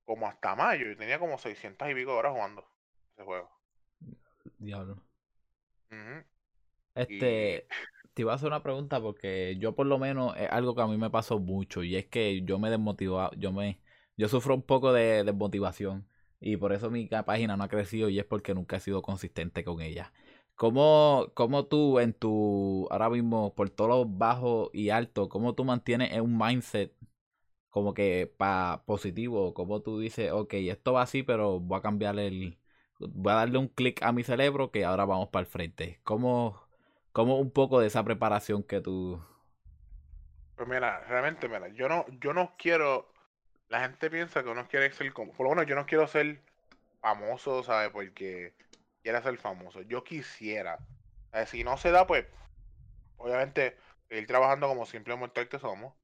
como 0.05 0.27
hasta 0.27 0.57
mayo, 0.57 0.91
y 0.91 0.97
tenía 0.97 1.19
como 1.19 1.39
600 1.39 1.91
y 1.91 1.95
pico 1.95 2.17
horas 2.17 2.33
jugando 2.33 2.67
ese 3.13 3.25
juego. 3.25 3.51
Diablo. 4.59 5.03
Este, 6.95 7.69
te 8.19 8.23
iba 8.23 8.33
a 8.33 8.35
hacer 8.35 8.49
una 8.49 8.65
pregunta 8.65 9.01
porque 9.01 9.57
yo 9.61 9.77
por 9.77 9.87
lo 9.87 9.97
menos 9.97 10.37
es 10.37 10.51
algo 10.51 10.75
que 10.75 10.83
a 10.83 10.89
mí 10.89 10.97
me 10.99 11.09
pasó 11.09 11.39
mucho 11.39 11.85
y 11.85 11.95
es 11.95 12.07
que 12.07 12.43
yo 12.43 12.59
me 12.59 12.69
desmotivaba, 12.69 13.31
yo 13.37 13.53
me, 13.53 13.81
yo 14.17 14.29
sufro 14.29 14.57
un 14.57 14.63
poco 14.63 14.93
de 14.93 15.23
desmotivación 15.23 16.09
y 16.41 16.57
por 16.57 16.73
eso 16.73 16.91
mi 16.91 17.07
página 17.07 17.57
no 17.57 17.63
ha 17.63 17.69
crecido 17.69 18.09
y 18.09 18.19
es 18.19 18.25
porque 18.25 18.55
nunca 18.55 18.77
he 18.77 18.81
sido 18.81 19.03
consistente 19.03 19.63
con 19.63 19.81
ella. 19.81 20.13
¿Cómo, 20.57 21.31
cómo 21.35 21.67
tú 21.67 22.01
en 22.01 22.13
tu, 22.13 22.89
ahora 22.91 23.09
mismo, 23.09 23.55
por 23.55 23.71
todos 23.71 23.91
los 23.91 24.19
bajos 24.19 24.71
y 24.73 24.91
altos, 24.91 25.29
cómo 25.29 25.55
tú 25.55 25.65
mantienes 25.65 26.21
un 26.21 26.37
mindset 26.37 26.93
como 27.71 27.95
que 27.95 28.33
para 28.37 28.85
positivo? 28.87 29.55
¿Cómo 29.55 29.83
tú 29.83 30.01
dices, 30.01 30.33
ok, 30.33 30.55
esto 30.55 30.95
va 30.95 31.03
así, 31.03 31.23
pero 31.23 31.61
voy 31.61 31.79
a 31.79 31.83
cambiar 31.83 32.19
el, 32.19 32.59
voy 33.01 33.33
a 33.33 33.37
darle 33.37 33.59
un 33.59 33.69
clic 33.69 34.03
a 34.03 34.13
mi 34.13 34.25
cerebro 34.25 34.71
que 34.73 34.85
ahora 34.85 35.05
vamos 35.07 35.29
para 35.31 35.43
el 35.43 35.47
frente? 35.47 36.01
¿Cómo, 36.05 36.68
cómo 37.19 37.41
un 37.41 37.51
poco 37.51 37.81
de 37.81 37.89
esa 37.89 38.05
preparación 38.05 38.63
que 38.63 38.81
tú... 38.81 39.21
Pues 40.55 40.69
mira, 40.69 41.01
realmente, 41.09 41.49
mira, 41.49 41.67
yo 41.67 41.89
no, 41.89 42.07
yo 42.21 42.33
no 42.33 42.55
quiero, 42.57 43.13
la 43.67 43.81
gente 43.81 44.09
piensa 44.09 44.45
que 44.45 44.51
uno 44.51 44.69
quiere 44.69 44.93
ser 44.93 45.13
como, 45.13 45.33
por 45.33 45.43
lo 45.43 45.51
menos 45.51 45.67
yo 45.67 45.75
no 45.75 45.85
quiero 45.85 46.07
ser 46.07 46.41
famoso, 47.01 47.65
¿sabes? 47.65 47.91
Porque 47.91 48.55
quiera 49.03 49.21
ser 49.21 49.37
famoso. 49.37 49.83
Yo 49.83 50.05
quisiera. 50.05 50.79
si 51.47 51.65
no 51.65 51.77
se 51.77 51.91
da, 51.91 52.07
pues, 52.07 52.25
obviamente, 53.17 53.77
ir 54.11 54.25
trabajando 54.29 54.69
como 54.69 54.87
simple 54.87 55.17
mortal 55.17 55.49
que 55.49 55.59
somos. 55.59 55.95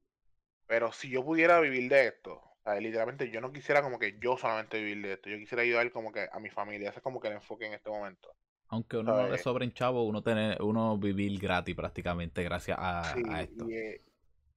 Pero 0.66 0.90
si 0.90 1.10
yo 1.10 1.24
pudiera 1.24 1.60
vivir 1.60 1.88
de 1.88 2.08
esto, 2.08 2.42
literalmente 2.80 3.30
yo 3.30 3.40
no 3.40 3.52
quisiera 3.52 3.82
como 3.82 4.00
que 4.00 4.18
yo 4.18 4.36
solamente 4.36 4.78
vivir 4.82 5.00
de 5.06 5.12
esto. 5.12 5.30
Yo 5.30 5.38
quisiera 5.38 5.62
ayudar 5.62 5.92
como 5.92 6.10
que 6.10 6.28
a 6.32 6.40
mi 6.40 6.50
familia. 6.50 6.88
Ese 6.88 6.98
es 6.98 7.04
como 7.04 7.20
que 7.20 7.28
el 7.28 7.34
enfoque 7.34 7.66
en 7.66 7.74
este 7.74 7.88
momento. 7.88 8.34
Aunque 8.68 8.96
uno 8.96 9.14
no 9.16 9.28
le 9.28 9.38
sobren 9.38 9.72
chavo, 9.72 10.04
uno 10.04 10.22
tener, 10.22 10.60
uno 10.62 10.98
vivir 10.98 11.38
gratis 11.38 11.74
prácticamente 11.74 12.42
gracias 12.42 12.76
a, 12.80 13.14
esto. 13.40 13.68
Eh, 13.68 14.02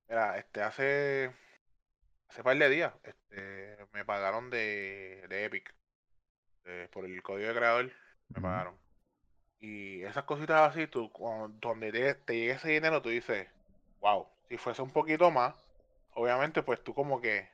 mira, 0.08 0.38
este 0.38 0.62
hace 0.62 1.32
hace 2.30 2.44
par 2.44 2.58
de 2.58 2.70
días, 2.70 2.94
este, 3.04 3.78
me 3.94 4.06
pagaron 4.06 4.50
de, 4.50 5.26
de 5.30 5.46
Epic. 5.46 5.74
por 6.92 7.06
el 7.06 7.22
código 7.22 7.48
de 7.48 7.56
creador 7.56 7.92
me 8.30 8.42
pagaron. 8.42 8.76
Y 9.60 10.04
esas 10.04 10.24
cositas 10.26 10.70
así, 10.70 10.88
tú, 10.88 11.12
donde 11.62 11.92
te, 11.92 12.16
te 12.16 12.34
llegue 12.36 12.52
ese 12.52 12.70
dinero, 12.70 13.02
tú 13.02 13.10
dices, 13.10 13.48
wow, 14.02 14.28
si 14.50 14.58
fuese 14.58 14.82
un 14.82 14.92
poquito 14.92 15.32
más, 15.32 15.56
obviamente, 16.14 16.62
pues 16.64 16.84
tú 16.84 16.94
como 16.94 17.22
que 17.22 17.50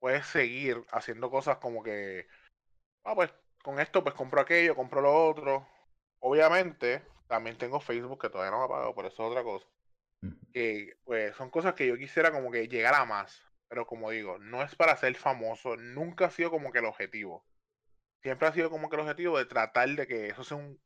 puedes 0.00 0.26
seguir 0.26 0.84
haciendo 0.90 1.30
cosas 1.30 1.58
como 1.58 1.82
que, 1.82 2.26
ah, 3.04 3.14
pues 3.14 3.30
con 3.62 3.80
esto, 3.80 4.02
pues 4.02 4.14
compro 4.14 4.40
aquello, 4.40 4.74
compro 4.74 5.00
lo 5.00 5.28
otro. 5.28 5.66
Obviamente, 6.20 7.02
también 7.28 7.58
tengo 7.58 7.80
Facebook 7.80 8.20
que 8.20 8.30
todavía 8.30 8.50
no 8.50 8.58
me 8.58 8.64
ha 8.64 8.68
pagado, 8.68 8.94
por 8.94 9.06
eso 9.06 9.24
es 9.24 9.30
otra 9.30 9.42
cosa. 9.42 9.66
Que, 10.52 10.98
pues, 11.04 11.34
son 11.36 11.50
cosas 11.50 11.74
que 11.74 11.86
yo 11.86 11.96
quisiera 11.96 12.30
como 12.32 12.50
que 12.50 12.68
llegar 12.68 12.94
a 12.94 13.04
más. 13.04 13.42
Pero 13.68 13.86
como 13.86 14.10
digo, 14.10 14.38
no 14.38 14.62
es 14.62 14.74
para 14.74 14.96
ser 14.96 15.14
famoso, 15.16 15.76
nunca 15.76 16.26
ha 16.26 16.30
sido 16.30 16.50
como 16.50 16.72
que 16.72 16.80
el 16.80 16.86
objetivo 16.86 17.44
siempre 18.22 18.48
ha 18.48 18.52
sido 18.52 18.70
como 18.70 18.88
que 18.88 18.96
el 18.96 19.02
objetivo 19.02 19.38
de 19.38 19.46
tratar 19.46 19.88
de 19.88 20.06
que 20.06 20.28
eso 20.28 20.44
sea 20.44 20.56
un. 20.56 20.80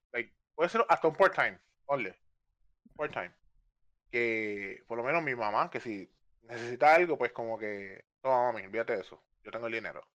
puede 0.54 0.70
ser 0.70 0.84
hasta 0.88 1.08
un 1.08 1.16
part-time, 1.16 1.60
ponle. 1.84 2.18
Part-time. 2.96 3.34
Que 4.10 4.82
por 4.86 4.98
lo 4.98 5.04
menos 5.04 5.22
mi 5.22 5.34
mamá, 5.34 5.70
que 5.70 5.80
si 5.80 6.10
necesita 6.42 6.94
algo, 6.94 7.18
pues 7.18 7.32
como 7.32 7.58
que. 7.58 8.04
Toma, 8.20 8.52
mami, 8.52 8.66
olvídate 8.66 8.94
de 8.94 9.02
eso. 9.02 9.22
Yo 9.42 9.50
tengo 9.50 9.66
el 9.66 9.72
dinero. 9.74 10.06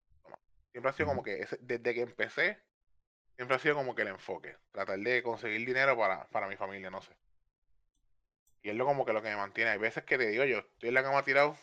Siempre 0.78 0.90
ha 0.90 0.94
sido 0.94 1.08
como 1.08 1.24
que, 1.24 1.44
desde 1.62 1.92
que 1.92 2.02
empecé, 2.02 2.56
siempre 3.34 3.56
ha 3.56 3.58
sido 3.58 3.74
como 3.74 3.96
que 3.96 4.02
el 4.02 4.08
enfoque. 4.08 4.56
Tratar 4.70 4.96
de 5.00 5.24
conseguir 5.24 5.66
dinero 5.66 5.98
para, 5.98 6.28
para 6.28 6.46
mi 6.46 6.54
familia, 6.54 6.88
no 6.88 7.02
sé. 7.02 7.12
Y 8.62 8.70
es 8.70 8.76
lo 8.76 8.86
como 8.86 9.04
que 9.04 9.12
lo 9.12 9.20
que 9.20 9.28
me 9.28 9.34
mantiene. 9.34 9.72
Hay 9.72 9.78
veces 9.78 10.04
que 10.04 10.16
te 10.16 10.28
digo 10.28 10.44
yo, 10.44 10.58
estoy 10.58 10.90
en 10.90 10.94
la 10.94 11.02
cama 11.02 11.24
tirado, 11.24 11.58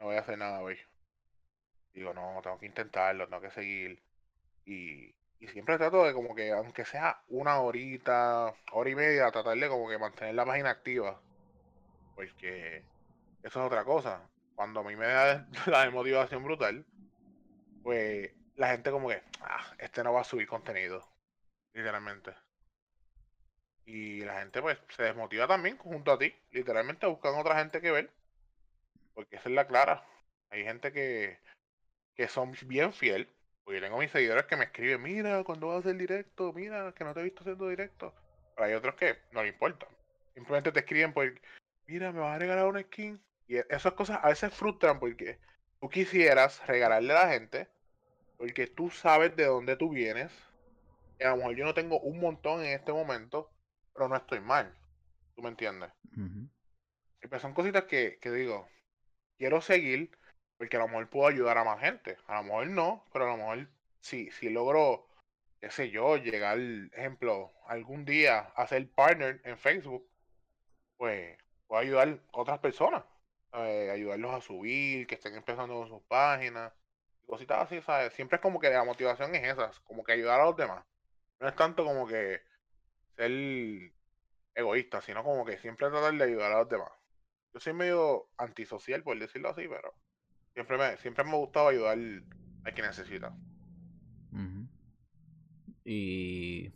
no 0.00 0.06
voy 0.06 0.16
a 0.16 0.22
hacer 0.22 0.38
nada 0.38 0.60
hoy. 0.60 0.76
Digo, 1.94 2.12
no, 2.14 2.40
tengo 2.42 2.58
que 2.58 2.66
intentarlo, 2.66 3.28
tengo 3.28 3.40
que 3.40 3.52
seguir. 3.52 4.02
Y, 4.64 5.14
siempre 5.46 5.78
trato 5.78 6.04
de 6.04 6.12
como 6.12 6.34
que, 6.34 6.50
aunque 6.50 6.84
sea 6.84 7.22
una 7.28 7.60
horita, 7.60 8.52
hora 8.72 8.90
y 8.90 8.96
media, 8.96 9.30
tratar 9.30 9.56
de 9.56 9.68
como 9.68 9.88
que 9.88 9.98
mantener 9.98 10.34
la 10.34 10.44
página 10.44 10.70
activa. 10.70 11.22
Porque 12.16 12.84
eso 13.44 13.60
es 13.60 13.66
otra 13.66 13.84
cosa. 13.84 14.28
Cuando 14.56 14.80
a 14.80 14.82
mí 14.82 14.96
me 14.96 15.06
da 15.06 15.46
la 15.66 15.88
motivación 15.92 16.42
brutal, 16.42 16.84
pues 17.82 18.30
la 18.56 18.70
gente 18.70 18.90
como 18.90 19.08
que, 19.08 19.22
ah, 19.40 19.74
este 19.78 20.02
no 20.04 20.12
va 20.12 20.22
a 20.22 20.24
subir 20.24 20.46
contenido. 20.46 21.06
Literalmente. 21.72 22.34
Y 23.84 24.20
la 24.20 24.40
gente 24.40 24.62
pues 24.62 24.78
se 24.90 25.02
desmotiva 25.02 25.46
también 25.46 25.76
junto 25.78 26.12
a 26.12 26.18
ti. 26.18 26.34
Literalmente 26.50 27.06
buscan 27.06 27.34
otra 27.34 27.58
gente 27.58 27.80
que 27.80 27.90
ver. 27.90 28.10
Porque 29.14 29.36
esa 29.36 29.48
es 29.48 29.54
la 29.54 29.66
clara. 29.66 30.06
Hay 30.50 30.64
gente 30.64 30.92
que, 30.92 31.38
que 32.14 32.28
son 32.28 32.54
bien 32.66 32.92
fiel 32.92 33.28
porque 33.64 33.80
tengo 33.80 33.98
mis 33.98 34.10
seguidores 34.10 34.46
que 34.46 34.56
me 34.56 34.64
escriben, 34.64 35.02
mira, 35.02 35.44
cuando 35.44 35.68
vas 35.68 35.76
a 35.76 35.78
hacer 35.80 35.96
directo, 35.96 36.52
mira, 36.52 36.92
que 36.92 37.04
no 37.04 37.14
te 37.14 37.20
he 37.20 37.24
visto 37.24 37.40
haciendo 37.40 37.68
directo. 37.68 38.12
Pero 38.54 38.66
hay 38.66 38.74
otros 38.74 38.94
que 38.96 39.18
no 39.30 39.42
le 39.42 39.48
importa. 39.48 39.86
Simplemente 40.34 40.72
te 40.72 40.80
escriben 40.80 41.12
por, 41.12 41.32
mira, 41.86 42.12
me 42.12 42.20
vas 42.20 42.36
a 42.36 42.38
regalar 42.38 42.66
una 42.66 42.82
skin. 42.82 43.22
Y 43.46 43.58
e, 43.58 43.66
esas 43.70 43.92
cosas 43.92 44.18
a 44.22 44.28
veces 44.28 44.52
frustran 44.52 44.98
porque 44.98 45.38
tú 45.80 45.88
quisieras 45.88 46.64
regalarle 46.66 47.12
a 47.12 47.24
la 47.24 47.32
gente, 47.32 47.68
porque 48.42 48.66
tú 48.66 48.90
sabes 48.90 49.36
de 49.36 49.44
dónde 49.44 49.76
tú 49.76 49.90
vienes. 49.90 50.32
Y 51.20 51.22
a 51.22 51.30
lo 51.30 51.36
mejor 51.36 51.54
yo 51.54 51.64
no 51.64 51.74
tengo 51.74 52.00
un 52.00 52.18
montón 52.18 52.64
en 52.64 52.72
este 52.72 52.92
momento, 52.92 53.52
pero 53.94 54.08
no 54.08 54.16
estoy 54.16 54.40
mal. 54.40 54.76
¿Tú 55.36 55.42
me 55.42 55.48
entiendes? 55.50 55.92
Y 57.22 57.28
pues 57.28 57.40
son 57.40 57.54
cositas 57.54 57.84
que, 57.84 58.18
que 58.20 58.32
digo, 58.32 58.68
quiero 59.38 59.60
seguir, 59.60 60.10
porque 60.58 60.76
a 60.76 60.80
lo 60.80 60.88
mejor 60.88 61.08
puedo 61.08 61.28
ayudar 61.28 61.56
a 61.56 61.62
más 61.62 61.78
gente. 61.78 62.16
A 62.26 62.38
lo 62.38 62.42
mejor 62.42 62.66
no, 62.66 63.04
pero 63.12 63.26
a 63.26 63.28
lo 63.28 63.36
mejor 63.36 63.68
si, 64.00 64.28
si 64.32 64.50
logro, 64.50 65.06
qué 65.60 65.70
sé 65.70 65.90
yo, 65.90 66.16
llegar, 66.16 66.58
ejemplo, 66.94 67.52
algún 67.68 68.04
día 68.04 68.40
a 68.56 68.66
ser 68.66 68.90
partner 68.90 69.40
en 69.44 69.56
Facebook, 69.56 70.04
pues 70.96 71.38
puedo 71.68 71.80
ayudar 71.80 72.08
a 72.08 72.40
otras 72.40 72.58
personas. 72.58 73.04
ayudarlos 73.52 74.34
a 74.34 74.40
subir, 74.40 75.06
que 75.06 75.14
estén 75.14 75.36
empezando 75.36 75.74
con 75.74 75.88
sus 75.88 76.02
páginas, 76.08 76.72
cositas 77.32 77.62
así, 77.62 77.80
¿sabes? 77.80 78.12
Siempre 78.12 78.36
es 78.36 78.42
como 78.42 78.60
que 78.60 78.68
la 78.68 78.84
motivación 78.84 79.34
es 79.34 79.54
esa, 79.54 79.70
como 79.84 80.04
que 80.04 80.12
ayudar 80.12 80.38
a 80.40 80.44
los 80.44 80.56
demás. 80.56 80.84
No 81.40 81.48
es 81.48 81.56
tanto 81.56 81.82
como 81.82 82.06
que 82.06 82.42
ser 83.16 83.92
egoísta, 84.54 85.00
sino 85.00 85.24
como 85.24 85.46
que 85.46 85.56
siempre 85.56 85.88
tratar 85.88 86.12
de 86.12 86.24
ayudar 86.24 86.52
a 86.52 86.58
los 86.58 86.68
demás. 86.68 86.92
Yo 87.54 87.60
soy 87.60 87.72
medio 87.72 88.28
antisocial, 88.36 89.02
por 89.02 89.18
decirlo 89.18 89.48
así, 89.48 89.66
pero 89.66 89.94
Siempre 90.52 90.76
me, 90.76 90.98
siempre 90.98 91.24
me 91.24 91.30
ha 91.30 91.36
gustado 91.36 91.68
ayudar 91.68 91.96
a 92.64 92.72
quien 92.72 92.86
necesita. 92.86 93.34
Y 95.84 96.70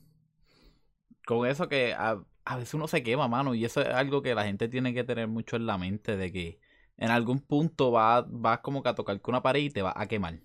con 1.27 1.47
eso 1.47 1.69
que 1.69 1.93
a, 1.93 2.25
veces 2.57 2.73
uno 2.73 2.89
se 2.89 3.03
quema, 3.03 3.29
mano, 3.29 3.55
y 3.55 3.67
eso 3.67 3.83
es 3.83 3.89
algo 3.89 4.23
que 4.23 4.35
la 4.35 4.45
gente 4.45 4.69
tiene 4.69 4.95
que 4.95 5.05
tener 5.05 5.29
mucho 5.29 5.57
en 5.57 5.67
la 5.67 5.77
mente, 5.77 6.17
de 6.17 6.33
que 6.33 6.59
en 6.97 7.11
algún 7.11 7.41
punto 7.41 7.91
vas 7.91 8.25
va 8.25 8.63
como 8.63 8.83
que 8.83 8.89
a 8.89 8.95
tocar 8.95 9.21
con 9.21 9.35
una 9.35 9.43
pared 9.43 9.61
y 9.61 9.71
te 9.71 9.83
va 9.83 9.93
a 9.95 10.07
quemar. 10.09 10.41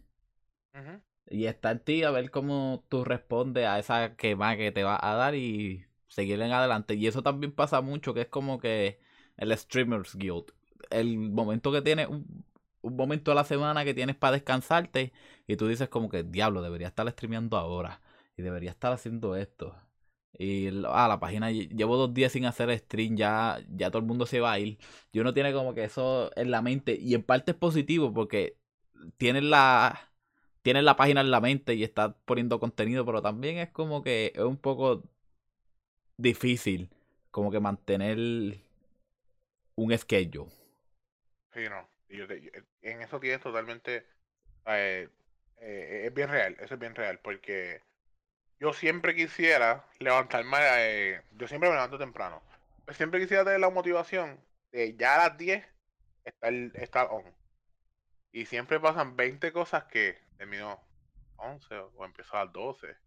Y 1.29 1.45
está 1.45 1.71
en 1.71 1.79
ti 1.79 2.03
a 2.03 2.11
ver 2.11 2.31
cómo 2.31 2.83
tú 2.89 3.03
respondes 3.05 3.65
a 3.65 3.79
esa 3.79 4.15
quema 4.15 4.57
que 4.57 4.71
te 4.71 4.83
va 4.83 4.99
a 5.01 5.15
dar 5.15 5.35
y 5.35 5.85
seguir 6.07 6.41
en 6.41 6.51
adelante. 6.51 6.95
Y 6.95 7.07
eso 7.07 7.23
también 7.23 7.53
pasa 7.53 7.81
mucho, 7.81 8.13
que 8.13 8.21
es 8.21 8.27
como 8.27 8.59
que 8.59 8.99
el 9.37 9.57
Streamers 9.57 10.15
Guild. 10.15 10.51
El 10.89 11.17
momento 11.17 11.71
que 11.71 11.81
tiene 11.81 12.07
un, 12.07 12.45
un 12.81 12.95
momento 12.95 13.31
de 13.31 13.35
la 13.35 13.43
semana 13.43 13.85
que 13.85 13.93
tienes 13.93 14.15
para 14.15 14.33
descansarte 14.33 15.13
y 15.47 15.55
tú 15.55 15.67
dices 15.67 15.89
como 15.89 16.09
que, 16.09 16.23
diablo, 16.23 16.61
debería 16.61 16.87
estar 16.87 17.09
streameando 17.11 17.57
ahora 17.57 18.01
y 18.37 18.41
debería 18.41 18.71
estar 18.71 18.91
haciendo 18.93 19.35
esto. 19.35 19.75
Y 20.37 20.67
ah, 20.87 21.07
la 21.07 21.19
página, 21.19 21.51
llevo 21.51 21.97
dos 21.97 22.13
días 22.13 22.31
sin 22.31 22.45
hacer 22.45 22.75
stream, 22.79 23.15
ya, 23.17 23.59
ya 23.69 23.91
todo 23.91 23.99
el 23.99 24.07
mundo 24.07 24.25
se 24.25 24.39
va 24.39 24.53
a 24.53 24.59
ir. 24.59 24.79
Y 25.11 25.19
uno 25.19 25.33
tiene 25.33 25.53
como 25.53 25.73
que 25.73 25.83
eso 25.83 26.31
en 26.35 26.51
la 26.51 26.61
mente 26.61 26.97
y 26.99 27.13
en 27.15 27.23
parte 27.23 27.51
es 27.51 27.57
positivo 27.57 28.13
porque 28.13 28.57
tienes 29.17 29.43
la, 29.43 30.10
tienes 30.61 30.83
la 30.83 30.95
página 30.95 31.21
en 31.21 31.31
la 31.31 31.41
mente 31.41 31.73
y 31.73 31.83
estás 31.83 32.13
poniendo 32.25 32.59
contenido, 32.59 33.05
pero 33.05 33.21
también 33.21 33.57
es 33.57 33.69
como 33.69 34.03
que 34.03 34.33
es 34.35 34.41
un 34.41 34.57
poco 34.57 35.03
difícil 36.17 36.89
como 37.31 37.51
que 37.51 37.59
mantener 37.59 38.17
un 39.75 39.97
schedule. 39.97 40.51
Sí, 41.53 41.61
no 41.69 41.91
en 42.81 43.01
eso 43.01 43.19
tienes 43.19 43.41
totalmente. 43.41 44.05
Eh, 44.65 45.09
eh, 45.57 46.03
es 46.07 46.13
bien 46.13 46.29
real, 46.29 46.55
eso 46.59 46.73
es 46.75 46.79
bien 46.79 46.95
real, 46.95 47.19
porque 47.19 47.81
yo 48.59 48.73
siempre 48.73 49.15
quisiera 49.15 49.85
levantarme, 49.99 50.57
eh, 50.61 51.21
yo 51.33 51.47
siempre 51.47 51.69
me 51.69 51.75
levanto 51.75 51.97
temprano. 51.97 52.41
Pues 52.85 52.97
siempre 52.97 53.19
quisiera 53.19 53.43
tener 53.43 53.59
la 53.59 53.69
motivación 53.69 54.39
de 54.71 54.95
ya 54.95 55.15
a 55.15 55.29
las 55.29 55.37
10 55.37 55.65
estar, 56.25 56.53
estar 56.53 57.07
on. 57.11 57.23
Y 58.31 58.45
siempre 58.45 58.79
pasan 58.79 59.15
20 59.15 59.51
cosas 59.51 59.85
que 59.85 60.17
termino 60.41 60.83
11 61.37 61.75
o 61.75 62.03
empiezo 62.03 62.35
a 62.35 62.45
las 62.45 62.53
12. 62.53 62.97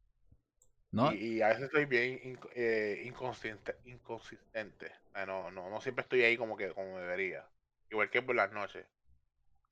¿No? 0.92 1.12
Y, 1.12 1.42
a 1.42 1.48
veces 1.48 1.68
soy 1.72 1.84
bien 1.84 2.38
eh, 2.54 3.02
inconsistente. 3.04 3.74
inconsistente. 3.86 4.92
no, 5.26 5.50
no, 5.50 5.68
no 5.68 5.80
siempre 5.80 6.02
estoy 6.02 6.22
ahí 6.22 6.36
como 6.36 6.56
que 6.56 6.72
como 6.72 6.96
debería. 6.96 7.44
Igual 7.90 8.08
que 8.08 8.22
por 8.22 8.36
las 8.36 8.52
noches. 8.52 8.86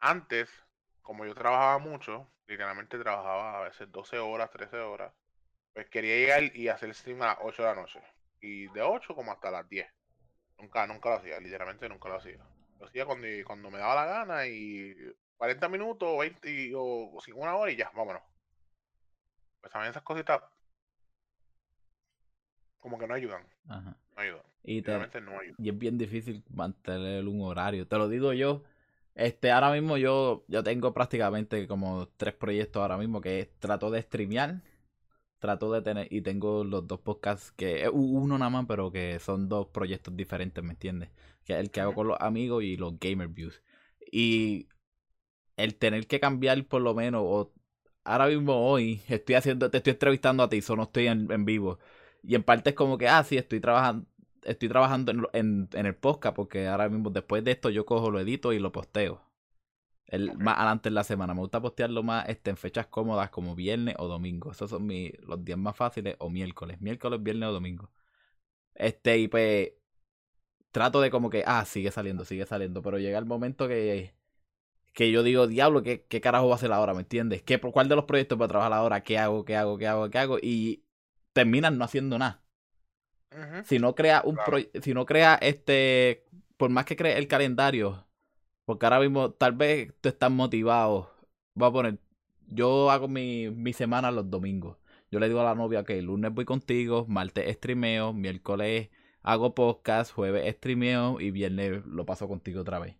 Antes, 0.00 0.50
como 1.02 1.24
yo 1.24 1.36
trabajaba 1.36 1.78
mucho, 1.78 2.28
literalmente 2.48 2.98
trabajaba 2.98 3.60
a 3.60 3.62
veces 3.68 3.92
12 3.92 4.18
horas, 4.18 4.50
13 4.50 4.78
horas, 4.78 5.12
pues 5.72 5.88
quería 5.88 6.16
llegar 6.16 6.56
y 6.56 6.66
hacer 6.66 6.88
el 6.88 6.96
stream 6.96 7.22
a 7.22 7.26
las 7.26 7.38
8 7.42 7.62
de 7.62 7.68
la 7.68 7.80
noche. 7.80 8.02
Y 8.40 8.66
de 8.72 8.82
8 8.82 9.14
como 9.14 9.30
hasta 9.30 9.52
las 9.52 9.68
10. 9.68 9.86
Nunca, 10.58 10.84
nunca 10.88 11.10
lo 11.10 11.14
hacía, 11.18 11.38
literalmente 11.38 11.88
nunca 11.88 12.08
lo 12.08 12.16
hacía. 12.16 12.44
Lo 12.80 12.86
hacía 12.86 13.06
cuando, 13.06 13.28
cuando 13.46 13.70
me 13.70 13.78
daba 13.78 13.94
la 13.94 14.06
gana 14.06 14.46
y 14.48 14.96
40 15.42 15.68
minutos 15.70 16.18
20 16.20 16.72
o, 16.76 17.18
una 17.34 17.56
hora 17.56 17.72
y 17.72 17.74
ya, 17.74 17.90
vámonos. 17.96 18.22
Pues 19.60 19.72
también 19.72 19.90
esas 19.90 20.04
cositas 20.04 20.40
como 22.78 22.96
que 22.96 23.08
no 23.08 23.14
ayudan. 23.14 23.42
No 23.64 23.96
ayudan. 24.14 24.42
Y, 24.62 24.84
y 25.58 25.68
es 25.68 25.78
bien 25.78 25.98
difícil 25.98 26.44
mantener 26.48 27.26
un 27.26 27.42
horario. 27.42 27.88
Te 27.88 27.98
lo 27.98 28.08
digo 28.08 28.32
yo. 28.32 28.62
Este, 29.16 29.50
ahora 29.50 29.72
mismo 29.72 29.96
yo, 29.96 30.44
yo 30.46 30.62
tengo 30.62 30.94
prácticamente 30.94 31.66
como 31.66 32.06
tres 32.16 32.34
proyectos 32.34 32.80
ahora 32.80 32.96
mismo 32.96 33.20
que 33.20 33.52
trato 33.58 33.90
de 33.90 34.00
streamear. 34.02 34.62
Trato 35.40 35.72
de 35.72 35.82
tener, 35.82 36.06
y 36.12 36.20
tengo 36.20 36.62
los 36.62 36.86
dos 36.86 37.00
podcasts 37.00 37.50
que, 37.50 37.88
uno 37.88 38.38
nada 38.38 38.48
más, 38.48 38.66
pero 38.68 38.92
que 38.92 39.18
son 39.18 39.48
dos 39.48 39.66
proyectos 39.66 40.16
diferentes, 40.16 40.62
¿me 40.62 40.74
entiendes? 40.74 41.10
Que 41.44 41.54
es 41.54 41.58
el 41.58 41.72
que 41.72 41.80
hago 41.80 41.96
con 41.96 42.06
los 42.06 42.20
amigos 42.20 42.62
y 42.62 42.76
los 42.76 42.96
Gamer 43.00 43.26
Views. 43.26 43.60
Y 44.12 44.68
el 45.56 45.76
tener 45.76 46.06
que 46.06 46.20
cambiar 46.20 46.64
por 46.66 46.82
lo 46.82 46.94
menos, 46.94 47.22
o 47.24 47.52
ahora 48.04 48.26
mismo 48.28 48.68
hoy, 48.68 49.02
estoy 49.08 49.34
haciendo, 49.36 49.70
te 49.70 49.78
estoy 49.78 49.92
entrevistando 49.92 50.42
a 50.42 50.48
ti, 50.48 50.62
solo 50.62 50.84
estoy 50.84 51.06
en, 51.08 51.30
en 51.30 51.44
vivo. 51.44 51.78
Y 52.22 52.34
en 52.34 52.42
parte 52.42 52.70
es 52.70 52.76
como 52.76 52.98
que, 52.98 53.08
ah, 53.08 53.24
sí, 53.24 53.36
estoy 53.36 53.60
trabajando, 53.60 54.06
estoy 54.44 54.68
trabajando 54.68 55.12
en, 55.32 55.68
en, 55.72 55.86
el 55.86 55.94
podcast 55.94 56.34
porque 56.36 56.68
ahora 56.68 56.88
mismo 56.88 57.10
después 57.10 57.44
de 57.44 57.52
esto 57.52 57.70
yo 57.70 57.86
cojo, 57.86 58.10
lo 58.10 58.20
edito 58.20 58.52
y 58.52 58.58
lo 58.58 58.72
posteo. 58.72 59.22
El, 60.06 60.36
Más 60.38 60.58
adelante 60.58 60.88
en 60.88 60.94
la 60.94 61.04
semana. 61.04 61.34
Me 61.34 61.40
gusta 61.40 61.60
postearlo 61.62 62.02
más 62.02 62.28
este, 62.28 62.50
en 62.50 62.56
fechas 62.56 62.86
cómodas 62.86 63.30
como 63.30 63.54
viernes 63.54 63.94
o 63.98 64.08
domingo. 64.08 64.52
Esos 64.52 64.70
son 64.70 64.86
mis, 64.86 65.12
los 65.22 65.44
días 65.44 65.58
más 65.58 65.76
fáciles 65.76 66.16
o 66.18 66.28
miércoles. 66.30 66.80
Miércoles, 66.80 67.22
viernes 67.22 67.48
o 67.48 67.52
domingo. 67.52 67.90
Este, 68.74 69.18
y 69.18 69.28
pues 69.28 69.72
trato 70.70 71.00
de 71.00 71.10
como 71.10 71.30
que, 71.30 71.44
ah, 71.46 71.64
sigue 71.64 71.90
saliendo, 71.90 72.24
sigue 72.24 72.46
saliendo. 72.46 72.82
Pero 72.82 72.98
llega 72.98 73.18
el 73.18 73.26
momento 73.26 73.68
que, 73.68 74.14
que 74.92 75.10
yo 75.10 75.22
digo, 75.22 75.46
diablo, 75.46 75.82
¿qué, 75.82 76.04
¿qué 76.08 76.20
carajo 76.20 76.48
va 76.48 76.54
a 76.54 76.56
hacer 76.56 76.72
ahora? 76.72 76.94
¿Me 76.94 77.00
entiendes? 77.00 77.42
¿Qué, 77.42 77.60
¿Cuál 77.60 77.88
de 77.88 77.96
los 77.96 78.04
proyectos 78.04 78.38
voy 78.38 78.46
a 78.46 78.48
trabajar 78.48 78.72
ahora? 78.72 79.02
¿Qué 79.02 79.18
hago? 79.18 79.44
¿Qué 79.44 79.56
hago? 79.56 79.78
¿Qué 79.78 79.86
hago? 79.86 80.10
¿Qué 80.10 80.18
hago? 80.18 80.38
Y 80.42 80.84
terminan 81.32 81.78
no 81.78 81.84
haciendo 81.84 82.18
nada. 82.18 82.42
Si 83.64 83.78
no 83.78 83.94
crea 83.94 84.22
un 84.26 84.38
si 84.82 84.92
no 84.92 85.06
crea 85.06 85.36
este, 85.40 86.26
por 86.58 86.70
más 86.70 86.84
que 86.84 86.96
cree 86.96 87.16
el 87.16 87.28
calendario, 87.28 88.06
porque 88.66 88.84
ahora 88.86 89.00
mismo 89.00 89.30
tal 89.32 89.52
vez 89.52 89.94
tú 90.00 90.08
estás 90.10 90.30
motivado. 90.30 91.10
Voy 91.54 91.68
a 91.68 91.72
poner, 91.72 91.98
yo 92.48 92.90
hago 92.90 93.08
mi, 93.08 93.50
mi 93.50 93.72
semana 93.72 94.10
los 94.10 94.30
domingos. 94.30 94.76
Yo 95.10 95.18
le 95.20 95.28
digo 95.28 95.40
a 95.40 95.44
la 95.44 95.54
novia 95.54 95.84
que 95.84 95.98
el 95.98 96.06
lunes 96.06 96.32
voy 96.34 96.44
contigo, 96.44 97.06
martes 97.08 97.54
streameo, 97.56 98.12
miércoles 98.12 98.90
hago 99.22 99.54
podcast, 99.54 100.12
jueves 100.12 100.54
streameo 100.56 101.20
y 101.20 101.30
viernes 101.30 101.84
lo 101.86 102.04
paso 102.06 102.28
contigo 102.28 102.62
otra 102.62 102.78
vez. 102.78 102.96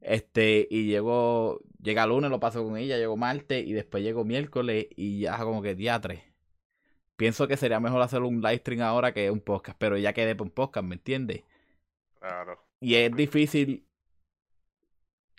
Este, 0.00 0.66
y 0.70 0.86
llego, 0.86 1.60
llega 1.82 2.06
lunes, 2.06 2.30
lo 2.30 2.40
paso 2.40 2.64
con 2.64 2.76
ella, 2.76 2.96
llego 2.96 3.16
martes 3.16 3.66
y 3.66 3.72
después 3.72 4.02
llego 4.02 4.24
miércoles 4.24 4.86
y 4.96 5.20
ya 5.20 5.38
como 5.38 5.60
que 5.62 5.74
día 5.74 6.00
3 6.00 6.28
pienso 7.18 7.48
que 7.48 7.56
sería 7.56 7.80
mejor 7.80 8.00
hacer 8.00 8.22
un 8.22 8.40
live 8.40 8.58
stream 8.58 8.80
ahora 8.80 9.12
que 9.12 9.30
un 9.30 9.40
podcast, 9.40 9.76
pero 9.78 9.98
ya 9.98 10.12
quedé 10.14 10.36
por 10.36 10.46
un 10.46 10.52
podcast, 10.52 10.86
¿me 10.86 10.94
entiendes? 10.94 11.42
Claro. 12.20 12.64
Y 12.80 12.94
es 12.94 13.14
difícil 13.14 13.84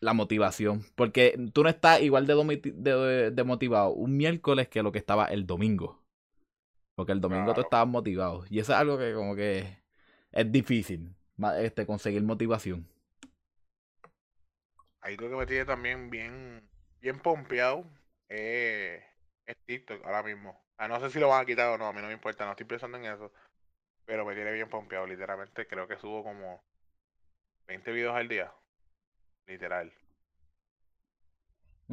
la 0.01 0.13
motivación, 0.13 0.83
porque 0.95 1.39
tú 1.53 1.63
no 1.63 1.69
estás 1.69 2.01
igual 2.01 2.27
de, 2.27 3.31
de, 3.31 3.43
motivado 3.45 3.91
un 3.91 4.17
miércoles 4.17 4.67
que 4.67 4.83
lo 4.83 4.91
que 4.91 4.99
estaba 4.99 5.25
el 5.27 5.47
domingo. 5.47 6.03
Porque 6.95 7.13
el 7.13 7.21
domingo 7.21 7.53
tú 7.53 7.61
estabas 7.61 7.87
motivado. 7.87 8.43
Y 8.49 8.59
eso 8.59 8.73
es 8.73 8.77
algo 8.77 8.97
que 8.97 9.13
como 9.13 9.33
que 9.33 9.77
es 10.33 10.51
difícil, 10.51 11.15
este, 11.59 11.85
conseguir 11.85 12.23
motivación. 12.23 12.89
Ahí 15.01 15.15
lo 15.17 15.29
que 15.29 15.35
me 15.35 15.45
tiene 15.45 15.65
también 15.65 16.09
bien, 16.09 16.67
bien 17.01 17.19
pompeado 17.19 17.85
es 18.27 19.01
TikTok 19.65 20.05
ahora 20.05 20.23
mismo. 20.23 20.61
Ah, 20.77 20.87
no 20.87 20.99
sé 20.99 21.09
si 21.09 21.19
lo 21.19 21.29
van 21.29 21.43
a 21.43 21.45
quitar 21.45 21.69
o 21.69 21.77
no, 21.77 21.87
a 21.87 21.93
mí 21.93 22.01
no 22.01 22.07
me 22.07 22.13
importa, 22.13 22.45
no 22.45 22.51
estoy 22.51 22.65
pensando 22.65 22.97
en 22.97 23.05
eso. 23.05 23.31
Pero 24.05 24.25
me 24.25 24.33
tiene 24.33 24.51
bien 24.51 24.69
pompeado, 24.69 25.05
literalmente. 25.05 25.67
Creo 25.67 25.87
que 25.87 25.97
subo 25.97 26.23
como 26.23 26.63
20 27.67 27.91
videos 27.91 28.15
al 28.15 28.27
día. 28.27 28.51
Literal. 29.45 29.91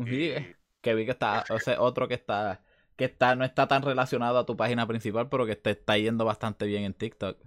Sí, 0.05 0.33
que 0.81 0.95
vi 0.95 1.05
que 1.05 1.13
está, 1.13 1.45
o 1.51 1.59
sea, 1.59 1.81
otro 1.81 2.09
que 2.09 2.15
está, 2.15 2.63
que 2.97 3.05
está, 3.05 3.35
no 3.35 3.45
está 3.45 3.69
tan 3.69 3.83
relacionado 3.83 4.39
a 4.39 4.47
tu 4.47 4.57
página 4.57 4.87
principal, 4.87 5.29
pero 5.29 5.47
que 5.47 5.57
te 5.57 5.71
está 5.71 5.99
yendo 5.99 6.25
bastante 6.25 6.67
bien 6.67 6.85
en 6.85 6.95
TikTok. 6.95 7.39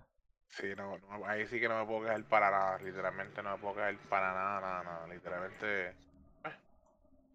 Sí, 0.49 0.67
no, 0.75 0.99
ahí 1.25 1.47
sí 1.47 1.59
que 1.59 1.69
no 1.69 1.79
me 1.79 1.85
puedo 1.85 2.01
quejar 2.03 2.23
para 2.27 2.51
nada, 2.51 2.79
literalmente 2.79 3.41
no 3.43 3.51
me 3.55 3.61
puedo 3.61 3.75
quejar 3.75 3.97
para 4.09 4.33
nada, 4.33 4.61
nada, 4.61 4.83
nada, 4.83 5.07
literalmente 5.07 5.89
eh, 5.89 5.95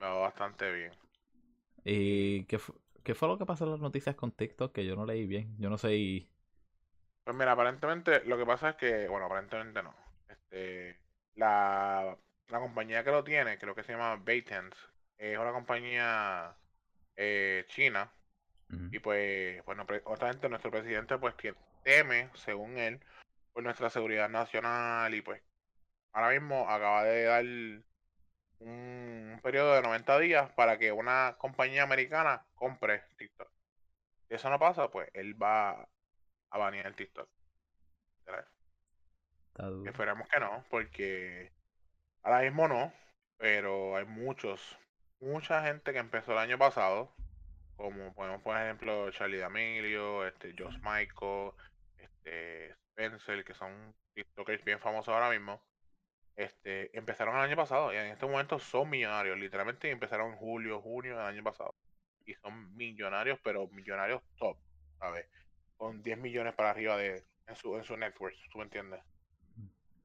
me 0.01 0.07
va 0.07 0.19
bastante 0.21 0.71
bien. 0.73 0.93
¿Y 1.85 2.45
qué, 2.47 2.59
¿Qué 3.03 3.15
fue 3.15 3.29
lo 3.29 3.39
que 3.39 3.47
pasó 3.47 3.65
en 3.65 3.73
las 3.73 3.81
noticias 3.81 4.17
con 4.17 4.33
TikTok? 4.33 4.73
Que 4.73 4.87
yo 4.87 4.97
no 4.97 5.07
leí 5.07 5.27
bien. 5.27 5.57
Yo 5.59 5.71
no 5.71 5.79
sé. 5.79 6.29
Pues 7.25 7.37
mira, 7.37 7.53
aparentemente 7.53 8.23
lo 8.25 8.37
que 8.37 8.45
pasa 8.47 8.71
es 8.71 8.77
que, 8.77 9.09
bueno, 9.09 9.27
aparentemente 9.27 9.83
no. 9.83 9.95
Este, 10.29 11.01
la, 11.35 12.19
la 12.49 12.61
compañía 12.61 13.03
que 13.05 13.11
lo 13.11 13.25
tiene, 13.25 13.59
creo 13.59 13.75
que 13.75 13.83
se 13.83 13.93
llama 13.93 14.17
ByteDance, 14.17 14.77
es 15.19 15.39
una 15.39 15.53
compañía 15.53 16.57
eh, 17.17 17.65
china. 17.69 18.13
Y 18.91 19.01
pues, 19.01 19.65
bueno, 19.67 19.87
otra 20.07 20.29
gente, 20.31 20.49
nuestro 20.49 20.71
presidente, 20.71 21.19
pues 21.19 21.35
teme, 21.85 22.31
según 22.35 22.79
él, 22.79 23.01
por 23.53 23.63
nuestra 23.63 23.91
seguridad 23.91 24.29
nacional 24.29 25.15
y 25.15 25.23
pues 25.23 25.43
ahora 26.13 26.31
mismo 26.31 26.69
acaba 26.69 27.05
de 27.05 27.25
dar 27.25 27.45
un 28.61 29.41
periodo 29.43 29.75
de 29.75 29.83
90 29.83 30.19
días 30.19 30.51
para 30.53 30.79
que 30.79 30.91
una 30.93 31.37
compañía 31.39 31.83
americana 31.83 32.45
compre 32.55 33.05
TikTok. 33.17 33.51
Si 34.29 34.35
eso 34.35 34.51
no 34.51 34.59
pasa, 34.59 34.91
pues 34.91 35.09
él 35.13 35.41
va 35.41 35.89
a 36.51 36.59
banear 36.59 36.87
el 36.87 36.97
TikTok. 36.97 37.29
Esperemos 39.87 40.29
que 40.29 40.41
no, 40.41 40.65
porque 40.69 41.53
ahora 42.23 42.41
mismo 42.41 42.67
no, 42.67 42.93
pero 43.37 43.97
hay 43.97 44.05
muchos, 44.05 44.79
mucha 45.21 45.63
gente 45.63 45.93
que 45.93 46.01
empezó 46.01 46.33
el 46.33 46.39
año 46.39 46.59
pasado, 46.59 47.15
como 47.77 48.13
podemos 48.15 48.43
por 48.43 48.57
ejemplo 48.57 49.11
Charlie 49.13 49.39
D'Amelio, 49.39 50.27
este, 50.27 50.55
Josh 50.59 50.79
Michael, 50.79 51.53
este, 52.25 52.75
Spencer, 52.91 53.45
que 53.45 53.55
son 53.55 53.95
TikTokers 54.15 54.65
bien 54.65 54.81
famosos 54.81 55.13
ahora 55.13 55.31
mismo, 55.31 55.63
este, 56.37 56.97
empezaron 56.97 57.37
el 57.37 57.43
año 57.43 57.57
pasado 57.57 57.93
y 57.93 57.97
en 57.97 58.07
este 58.07 58.27
momento 58.27 58.59
son 58.59 58.91
millonarios. 58.91 59.39
Literalmente 59.39 59.91
empezaron 59.91 60.33
en 60.33 60.37
julio, 60.37 60.81
junio 60.81 61.17
del 61.17 61.27
año 61.27 61.43
pasado. 61.43 61.75
Y 62.27 62.35
son 62.35 62.75
millonarios, 62.75 63.39
pero 63.43 63.69
millonarios 63.69 64.23
top, 64.37 64.57
¿sabes? 64.99 65.27
Con 65.77 66.03
10 66.03 66.19
millones 66.19 66.55
para 66.55 66.71
arriba 66.71 66.97
de 66.97 67.23
en 67.47 67.57
su, 67.57 67.77
en 67.77 67.85
su 67.85 67.95
network, 67.97 68.35
¿tú 68.51 68.59
me 68.59 68.65
entiendes? 68.65 69.01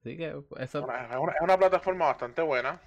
Sí, 0.03 0.17
que 0.17 0.27
eso... 0.27 0.53
es, 0.59 0.75
una, 0.75 1.57
plataforma 1.57 2.07
bastante 2.07 2.41
buena. 2.41 2.81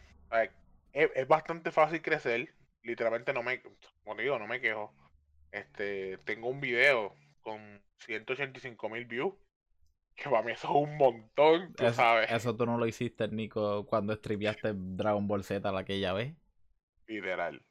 Es, 0.92 1.26
bastante 1.26 1.70
fácil 1.70 2.02
crecer. 2.02 2.54
Literalmente 2.82 3.32
no 3.32 3.42
me, 3.42 3.62
como 3.62 4.20
digo, 4.20 4.38
no 4.38 4.46
me 4.46 4.60
quejo. 4.60 4.92
Este, 5.50 6.18
tengo 6.18 6.48
un 6.48 6.60
video 6.60 7.14
con 7.40 7.82
185 8.02 8.88
mil 8.88 9.04
views 9.06 9.34
que 10.14 10.28
para 10.28 10.42
mí 10.42 10.52
eso 10.52 10.68
es 10.68 10.88
un 10.88 10.96
montón, 10.96 11.72
tú 11.74 11.90
sabes. 11.92 12.30
Eso 12.30 12.56
tú 12.56 12.66
no 12.66 12.78
lo 12.78 12.86
hiciste, 12.86 13.28
Nico, 13.28 13.86
cuando 13.86 14.14
streameaste 14.14 14.72
Dragon 14.74 15.26
Ball 15.26 15.44
Z 15.44 15.70
la 15.72 15.80
aquella 15.80 16.12
vez. 16.12 16.34
Literal. 17.06 17.62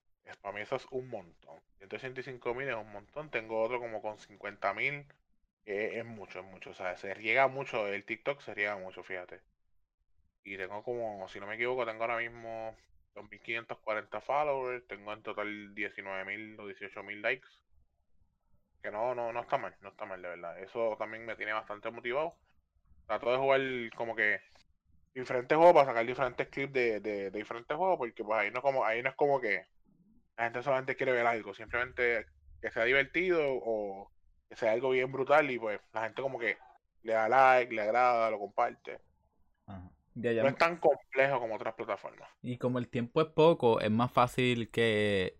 Para 0.41 0.55
mí 0.55 0.61
eso 0.61 0.75
es 0.75 0.85
un 0.91 1.09
montón. 1.09 1.59
185 1.79 2.53
mil 2.53 2.67
es 2.69 2.75
un 2.75 2.91
montón. 2.91 3.29
Tengo 3.29 3.61
otro 3.61 3.79
como 3.79 4.01
con 4.01 4.17
50 4.17 4.73
mil. 4.73 5.05
es 5.65 6.05
mucho, 6.05 6.39
es 6.39 6.45
mucho. 6.45 6.71
O 6.71 6.73
sea, 6.73 6.95
se 6.95 7.13
riega 7.13 7.47
mucho. 7.47 7.87
El 7.87 8.05
TikTok 8.05 8.41
se 8.41 8.53
riega 8.53 8.77
mucho, 8.77 9.03
fíjate. 9.03 9.41
Y 10.43 10.57
tengo 10.57 10.83
como, 10.83 11.27
si 11.27 11.39
no 11.39 11.47
me 11.47 11.55
equivoco, 11.55 11.85
tengo 11.85 12.03
ahora 12.03 12.17
mismo 12.17 12.75
2.540 13.15 14.21
followers. 14.21 14.87
Tengo 14.87 15.13
en 15.13 15.21
total 15.21 15.75
19.000 15.75 16.59
o 16.59 16.67
18.000 16.67 17.21
likes. 17.21 17.49
Que 18.81 18.91
no, 18.91 19.13
no, 19.13 19.31
no 19.31 19.41
está 19.41 19.57
mal, 19.57 19.75
no 19.81 19.89
está 19.89 20.05
mal, 20.05 20.21
de 20.21 20.29
verdad. 20.29 20.59
Eso 20.59 20.95
también 20.97 21.25
me 21.25 21.35
tiene 21.35 21.53
bastante 21.53 21.91
motivado. 21.91 22.35
Trato 23.05 23.31
de 23.31 23.37
jugar 23.37 23.61
como 23.95 24.15
que 24.15 24.39
diferentes 25.13 25.55
juegos 25.55 25.73
para 25.73 25.87
sacar 25.87 26.05
diferentes 26.05 26.47
clips 26.47 26.73
de, 26.73 26.99
de, 26.99 27.31
diferentes 27.31 27.75
juegos, 27.75 27.97
porque 27.97 28.23
pues 28.23 28.39
ahí 28.39 28.51
no 28.51 28.61
como, 28.61 28.85
ahí 28.85 29.03
no 29.03 29.09
es 29.09 29.15
como 29.15 29.39
que 29.39 29.65
la 30.37 30.45
gente 30.45 30.63
solamente 30.63 30.95
quiere 30.95 31.11
ver 31.11 31.27
algo, 31.27 31.53
simplemente 31.53 32.25
que 32.61 32.71
sea 32.71 32.85
divertido 32.85 33.41
o 33.43 34.09
que 34.49 34.55
sea 34.55 34.71
algo 34.71 34.91
bien 34.91 35.11
brutal 35.11 35.49
y 35.51 35.59
pues 35.59 35.79
la 35.93 36.03
gente 36.03 36.21
como 36.21 36.39
que 36.39 36.57
le 37.03 37.13
da 37.13 37.27
like, 37.27 37.73
le 37.73 37.81
agrada, 37.81 38.29
lo 38.29 38.39
comparte. 38.39 38.99
no 40.15 40.47
es 40.47 40.57
tan 40.57 40.77
complejo 40.77 41.39
como 41.39 41.55
otras 41.55 41.73
plataformas. 41.73 42.29
Y 42.41 42.57
como 42.57 42.79
el 42.79 42.87
tiempo 42.87 43.21
es 43.21 43.27
poco, 43.27 43.81
es 43.81 43.91
más 43.91 44.11
fácil 44.11 44.69
que... 44.71 45.37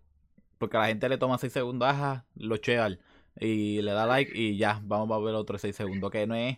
Porque 0.58 0.78
a 0.78 0.82
la 0.82 0.88
gente 0.88 1.10
le 1.10 1.18
toma 1.18 1.38
6 1.38 1.54
segundos, 1.54 1.88
ajá, 1.88 2.26
lo 2.36 2.58
cheal 2.58 3.00
y 3.40 3.82
le 3.82 3.92
da 3.92 4.06
like 4.06 4.32
y 4.38 4.58
ya, 4.58 4.80
vamos 4.84 5.16
a 5.16 5.24
ver 5.24 5.36
otro 5.36 5.58
6 5.58 5.76
segundos, 5.76 6.12
que 6.12 6.28
no 6.28 6.36
es 6.36 6.58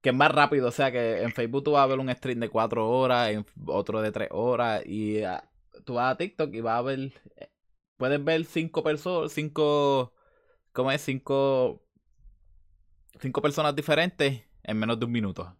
que 0.00 0.10
es 0.10 0.14
más 0.14 0.30
rápido, 0.30 0.68
o 0.68 0.70
sea 0.70 0.92
que 0.92 1.22
en 1.22 1.32
Facebook 1.32 1.64
tú 1.64 1.72
vas 1.72 1.82
a 1.82 1.86
ver 1.86 1.98
un 1.98 2.10
stream 2.14 2.40
de 2.40 2.50
4 2.50 2.88
horas, 2.88 3.30
en 3.30 3.46
otro 3.66 4.02
de 4.02 4.12
3 4.12 4.28
horas 4.32 4.82
y 4.86 5.22
ah, 5.22 5.48
tú 5.84 5.94
vas 5.94 6.12
a 6.12 6.16
TikTok 6.16 6.54
y 6.54 6.60
vas 6.60 6.78
a 6.78 6.82
ver 6.82 7.12
eh, 7.36 7.48
puedes 7.96 8.22
ver 8.22 8.44
5 8.44 8.82
personas, 8.82 9.32
5 9.32 10.12
¿cómo 10.72 10.90
es? 10.90 11.00
5 11.00 11.84
cinco 13.20 13.42
personas 13.42 13.74
diferentes 13.74 14.42
en 14.62 14.78
menos 14.78 14.98
de 14.98 15.06
un 15.06 15.12
minuto. 15.12 15.56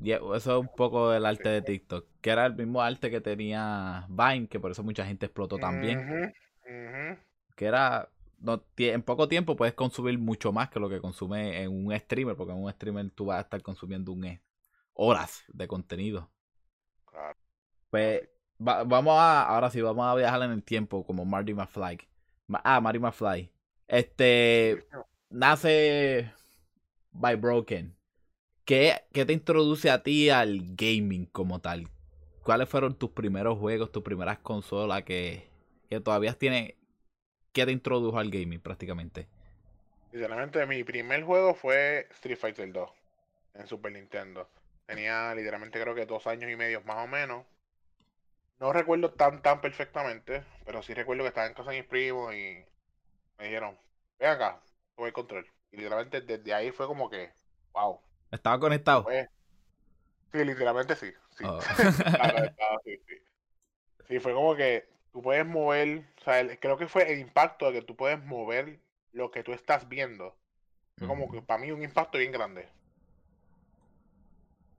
Y 0.00 0.12
eso 0.12 0.34
es 0.34 0.46
un 0.46 0.68
poco 0.76 1.12
el 1.12 1.26
arte 1.26 1.48
de 1.48 1.62
TikTok, 1.62 2.06
que 2.20 2.30
era 2.30 2.46
el 2.46 2.54
mismo 2.54 2.80
arte 2.80 3.10
que 3.10 3.20
tenía 3.20 4.06
Vine, 4.08 4.46
que 4.46 4.60
por 4.60 4.70
eso 4.70 4.84
mucha 4.84 5.04
gente 5.04 5.26
explotó 5.26 5.58
también. 5.58 6.32
Que 7.56 7.64
era 7.64 8.08
no, 8.40 8.64
en 8.76 9.02
poco 9.02 9.28
tiempo 9.28 9.56
puedes 9.56 9.74
consumir 9.74 10.18
mucho 10.18 10.52
más 10.52 10.70
que 10.70 10.80
lo 10.80 10.88
que 10.88 11.00
consume 11.00 11.62
en 11.62 11.70
un 11.70 11.96
streamer, 11.98 12.36
porque 12.36 12.52
en 12.52 12.62
un 12.62 12.72
streamer 12.72 13.10
tú 13.10 13.26
vas 13.26 13.38
a 13.38 13.42
estar 13.42 13.62
consumiendo 13.62 14.12
un, 14.12 14.24
e, 14.24 14.42
horas 14.94 15.44
de 15.48 15.66
contenido. 15.66 16.30
Pues 17.90 18.28
vamos 18.58 19.14
a, 19.18 19.42
ahora 19.42 19.70
sí, 19.70 19.80
vamos 19.80 20.06
a 20.06 20.14
viajar 20.14 20.42
en 20.42 20.52
el 20.52 20.62
tiempo 20.62 21.04
como 21.04 21.24
Marty 21.24 21.54
McFly. 21.54 21.98
Ah, 22.64 22.80
Marty 22.80 22.98
McFly. 22.98 23.50
Este, 23.86 24.86
nace 25.30 26.32
by 27.12 27.36
Broken. 27.36 27.96
¿Qué, 28.64 28.94
¿Qué 29.12 29.24
te 29.24 29.32
introduce 29.32 29.90
a 29.90 30.02
ti 30.02 30.28
al 30.28 30.60
gaming 30.74 31.26
como 31.26 31.60
tal? 31.60 31.88
¿Cuáles 32.42 32.68
fueron 32.68 32.94
tus 32.94 33.10
primeros 33.10 33.58
juegos, 33.58 33.92
tus 33.92 34.02
primeras 34.02 34.38
consolas 34.38 35.04
que, 35.04 35.48
que 35.88 36.00
todavía 36.00 36.34
tienen 36.34 36.74
¿Qué 37.58 37.66
te 37.66 37.72
introdujo 37.72 38.16
al 38.20 38.30
gaming 38.30 38.60
prácticamente? 38.60 39.26
Literalmente 40.12 40.64
mi 40.64 40.84
primer 40.84 41.24
juego 41.24 41.56
fue 41.56 42.06
Street 42.12 42.38
Fighter 42.38 42.72
2 42.72 42.88
en 43.54 43.66
Super 43.66 43.90
Nintendo. 43.90 44.48
Tenía 44.86 45.34
literalmente 45.34 45.80
creo 45.80 45.92
que 45.92 46.06
dos 46.06 46.28
años 46.28 46.48
y 46.52 46.54
medio 46.54 46.82
más 46.82 46.98
o 46.98 47.08
menos. 47.08 47.44
No 48.60 48.72
recuerdo 48.72 49.10
tan 49.10 49.42
tan 49.42 49.60
perfectamente, 49.60 50.44
pero 50.64 50.84
sí 50.84 50.94
recuerdo 50.94 51.24
que 51.24 51.30
estaba 51.30 51.48
en 51.48 51.54
casa 51.54 51.72
de 51.72 51.78
mis 51.78 51.88
primos 51.88 52.32
y 52.32 52.64
me 53.38 53.46
dijeron, 53.46 53.76
ven 54.20 54.30
acá, 54.30 54.60
voy 54.96 55.08
a 55.08 55.12
control. 55.12 55.44
Y 55.72 55.78
literalmente 55.78 56.20
desde 56.20 56.54
ahí 56.54 56.70
fue 56.70 56.86
como 56.86 57.10
que, 57.10 57.32
wow. 57.72 57.98
¿Estaba 58.30 58.60
conectado? 58.60 59.04
sí, 60.30 60.44
literalmente 60.44 60.94
sí. 60.94 61.12
Sí. 61.30 61.44
Oh. 61.44 61.60
sí, 62.84 63.00
sí. 63.08 63.14
sí, 64.06 64.20
fue 64.20 64.32
como 64.32 64.54
que 64.54 64.86
tú 65.12 65.22
puedes 65.22 65.46
mover, 65.46 66.04
o 66.20 66.24
sea, 66.24 66.58
creo 66.58 66.76
que 66.76 66.88
fue 66.88 67.12
el 67.12 67.18
impacto 67.18 67.66
de 67.66 67.80
que 67.80 67.86
tú 67.86 67.96
puedes 67.96 68.22
mover 68.24 68.78
lo 69.12 69.30
que 69.30 69.42
tú 69.42 69.52
estás 69.52 69.88
viendo. 69.88 70.36
Fue 70.96 71.06
como 71.06 71.30
que 71.30 71.42
para 71.42 71.60
mí 71.60 71.70
un 71.70 71.82
impacto 71.82 72.18
bien 72.18 72.32
grande. 72.32 72.68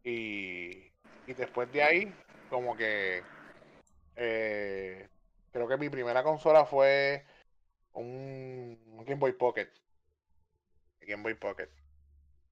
Y, 0.04 0.92
y 1.28 1.34
después 1.34 1.72
de 1.72 1.84
ahí, 1.84 2.14
como 2.50 2.76
que 2.76 3.24
eh, 4.16 5.08
creo 5.52 5.68
que 5.68 5.78
mi 5.78 5.90
primera 5.90 6.24
consola 6.24 6.66
fue 6.66 7.26
un, 7.94 8.78
Game 9.06 9.16
Boy 9.16 9.34
Pocket. 9.34 9.70
Game 11.02 11.24
Boy 11.24 11.36
Pocket. 11.36 11.70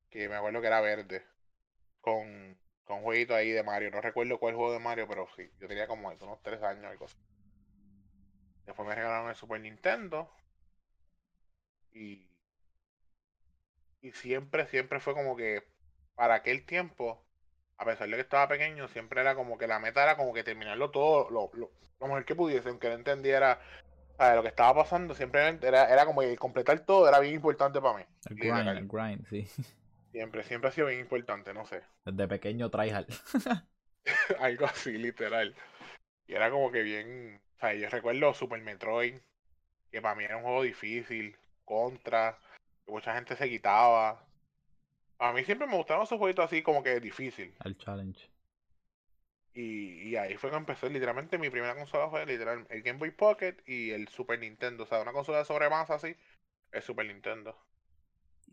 Que 0.10 0.30
me 0.30 0.36
acuerdo 0.36 0.62
que 0.62 0.68
era 0.68 0.82
verde. 0.82 1.26
Con, 2.00 2.58
con 2.86 3.02
jueguito 3.02 3.36
ahí 3.36 3.52
de 3.52 3.64
Mario. 3.64 3.92
No 3.92 4.02
recuerdo 4.02 4.40
cuál 4.40 4.56
juego 4.56 4.72
de 4.72 4.80
Mario, 4.80 5.08
pero 5.08 5.28
sí. 5.36 5.50
Yo 5.60 5.68
tenía 5.68 5.88
como 5.88 6.08
unos 6.10 6.42
tres 6.42 6.62
años 6.64 6.94
y 6.96 6.98
cosas. 6.98 7.20
Después 8.68 8.88
me 8.88 8.94
regalaron 8.94 9.30
el 9.30 9.36
Super 9.36 9.60
Nintendo. 9.60 10.30
Y, 11.94 12.28
y 14.02 14.12
siempre, 14.12 14.68
siempre 14.68 15.00
fue 15.00 15.16
como 15.16 15.36
que 15.36 15.64
para 16.14 16.36
aquel 16.36 16.66
tiempo, 16.66 17.26
a 17.78 17.86
pesar 17.86 18.08
de 18.08 18.16
que 18.16 18.22
estaba 18.22 18.48
pequeño, 18.48 18.88
siempre 18.90 19.22
era 19.22 19.34
como 19.34 19.58
que 19.58 19.66
la 19.66 19.80
meta 19.80 20.04
era 20.04 20.16
como 20.16 20.34
que 20.34 20.44
terminarlo 20.44 20.92
todo 20.92 21.30
lo, 21.32 21.50
lo, 21.54 21.72
mejor 22.02 22.26
que 22.26 22.36
pudiese, 22.36 22.70
aunque 22.70 22.90
no 22.90 22.96
entendiera 22.96 23.60
lo 24.36 24.42
que 24.42 24.50
estaba 24.50 24.84
pasando, 24.84 25.16
siempre 25.16 25.48
era, 25.62 25.92
era 25.92 26.06
como 26.06 26.22
que 26.22 26.36
completar 26.38 26.80
todo 26.82 27.08
era 27.08 27.20
bien 27.20 27.36
importante 27.36 27.82
para 27.82 27.98
mí. 27.98 28.04
El 28.30 28.36
grind, 28.36 28.68
el 28.68 28.88
grind, 28.88 29.28
sí. 29.28 29.48
Siempre, 30.12 30.42
siempre 30.44 30.70
ha 30.70 30.72
sido 30.72 30.88
bien 30.88 31.02
importante, 31.02 31.54
no 31.54 31.66
sé. 31.66 31.84
Desde 32.04 32.28
pequeño 32.28 32.72
tryhard. 32.72 33.06
Algo 34.40 34.66
así, 34.66 34.98
literal. 34.98 35.56
Y 36.28 36.34
era 36.34 36.50
como 36.50 36.72
que 36.72 36.82
bien, 36.82 37.40
o 37.58 37.60
sea, 37.60 37.74
yo 37.74 37.90
recuerdo 37.90 38.36
Super 38.36 38.62
Metroid, 38.62 39.16
que 39.92 40.02
para 40.02 40.14
mí 40.14 40.24
era 40.24 40.38
un 40.38 40.44
juego 40.44 40.62
difícil, 40.62 41.36
contra, 41.66 42.38
que 42.86 42.92
mucha 42.92 43.16
gente 43.16 43.36
se 43.36 43.50
quitaba. 43.50 44.24
A 45.18 45.34
mí 45.34 45.44
siempre 45.44 45.66
me 45.66 45.76
gustaban 45.76 46.04
esos 46.04 46.20
jueguitos 46.20 46.46
así 46.46 46.62
como 46.62 46.84
que 46.84 47.00
difícil. 47.00 47.56
El 47.66 47.76
challenge. 47.78 48.30
Y, 49.56 50.16
ahí 50.18 50.38
fue 50.38 50.52
que 50.52 50.56
empecé, 50.56 50.88
literalmente 50.88 51.40
mi 51.40 51.50
primera 51.50 51.76
consola 51.76 52.12
fue 52.12 52.28
literal 52.28 52.68
el 52.70 52.84
Game 52.84 53.00
Boy 53.00 53.10
Pocket 53.10 53.56
y 53.66 53.90
el 53.90 54.08
Super 54.08 54.38
Nintendo. 54.40 54.84
O 54.84 54.86
sea, 54.86 55.02
una 55.02 55.14
consola 55.14 55.40
de 55.40 55.46
sobremasa 55.46 55.96
así, 55.96 56.16
el 56.72 56.82
Super 56.84 57.08
Nintendo. 57.08 57.58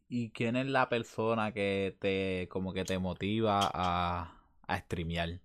¿Y 0.09 0.31
quién 0.31 0.57
es 0.57 0.67
la 0.67 0.89
persona 0.89 1.53
que 1.53 1.95
te 2.01 2.49
como 2.49 2.73
que 2.73 2.85
te 2.85 2.99
motiva 2.99 3.71
a, 3.75 4.41
a 4.67 4.79
streamear? 4.79 5.41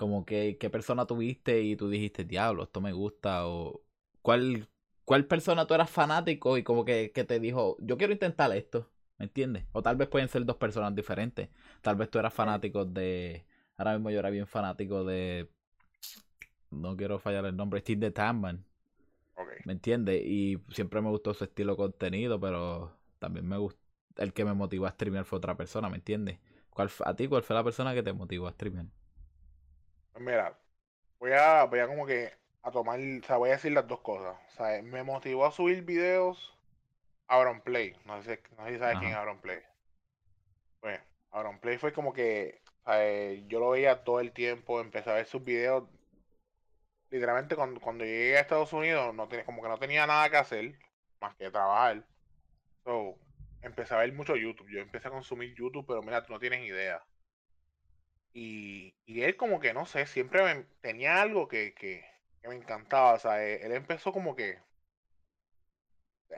Como 0.00 0.24
que 0.24 0.56
qué 0.58 0.70
persona 0.70 1.04
tuviste 1.06 1.60
y 1.60 1.76
tú 1.76 1.90
dijiste, 1.90 2.24
diablo, 2.24 2.62
esto 2.62 2.80
me 2.80 2.92
gusta, 2.94 3.46
o 3.46 3.82
cuál, 4.22 4.66
cuál 5.04 5.26
persona 5.26 5.66
tú 5.66 5.74
eras 5.74 5.90
fanático 5.90 6.56
y 6.56 6.62
como 6.62 6.86
que, 6.86 7.10
te 7.10 7.38
dijo, 7.38 7.76
yo 7.80 7.98
quiero 7.98 8.14
intentar 8.14 8.50
esto, 8.56 8.88
¿me 9.18 9.26
entiendes? 9.26 9.66
O 9.72 9.82
tal 9.82 9.96
vez 9.96 10.08
pueden 10.08 10.28
ser 10.30 10.46
dos 10.46 10.56
personas 10.56 10.94
diferentes. 10.94 11.50
Tal 11.82 11.96
vez 11.96 12.10
tú 12.10 12.18
eras 12.18 12.32
fanático 12.32 12.86
de, 12.86 13.44
ahora 13.76 13.92
mismo 13.92 14.08
yo 14.10 14.20
era 14.20 14.30
bien 14.30 14.46
fanático 14.46 15.04
de, 15.04 15.50
no 16.70 16.96
quiero 16.96 17.18
fallar 17.18 17.44
el 17.44 17.54
nombre, 17.54 17.80
Steve 17.80 18.00
the 18.00 18.10
Tamman. 18.10 18.64
¿Me 19.66 19.74
entiendes? 19.74 20.22
Y 20.24 20.62
siempre 20.70 21.02
me 21.02 21.10
gustó 21.10 21.34
su 21.34 21.44
estilo 21.44 21.72
de 21.72 21.76
contenido, 21.76 22.40
pero 22.40 22.96
también 23.18 23.46
me 23.46 23.58
gustó, 23.58 23.78
el 24.16 24.32
que 24.32 24.46
me 24.46 24.54
motivó 24.54 24.86
a 24.86 24.92
streamear 24.92 25.26
fue 25.26 25.36
otra 25.36 25.58
persona, 25.58 25.90
¿me 25.90 25.96
entiendes? 25.96 26.38
¿Cuál, 26.70 26.90
¿A 27.04 27.14
ti 27.14 27.28
cuál 27.28 27.42
fue 27.42 27.54
la 27.54 27.64
persona 27.64 27.92
que 27.92 28.02
te 28.02 28.14
motivó 28.14 28.48
a 28.48 28.52
streamear? 28.52 28.86
Mira, 30.18 30.58
voy 31.18 31.32
a, 31.32 31.64
voy 31.64 31.78
a 31.80 31.86
como 31.86 32.06
que 32.06 32.32
a 32.62 32.70
tomar, 32.70 33.00
o 33.00 33.26
sea, 33.26 33.36
voy 33.36 33.50
a 33.50 33.52
decir 33.52 33.72
las 33.72 33.86
dos 33.86 34.00
cosas. 34.00 34.36
O 34.48 34.50
sea, 34.50 34.82
me 34.82 35.02
motivó 35.02 35.46
a 35.46 35.52
subir 35.52 35.82
videos 35.82 36.56
a 37.28 37.62
Play. 37.62 37.96
No 38.04 38.22
sé, 38.22 38.42
no 38.56 38.64
sé 38.64 38.72
si 38.72 38.78
sabes 38.78 38.98
quién 38.98 39.12
es 39.12 39.16
Aaron 39.16 39.40
Play. 39.40 39.60
Bueno, 40.82 41.02
Aaron 41.30 41.60
Play 41.60 41.78
fue 41.78 41.92
como 41.92 42.12
que 42.12 42.60
yo 43.46 43.60
lo 43.60 43.70
veía 43.70 44.02
todo 44.02 44.20
el 44.20 44.32
tiempo, 44.32 44.80
empecé 44.80 45.10
a 45.10 45.14
ver 45.14 45.26
sus 45.26 45.44
videos. 45.44 45.88
Literalmente 47.10 47.56
cuando, 47.56 47.80
cuando 47.80 48.04
llegué 48.04 48.36
a 48.36 48.40
Estados 48.40 48.72
Unidos, 48.72 49.14
no 49.14 49.28
como 49.46 49.62
que 49.62 49.68
no 49.68 49.78
tenía 49.78 50.06
nada 50.06 50.28
que 50.28 50.36
hacer, 50.36 50.78
más 51.20 51.34
que 51.36 51.50
trabajar. 51.50 52.04
So, 52.84 53.16
empecé 53.62 53.94
a 53.94 53.98
ver 53.98 54.12
mucho 54.12 54.36
YouTube. 54.36 54.68
Yo 54.70 54.80
empecé 54.80 55.08
a 55.08 55.12
consumir 55.12 55.54
YouTube, 55.54 55.84
pero 55.86 56.02
mira, 56.02 56.24
tú 56.24 56.32
no 56.32 56.38
tienes 56.38 56.60
idea. 56.64 57.02
Y, 58.32 58.94
y 59.06 59.22
él 59.22 59.36
como 59.36 59.60
que, 59.60 59.74
no 59.74 59.86
sé, 59.86 60.06
siempre 60.06 60.66
tenía 60.80 61.20
algo 61.20 61.48
que, 61.48 61.74
que, 61.74 62.04
me 62.44 62.54
encantaba. 62.54 63.14
O 63.14 63.18
sea, 63.18 63.44
e, 63.44 63.64
él, 63.66 63.72
empezó 63.72 64.12
como 64.12 64.36
que... 64.36 64.58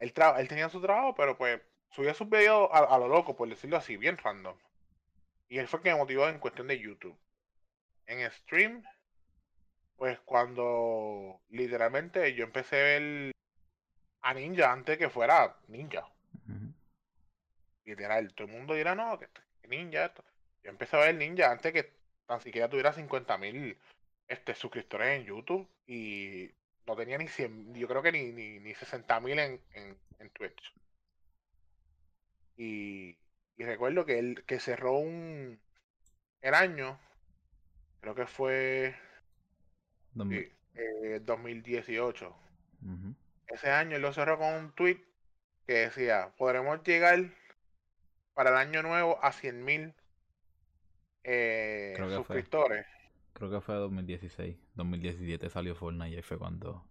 Él, 0.01 0.13
él 0.39 0.49
tenía 0.49 0.69
su 0.69 0.81
trabajo, 0.81 1.15
pero 1.15 1.37
pues 1.37 1.61
subía 1.91 2.15
sus 2.15 2.29
videos 2.29 2.69
a, 2.73 2.99
lo 2.99 3.09
loco, 3.09 3.37
por 3.37 3.49
decirlo 3.49 3.77
así, 3.77 3.97
bien 3.97 4.17
random. 4.17 4.57
Y 5.49 5.59
él 5.59 5.69
fue 5.69 5.79
el 5.79 5.83
que 5.85 5.93
me 5.93 5.99
motivó 5.99 6.29
en 6.29 6.39
cuestión 6.39 6.67
de 6.69 6.79
YouTube. 6.79 7.19
En 8.07 8.31
stream, 8.31 8.83
pues 9.97 10.19
cuando 10.21 11.41
literalmente 11.51 12.35
yo 12.35 12.45
empecé 12.45 12.77
a 12.81 12.85
ver 12.85 13.33
a 14.23 14.35
Ninja 14.35 14.73
antes 14.73 14.97
que 14.97 15.11
fuera 15.11 15.57
Ninja. 15.69 16.09
Literal, 17.85 18.33
todo 18.35 18.47
el 18.47 18.53
mundo 18.55 18.75
dirá, 18.75 18.95
no, 18.95 19.19
que 19.19 19.29
Ninja 19.69 20.07
esto. 20.07 20.25
Yo 20.63 20.71
empecé 20.71 20.97
a 20.97 21.01
ver 21.01 21.15
Ninja 21.15 21.51
antes 21.51 21.73
que 21.73 21.93
tan 22.27 22.41
siquiera 22.41 22.69
tuviera 22.69 22.95
50.000 22.95 23.77
este, 24.29 24.55
suscriptores 24.55 25.21
en 25.21 25.27
YouTube 25.27 25.69
y 25.87 26.51
no 26.87 26.97
tenía 26.97 27.19
ni 27.19 27.29
100, 27.29 27.75
yo 27.75 27.89
creo 27.89 28.03
que 28.03 28.13
ni, 28.13 28.33
ni, 28.33 28.61
ni 28.61 28.75
60 28.75 29.21
mil 29.21 29.39
en, 29.39 29.61
en, 29.75 29.97
en, 30.19 30.31
Twitch. 30.31 30.73
Y, 32.57 33.17
y, 33.57 33.65
recuerdo 33.65 34.05
que 34.05 34.19
él 34.19 34.45
que 34.47 34.61
cerró 34.61 34.95
un 34.95 35.61
el 36.41 36.55
año, 36.55 36.99
creo 38.01 38.15
que 38.15 38.27
fue 38.27 38.97
2018. 40.15 42.27
Eh, 42.27 42.31
Ese 43.49 43.71
año 43.71 43.97
él 43.97 44.03
lo 44.03 44.13
cerró 44.13 44.39
con 44.39 44.55
un 44.55 44.73
tweet 44.73 45.01
que 45.67 45.75
decía, 45.75 46.33
podremos 46.37 46.83
llegar 46.83 47.31
para 48.35 48.51
el 48.51 48.57
año 48.57 48.83
nuevo 48.83 49.23
a 49.23 49.33
100 49.33 49.65
mil 49.65 49.95
eh, 51.25 51.95
suscriptores. 52.15 52.87
Creo 53.33 53.51
que 53.51 53.61
fue 53.61 53.75
2016. 53.75 54.57
2017 54.75 55.51
salió 55.51 55.75
Fortnite 55.75 56.11
y 56.11 56.17
ahí 56.17 56.23
fue 56.23 56.39
cuando. 56.39 56.85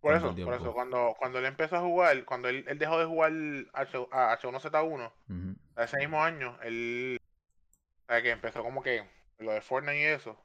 Por 0.00 0.14
eso, 0.14 0.34
por 0.34 0.54
eso, 0.54 0.72
cuando, 0.72 1.14
cuando 1.16 1.38
él 1.38 1.44
empezó 1.44 1.76
a 1.76 1.80
jugar, 1.80 2.24
cuando 2.24 2.48
él, 2.48 2.64
dejó 2.76 2.98
de 2.98 3.04
jugar 3.04 3.32
a 3.72 3.84
H1Z1, 3.84 5.12
ese 5.76 5.96
mismo 5.98 6.22
año, 6.22 6.58
él. 6.62 7.20
que 8.08 8.30
empezó 8.30 8.64
como 8.64 8.82
que 8.82 9.08
lo 9.38 9.52
de 9.52 9.60
Fortnite 9.60 10.00
y 10.00 10.04
eso. 10.04 10.36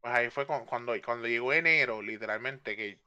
Pues 0.00 0.14
ahí 0.14 0.30
fue 0.30 0.46
cuando, 0.46 0.92
cuando 1.04 1.26
llegó 1.26 1.52
enero, 1.52 2.00
literalmente, 2.00 2.76
que 2.76 3.00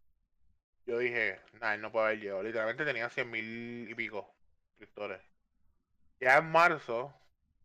yo 0.86 1.00
dije, 1.00 1.40
nada, 1.62 1.76
él 1.76 1.82
no 1.82 1.92
puede 1.92 2.08
haber 2.08 2.20
llegado. 2.20 2.44
Literalmente 2.44 2.86
tenía 2.86 3.10
100 3.10 3.32
mil 3.32 3.90
y 3.90 3.96
pico 3.96 4.30
suscriptores. 4.68 5.22
Ya 6.20 6.38
en 6.38 6.52
marzo, 6.52 7.14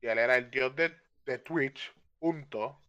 ya 0.00 0.12
él 0.12 0.18
era 0.18 0.36
el 0.36 0.50
dios 0.50 0.74
de, 0.76 0.96
de 1.28 1.38
Twitch, 1.38 1.92
punto 2.18 2.80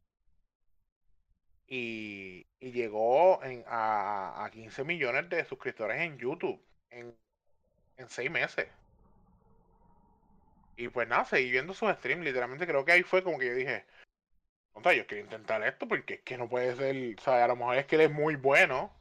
y, 1.67 2.47
llegó 2.59 3.39
a, 3.67 4.45
a 4.45 4.49
15 4.51 4.83
millones 4.83 5.29
de 5.29 5.45
suscriptores 5.45 6.01
en 6.01 6.17
YouTube 6.17 6.61
en, 6.89 7.15
en 7.97 8.09
seis 8.09 8.29
meses. 8.31 8.67
Y 10.75 10.87
pues 10.87 11.07
nada, 11.07 11.25
seguí 11.25 11.51
viendo 11.51 11.73
sus 11.73 11.91
streams. 11.91 12.23
Literalmente 12.23 12.65
creo 12.65 12.85
que 12.85 12.93
ahí 12.93 13.03
fue 13.03 13.23
como 13.23 13.37
que 13.37 13.47
yo 13.47 13.53
dije, 13.53 13.85
yo 14.75 15.05
quiero 15.07 15.23
intentar 15.23 15.61
esto 15.63 15.87
porque 15.87 16.15
es 16.15 16.21
que 16.21 16.37
no 16.37 16.49
puede 16.49 16.75
ser, 16.75 17.15
o 17.19 17.21
sea, 17.21 17.43
a 17.43 17.47
lo 17.47 17.55
mejor 17.55 17.77
es 17.77 17.85
que 17.85 17.95
él 17.95 18.01
es 18.01 18.11
muy 18.11 18.35
bueno. 18.35 18.91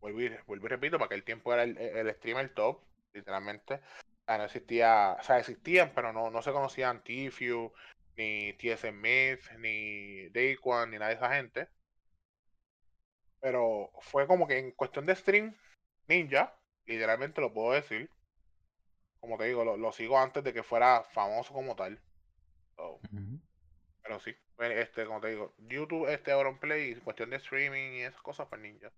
Vuelvo 0.00 0.20
y, 0.20 0.28
vuelvo 0.46 0.66
y 0.66 0.70
repito, 0.70 0.98
para 0.98 1.06
aquel 1.06 1.24
tiempo 1.24 1.52
era 1.52 1.62
el, 1.62 1.76
el 1.78 2.10
streamer 2.14 2.48
top, 2.54 2.80
literalmente. 3.12 3.80
no 4.26 4.44
existía, 4.44 5.16
o 5.20 5.22
sea, 5.22 5.38
existían, 5.38 5.92
pero 5.94 6.12
no, 6.12 6.30
no 6.30 6.42
se 6.42 6.52
conocían 6.52 7.02
Tfue, 7.04 7.70
ni 8.20 8.52
TS 8.52 8.80
Smith, 8.90 9.40
ni 9.58 10.28
Daquan, 10.28 10.90
ni 10.90 10.98
nada 10.98 11.08
de 11.08 11.16
esa 11.16 11.34
gente. 11.34 11.68
Pero 13.40 13.90
fue 14.00 14.26
como 14.26 14.46
que 14.46 14.58
en 14.58 14.72
cuestión 14.72 15.06
de 15.06 15.16
stream, 15.16 15.56
Ninja, 16.06 16.54
literalmente 16.84 17.40
lo 17.40 17.52
puedo 17.52 17.72
decir. 17.72 18.10
Como 19.20 19.38
te 19.38 19.44
digo, 19.44 19.64
lo, 19.64 19.92
sigo 19.92 20.18
antes 20.18 20.44
de 20.44 20.52
que 20.52 20.62
fuera 20.62 21.02
famoso 21.04 21.52
como 21.52 21.74
tal. 21.74 21.98
Pero 24.02 24.20
sí, 24.20 24.34
este, 24.58 25.06
como 25.06 25.20
te 25.20 25.28
digo, 25.28 25.54
YouTube, 25.58 26.08
este 26.08 26.32
Play, 26.60 26.92
y 26.92 26.94
cuestión 26.96 27.30
de 27.30 27.36
streaming 27.36 27.92
y 27.92 28.00
esas 28.00 28.22
cosas, 28.22 28.48
pues 28.48 28.60
Ninja. 28.60 28.92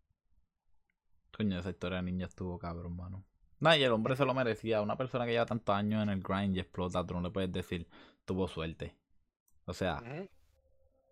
Coño, 1.37 1.59
esa 1.59 1.71
historia 1.71 1.99
de 1.99 2.05
Ninja 2.05 2.27
estuvo 2.27 2.59
cabrón, 2.59 2.97
mano. 2.97 3.25
Nah, 3.61 3.77
y 3.77 3.85
el 3.85 3.93
hombre 3.93 4.17
se 4.17 4.25
lo 4.25 4.35
merecía. 4.35 4.83
Una 4.83 4.97
persona 4.97 5.27
que 5.27 5.33
lleva 5.33 5.47
tantos 5.47 5.75
años 5.75 6.03
en 6.03 6.09
el 6.09 6.23
grind 6.23 6.57
y 6.57 6.61
explota, 6.61 7.07
tú 7.07 7.15
no 7.15 7.21
le 7.21 7.31
puedes 7.31 7.53
decir, 7.53 7.89
tuvo 8.25 8.49
suerte. 8.49 8.97
O 9.65 9.73
sea, 9.73 10.03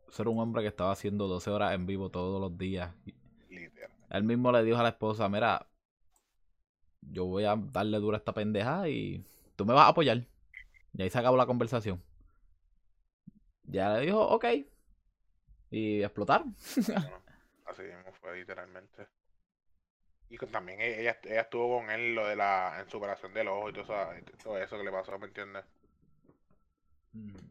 ser 0.09 0.29
un 0.29 0.39
hombre 0.39 0.63
que 0.63 0.69
estaba 0.69 0.93
haciendo 0.93 1.29
12 1.29 1.51
horas 1.51 1.75
en 1.75 1.87
vivo 1.87 2.11
todos 2.11 2.41
los 2.41 2.57
días 2.59 2.93
él 4.11 4.25
mismo 4.25 4.51
le 4.53 4.65
dijo 4.65 4.79
a 4.79 4.83
la 4.83 4.89
esposa, 4.91 5.29
mira, 5.29 5.67
yo 7.01 7.27
voy 7.27 7.45
a 7.45 7.55
darle 7.57 7.99
duro 7.99 8.17
a 8.17 8.19
esta 8.19 8.35
pendeja 8.35 8.89
y 8.89 9.25
tú 9.57 9.65
me 9.65 9.73
vas 9.73 9.87
a 9.87 9.89
apoyar. 9.89 10.27
Y 10.93 11.03
ahí 11.03 11.11
se 11.11 11.19
acabó 11.19 11.37
la 11.37 11.47
conversación. 11.47 12.03
Ya 13.63 13.95
le 13.95 14.07
dijo, 14.07 14.21
ok. 14.21 14.45
Y 15.71 16.03
explotaron. 16.03 16.57
así 17.67 17.83
mismo 17.83 18.13
fue 18.21 18.37
literalmente. 18.37 19.07
Y 20.29 20.39
también 20.39 20.81
ella, 20.81 21.19
ella 21.23 21.41
estuvo 21.43 21.79
con 21.79 21.91
él 21.91 22.15
lo 22.15 22.27
de 22.27 22.35
la 22.35 22.81
en 22.81 22.91
superación 22.91 23.33
del 23.33 23.49
ojo 23.49 23.71
y 23.71 23.73
todo 23.73 23.83
eso, 23.83 24.37
todo 24.43 24.59
eso 24.59 24.77
que 24.77 24.85
le 24.85 24.93
pasó, 24.93 25.19
¿me 25.19 25.27
entiendes? 25.27 25.65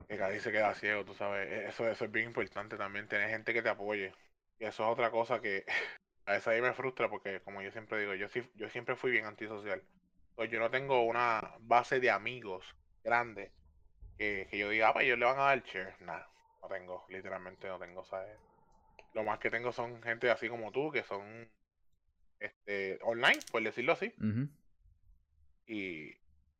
Que 0.07 0.17
cada 0.17 0.39
se 0.39 0.51
queda 0.51 0.73
ciego, 0.73 1.05
tú 1.05 1.13
sabes. 1.13 1.47
E-, 1.49 1.67
eso, 1.67 1.87
eso 1.89 2.05
es 2.05 2.11
bien 2.11 2.27
importante 2.27 2.77
también, 2.77 3.07
tener 3.07 3.29
gente 3.29 3.53
que 3.53 3.61
te 3.61 3.69
apoye. 3.69 4.13
Y 4.59 4.65
eso 4.65 4.83
es 4.83 4.89
otra 4.89 5.11
cosa 5.11 5.41
que 5.41 5.65
a 6.25 6.33
veces 6.33 6.47
ahí 6.47 6.61
me 6.61 6.73
frustra 6.73 7.09
porque, 7.09 7.41
como 7.41 7.61
yo 7.61 7.71
siempre 7.71 7.99
digo, 7.99 8.13
yo, 8.15 8.27
yo 8.55 8.69
siempre 8.69 8.95
fui 8.95 9.11
bien 9.11 9.25
antisocial. 9.25 9.83
Pues 10.35 10.49
yo 10.49 10.59
no 10.59 10.69
tengo 10.69 11.03
una 11.03 11.55
base 11.59 11.99
de 11.99 12.11
amigos 12.11 12.65
grande 13.03 13.51
que, 14.17 14.47
yo 14.51 14.69
diga, 14.69 14.89
ah, 14.89 14.93
pues 14.93 15.05
ellos 15.05 15.17
le 15.17 15.25
van 15.25 15.39
a 15.39 15.43
dar 15.43 15.63
share. 15.63 15.95
Nada, 16.01 16.29
no 16.61 16.67
tengo, 16.67 17.05
literalmente 17.09 17.67
no 17.67 17.79
tengo, 17.79 18.03
¿sabes? 18.05 18.37
Lo 19.13 19.23
más 19.23 19.39
que 19.39 19.49
tengo 19.49 19.71
son 19.71 20.01
gente 20.03 20.29
así 20.29 20.49
como 20.49 20.71
tú, 20.71 20.91
que 20.91 21.03
son 21.03 21.49
este 22.39 22.99
online, 23.01 23.39
por 23.51 23.63
decirlo 23.63 23.93
así. 23.93 24.13
y, 25.67 26.13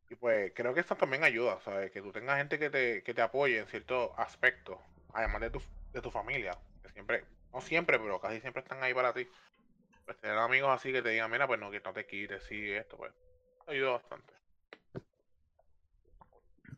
y 0.10 0.16
pues 0.16 0.51
creo 0.55 0.74
que 0.74 0.80
esto 0.80 0.95
también 0.95 1.24
ayuda, 1.24 1.60
¿sabes? 1.62 1.91
Que 1.91 2.01
tú 2.01 2.12
tengas 2.12 2.38
gente 2.38 2.57
que 2.57 2.70
te, 2.70 3.03
que 3.03 3.14
te 3.14 3.22
apoye 3.22 3.60
en 3.60 3.68
ciertos 3.68 4.12
aspectos, 4.18 4.80
además 5.14 5.41
de 5.41 5.51
tu, 5.51 5.62
de 5.93 6.01
tu 6.01 6.10
familia, 6.10 6.57
que 6.82 6.89
siempre, 6.89 7.26
no 7.53 7.62
siempre, 7.62 7.99
pero 7.99 8.20
casi 8.20 8.41
siempre 8.41 8.64
están 8.64 8.82
ahí 8.82 8.93
para 8.93 9.14
ti. 9.14 9.28
Pues 10.05 10.20
tener 10.20 10.38
amigos 10.38 10.72
así 10.72 10.91
que 10.91 11.03
te 11.03 11.10
digan, 11.10 11.30
mira, 11.30 11.45
pues 11.45 11.60
no, 11.60 11.70
que 11.70 11.80
no 11.80 11.93
te 11.93 12.07
quites, 12.07 12.43
sí, 12.43 12.72
esto, 12.72 12.97
pues, 12.97 13.14
ayuda 13.68 13.91
bastante. 13.91 14.34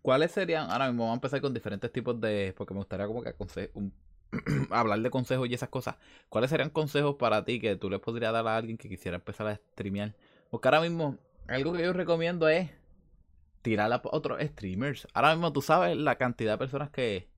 ¿Cuáles 0.02 0.32
serían, 0.32 0.70
ahora 0.70 0.88
mismo 0.88 1.04
vamos 1.04 1.16
a 1.16 1.18
empezar 1.18 1.42
con 1.42 1.54
diferentes 1.54 1.92
tipos 1.92 2.20
de, 2.20 2.54
porque 2.58 2.74
me 2.74 2.80
gustaría 2.80 3.08
como 3.08 3.22
que 3.22 3.34
un, 3.76 3.94
hablar 4.72 5.00
de 5.00 5.10
consejos 5.10 5.48
y 5.48 5.54
esas 5.54 5.70
cosas. 5.70 5.96
¿Cuáles 6.28 6.50
serían 6.50 6.70
consejos 6.70 7.16
para 7.16 7.46
ti 7.46 7.62
que 7.62 7.78
tú 7.78 7.90
le 7.90 8.00
podrías 8.00 8.34
dar 8.34 8.46
a 8.48 8.58
alguien 8.58 8.78
que 8.78 8.90
quisiera 8.90 9.16
empezar 9.16 9.48
a 9.48 9.56
streamear? 9.56 10.16
Porque 10.50 10.68
ahora 10.68 10.82
mismo, 10.82 11.18
algo 11.48 11.72
que 11.74 11.84
yo 11.84 11.94
recomiendo 11.94 12.50
es 12.50 12.70
tirar 13.62 13.92
a 13.94 14.02
otros 14.04 14.42
streamers. 14.42 15.08
Ahora 15.14 15.32
mismo 15.36 15.54
tú 15.54 15.62
sabes 15.62 15.98
la 15.98 16.18
cantidad 16.18 16.54
de 16.54 16.58
personas 16.58 16.90
que, 16.90 17.30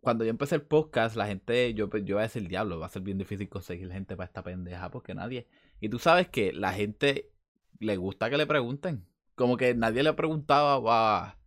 cuando 0.00 0.24
yo 0.24 0.30
empecé 0.30 0.56
el 0.56 0.62
podcast, 0.62 1.16
la 1.16 1.26
gente, 1.26 1.74
yo, 1.74 1.90
yo 1.90 2.14
iba 2.14 2.20
a 2.20 2.24
decir, 2.24 2.48
diablo, 2.48 2.78
va 2.78 2.86
a 2.86 2.90
ser 2.90 3.02
bien 3.02 3.18
difícil 3.18 3.48
conseguir 3.48 3.90
gente 3.92 4.16
para 4.16 4.26
esta 4.26 4.42
pendeja 4.42 4.90
porque 4.90 5.14
nadie. 5.14 5.46
Y 5.80 5.88
tú 5.88 5.98
sabes 5.98 6.28
que 6.28 6.52
la 6.52 6.72
gente 6.72 7.30
le 7.78 7.96
gusta 7.96 8.30
que 8.30 8.36
le 8.36 8.46
pregunten. 8.46 9.06
Como 9.34 9.56
que 9.56 9.74
nadie 9.74 10.02
le 10.02 10.12
preguntaba 10.12 10.80
a, 10.86 11.38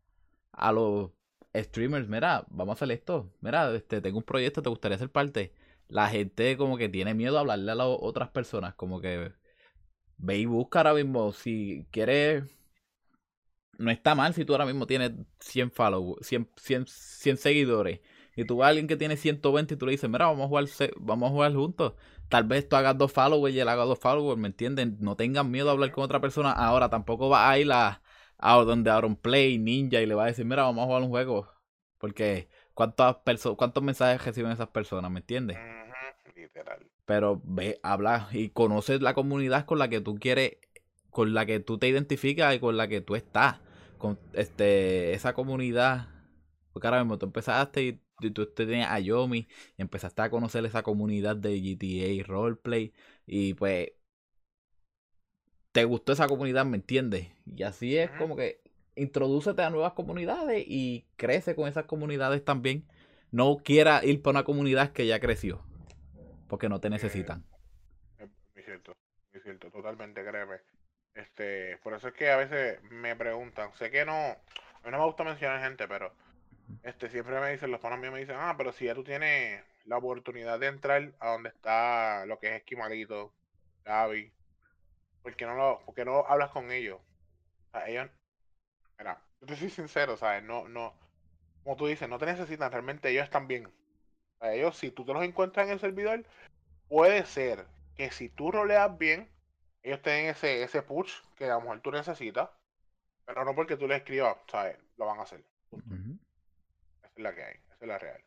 a 0.52 0.72
los 0.72 1.12
streamers, 1.56 2.08
mira, 2.08 2.46
vamos 2.50 2.74
a 2.74 2.76
hacer 2.76 2.92
esto. 2.92 3.32
Mira, 3.42 3.74
este, 3.76 4.02
tengo 4.02 4.18
un 4.18 4.24
proyecto, 4.24 4.62
¿te 4.62 4.70
gustaría 4.70 4.98
ser 4.98 5.12
parte? 5.12 5.54
La 5.88 6.10
gente 6.10 6.58
como 6.58 6.78
que 6.78 6.90
tiene 6.90 7.14
miedo 7.14 7.38
a 7.38 7.42
hablarle 7.42 7.72
a 7.72 7.76
las 7.76 7.88
otras 7.88 8.30
personas. 8.30 8.74
Como 8.76 9.00
que 9.02 9.32
ve 10.18 10.38
y 10.38 10.46
busca 10.46 10.80
ahora 10.80 10.94
mismo. 10.96 11.32
Si 11.34 11.88
quieres 11.92 12.44
no 13.84 13.92
está 13.92 14.16
mal 14.16 14.34
si 14.34 14.46
tú 14.46 14.54
ahora 14.54 14.66
mismo 14.66 14.88
tienes 14.88 15.12
100 15.40 15.72
followers, 15.72 16.26
100, 16.28 16.50
100, 16.58 16.86
100 16.88 17.38
seguidores 17.38 18.00
y 18.36 18.46
tú 18.46 18.58
vas 18.58 18.68
a 18.68 18.70
alguien 18.70 18.88
que 18.88 18.96
tiene 18.96 19.18
120 19.18 19.74
y 19.74 19.78
tú 19.78 19.86
le 19.86 19.92
dices, 19.92 20.10
mira, 20.10 20.26
vamos 20.26 20.46
a 20.46 20.48
jugar, 20.48 20.66
vamos 20.98 21.28
a 21.30 21.32
jugar 21.32 21.54
juntos. 21.54 21.94
Tal 22.30 22.46
vez 22.46 22.68
tú 22.68 22.76
hagas 22.76 22.98
dos 22.98 23.12
followers 23.12 23.54
y 23.54 23.60
él 23.60 23.70
haga 23.70 23.86
dos 23.86 24.00
followers, 24.00 24.40
¿me 24.40 24.48
entienden? 24.48 24.98
No 25.00 25.16
tengan 25.16 25.52
miedo 25.52 25.70
a 25.70 25.74
hablar 25.74 25.92
con 25.92 26.04
otra 26.04 26.20
persona. 26.20 26.52
Ahora 26.52 26.90
tampoco 26.90 27.30
va 27.30 27.50
a 27.50 27.60
ir 27.60 27.72
a, 27.72 28.02
a 28.38 28.56
donde 28.56 28.90
Aaron 28.90 29.16
Play, 29.16 29.60
Ninja, 29.60 30.02
y 30.02 30.08
le 30.08 30.16
va 30.16 30.24
a 30.24 30.28
decir, 30.28 30.46
mira, 30.46 30.64
vamos 30.64 30.84
a 30.84 30.86
jugar 30.88 31.04
un 31.04 31.10
juego. 31.10 31.48
Porque 32.00 32.50
¿cuántas 32.74 33.18
cuántos 33.56 33.84
mensajes 33.84 34.26
reciben 34.26 34.52
esas 34.52 34.70
personas, 34.70 35.12
¿me 35.12 35.20
entiendes? 35.20 35.58
Literal. 36.36 36.90
Pero 37.06 37.40
ve, 37.44 37.80
habla 37.84 38.30
y 38.32 38.50
conoces 38.50 39.02
la 39.02 39.14
comunidad 39.14 39.66
con 39.66 39.78
la 39.78 39.90
que 39.90 40.02
tú 40.02 40.16
quieres, 40.16 40.58
con 41.12 41.34
la 41.34 41.46
que 41.46 41.60
tú 41.60 41.78
te 41.78 41.88
identificas 41.88 42.56
y 42.56 42.60
con 42.60 42.78
la 42.78 42.88
que 42.88 43.02
tú 43.02 43.16
estás. 43.16 43.60
Con 44.04 44.20
este, 44.34 45.14
esa 45.14 45.34
comunidad. 45.34 46.10
Porque 46.74 46.88
ahora 46.88 47.02
mismo 47.02 47.18
tú 47.18 47.26
empezaste 47.26 48.02
y 48.20 48.32
tú 48.32 48.46
tenías 48.48 48.92
a 48.92 49.00
Yomi, 49.00 49.48
y 49.78 49.82
empezaste 49.82 50.22
a 50.22 50.30
conocer 50.30 50.66
esa 50.66 50.84
comunidad 50.84 51.38
de 51.38 51.58
GTA 51.58 52.28
Roleplay 52.28 52.92
y 53.26 53.54
pues 53.54 53.94
te 55.72 55.86
gustó 55.86 56.12
esa 56.12 56.28
comunidad, 56.28 56.66
¿me 56.66 56.76
entiendes? 56.76 57.30
Y 57.46 57.64
así 57.64 57.98
es 57.98 58.12
como 58.12 58.36
que 58.36 58.60
introdúcete 58.98 59.62
a 59.62 59.70
nuevas 59.70 59.94
comunidades 59.94 60.66
y 60.68 61.06
crece 61.16 61.56
con 61.56 61.70
esas 61.70 61.86
comunidades 61.86 62.44
también. 62.44 62.86
No 63.32 63.56
quiera 63.64 64.04
ir 64.04 64.22
para 64.22 64.40
una 64.40 64.44
comunidad 64.44 64.92
que 64.92 65.08
ya 65.08 65.22
creció, 65.22 65.64
porque 66.50 66.68
no 66.68 66.82
te 66.82 66.90
necesitan. 66.90 67.46
Es 68.20 68.66
cierto, 68.66 68.98
muy 69.32 69.42
cierto, 69.42 69.72
totalmente, 69.72 70.26
créeme. 70.26 70.73
Este, 71.16 71.78
por 71.78 71.94
eso 71.94 72.08
es 72.08 72.14
que 72.14 72.32
a 72.32 72.38
veces 72.38 72.82
me 72.84 73.16
preguntan, 73.16 73.72
sé 73.74 73.92
que 73.92 74.06
no, 74.06 74.14
a 74.14 74.38
mí 74.84 74.92
no 74.92 74.98
me 74.98 75.06
gusta 75.06 75.24
mencionar 75.24 75.62
gente, 75.62 75.88
pero 75.88 76.12
este, 76.82 77.10
siempre 77.10 77.40
me 77.40 77.52
dicen, 77.52 77.72
los 77.72 77.80
panos 77.80 78.00
míos 78.00 78.14
me 78.14 78.20
dicen, 78.20 78.36
ah, 78.38 78.56
pero 78.58 78.72
si 78.72 78.86
ya 78.86 78.96
tú 78.96 79.04
tienes 79.04 79.64
la 79.86 79.98
oportunidad 79.98 80.60
de 80.60 80.68
entrar 80.68 81.14
a 81.20 81.32
donde 81.32 81.50
está 81.50 82.26
lo 82.26 82.40
que 82.40 82.48
es 82.48 82.54
Esquimalito, 82.54 83.34
Gaby. 83.86 84.32
¿Por 85.22 85.36
qué 85.36 85.46
no, 85.46 85.56
lo, 85.56 85.80
por 85.86 85.96
qué 85.96 86.06
no 86.06 86.26
hablas 86.28 86.52
con 86.52 86.72
ellos? 86.72 87.00
O 87.00 87.72
sea, 87.72 87.88
ellos, 87.88 88.10
mira, 88.98 89.22
yo 89.42 89.48
te 89.48 89.56
soy 89.56 89.70
sincero, 89.70 90.18
¿sabes? 90.18 90.44
No, 90.44 90.68
no, 90.68 90.94
como 91.64 91.76
tú 91.76 91.88
dices, 91.88 92.10
no 92.10 92.18
te 92.18 92.26
necesitan, 92.26 92.72
realmente 92.72 93.10
ellos 93.10 93.24
están 93.24 93.48
bien. 93.48 93.68
O 93.68 94.40
sea, 94.40 94.54
ellos, 94.54 94.78
si 94.78 94.92
tú 94.92 95.06
te 95.06 95.14
los 95.14 95.24
encuentras 95.24 95.68
en 95.68 95.74
el 95.74 95.80
servidor, 95.80 96.26
puede 96.90 97.26
ser 97.26 97.66
que 97.96 98.12
si 98.12 98.30
tú 98.30 98.52
roleas 98.52 98.98
bien, 98.98 99.30
ellos 99.84 100.02
tienen 100.02 100.28
ese, 100.28 100.64
ese 100.64 100.82
push 100.82 101.12
que 101.36 101.46
a 101.46 101.56
lo 101.56 101.62
mejor 101.62 101.82
tú 101.82 101.92
necesitas, 101.92 102.50
pero 103.26 103.46
no 103.46 103.54
porque 103.54 103.78
tú 103.78 103.88
le 103.88 103.98
escribas, 103.98 104.38
¿sabes? 104.50 104.78
Lo 104.98 105.06
van 105.06 105.20
a 105.20 105.24
hacer. 105.24 105.44
Esa 105.72 107.12
es 107.16 107.24
la 107.24 107.36
que 107.36 107.44
hay, 107.44 107.56
esa 107.56 107.78
es 107.82 107.88
la 107.88 108.00
real. 108.00 108.24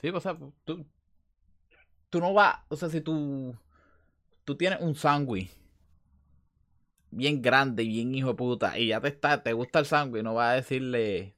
Sí, 0.00 0.08
o 0.08 0.20
sea, 0.20 0.36
tú, 0.64 0.86
tú 2.10 2.20
no 2.20 2.32
vas, 2.32 2.58
o 2.68 2.76
sea, 2.76 2.88
si 2.88 3.00
tú, 3.00 3.56
tú 4.44 4.56
tienes 4.56 4.80
un 4.80 4.94
sándwich 4.94 5.50
bien 7.10 7.40
grande 7.40 7.82
y 7.82 7.88
bien 7.88 8.14
hijo 8.14 8.28
de 8.28 8.34
puta, 8.34 8.78
y 8.78 8.88
ya 8.88 9.00
te 9.00 9.08
está, 9.08 9.42
te 9.42 9.52
gusta 9.52 9.78
el 9.78 9.86
sándwich, 9.86 10.22
no 10.22 10.34
vas 10.34 10.52
a 10.52 10.56
decirle, 10.56 11.34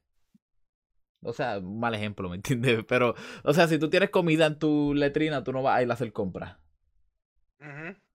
o 1.21 1.33
sea, 1.33 1.59
un 1.59 1.79
mal 1.79 1.95
ejemplo, 1.95 2.29
¿me 2.29 2.35
entiendes? 2.35 2.83
Pero, 2.87 3.15
o 3.43 3.53
sea, 3.53 3.67
si 3.67 3.79
tú 3.79 3.89
tienes 3.89 4.09
comida 4.09 4.45
en 4.45 4.59
tu 4.59 4.93
letrina, 4.93 5.43
tú 5.43 5.51
no 5.53 5.63
vas 5.63 5.77
a 5.77 5.83
ir 5.83 5.89
a 5.89 5.93
hacer 5.93 6.11
compras. 6.13 6.57
Es 7.59 8.08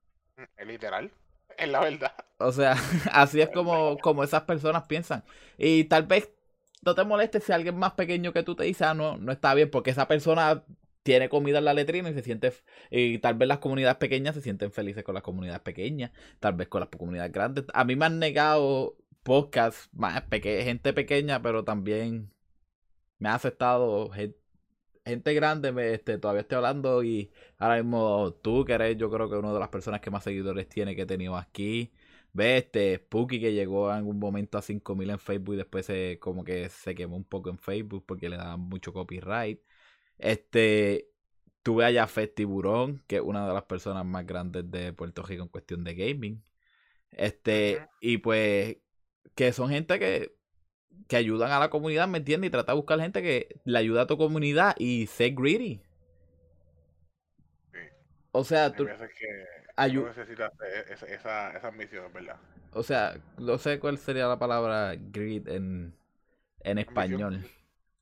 literal, 0.67 1.13
es 1.57 1.69
la 1.69 1.81
verdad. 1.81 2.15
O 2.39 2.53
sea, 2.53 2.77
así 3.13 3.41
es 3.41 3.51
como, 3.51 4.01
como 4.01 4.25
esas 4.25 4.43
personas 4.43 4.85
piensan. 4.87 5.25
Y 5.59 5.85
tal 5.85 6.05
vez 6.07 6.31
no 6.83 6.95
te 6.95 7.05
moleste 7.05 7.41
si 7.41 7.53
alguien 7.53 7.77
más 7.79 7.93
pequeño 7.95 8.33
que 8.33 8.43
tú 8.43 8.55
te 8.57 8.65
dice, 8.65 8.85
ah, 8.85 8.95
no, 8.95 9.17
no 9.17 9.33
está 9.33 9.55
bien, 9.55 9.71
porque 9.71 9.91
esa 9.91 10.09
persona 10.09 10.65
tiene 11.03 11.29
comida 11.29 11.59
en 11.59 11.65
la 11.67 11.75
letrina 11.75 12.11
y 12.11 12.15
se 12.15 12.23
siente, 12.23 12.53
y 12.91 13.19
tal 13.19 13.35
vez 13.35 13.49
las 13.49 13.59
comunidades 13.59 13.99
pequeñas 13.99 14.35
se 14.35 14.41
sienten 14.43 14.73
felices 14.73 15.05
con 15.05 15.15
las 15.15 15.23
comunidades 15.23 15.61
pequeñas, 15.63 16.13
tal 16.41 16.55
vez 16.55 16.69
con 16.69 16.81
las 16.81 16.89
comunidades 16.91 17.33
grandes. 17.33 17.65
A 17.75 17.85
mí 17.85 17.95
me 17.97 18.07
han 18.07 18.19
negado 18.19 18.97
podcasts 19.23 19.89
más 19.93 20.23
peque 20.23 20.63
gente 20.65 20.93
pequeña, 20.93 21.41
pero 21.43 21.65
también 21.65 22.33
me 23.19 23.29
ha 23.29 23.35
aceptado 23.35 24.11
gen- 24.11 24.37
gente, 25.05 25.35
grande, 25.35 25.73
me, 25.73 25.93
este, 25.95 26.19
todavía 26.19 26.43
estoy 26.43 26.57
hablando 26.57 27.03
y 27.03 27.31
ahora 27.59 27.77
mismo 27.83 28.33
tú 28.43 28.65
que 28.65 28.73
eres 28.75 28.97
yo 28.97 29.11
creo 29.11 29.29
que 29.29 29.37
una 29.37 29.53
de 29.53 29.59
las 29.61 29.69
personas 29.69 30.01
que 30.01 30.11
más 30.11 30.25
seguidores 30.25 30.69
tiene 30.69 30.97
que 30.97 31.03
he 31.03 31.07
tenido 31.07 31.37
aquí. 31.37 31.93
Ve 32.33 32.59
este 32.59 32.97
Spooky 32.97 33.41
que 33.41 33.53
llegó 33.53 33.91
en 33.91 33.99
algún 33.99 34.19
momento 34.19 34.59
a 34.59 34.63
5000 34.63 35.11
en 35.11 35.19
Facebook 35.21 35.55
y 35.55 35.59
después 35.59 35.87
se 35.87 36.19
como 36.21 36.43
que 36.45 36.69
se 36.69 36.95
quemó 36.95 37.17
un 37.17 37.25
poco 37.25 37.51
en 37.51 37.59
Facebook 37.59 38.05
porque 38.07 38.29
le 38.29 38.37
daban 38.37 38.61
mucho 38.61 38.93
copyright. 38.93 39.61
Este 40.19 41.11
tuve 41.63 41.87
a 41.87 41.93
Jafet 41.93 42.35
Tiburón, 42.35 43.03
que 43.07 43.17
es 43.17 43.23
una 43.23 43.47
de 43.47 43.55
las 43.55 43.65
personas 43.65 44.05
más 44.07 44.27
grandes 44.27 44.71
de 44.71 44.93
Puerto 44.93 45.23
Rico 45.23 45.43
en 45.45 45.49
cuestión 45.49 45.85
de 45.85 45.95
gaming. 45.95 46.45
Este, 47.11 47.89
y 48.01 48.19
pues 48.19 48.79
que 49.35 49.53
son 49.53 49.71
gente 49.71 49.99
que 49.99 50.37
que 51.09 51.17
ayudan 51.17 51.51
a 51.53 51.61
la 51.61 51.71
comunidad, 51.71 52.09
¿me 52.09 52.19
entiendes? 52.19 52.49
Y 52.49 52.51
trata 52.51 52.73
de 52.73 52.77
buscar 52.77 53.01
gente 53.01 53.23
que 53.23 53.61
le 53.65 53.79
ayuda 53.79 54.03
a 54.03 54.07
tu 54.07 54.17
comunidad 54.17 54.75
y 54.79 55.07
ser 55.07 55.35
greedy. 55.35 55.83
Sí. 57.73 57.79
O 58.33 58.45
sea, 58.45 58.73
tú, 58.73 58.87
que 58.87 58.95
tú 59.91 60.05
necesitas 60.07 60.53
esa, 60.91 61.07
esa, 61.07 61.57
esa 61.57 61.69
ambición, 61.69 62.13
¿verdad? 62.13 62.37
o 62.75 62.83
sea, 62.83 63.17
no 63.39 63.57
sé 63.59 63.79
cuál 63.79 63.99
sería 63.99 64.27
la 64.27 64.39
palabra 64.39 64.95
greed 64.99 65.49
en, 65.49 65.95
en 66.61 66.79
español. 66.79 67.45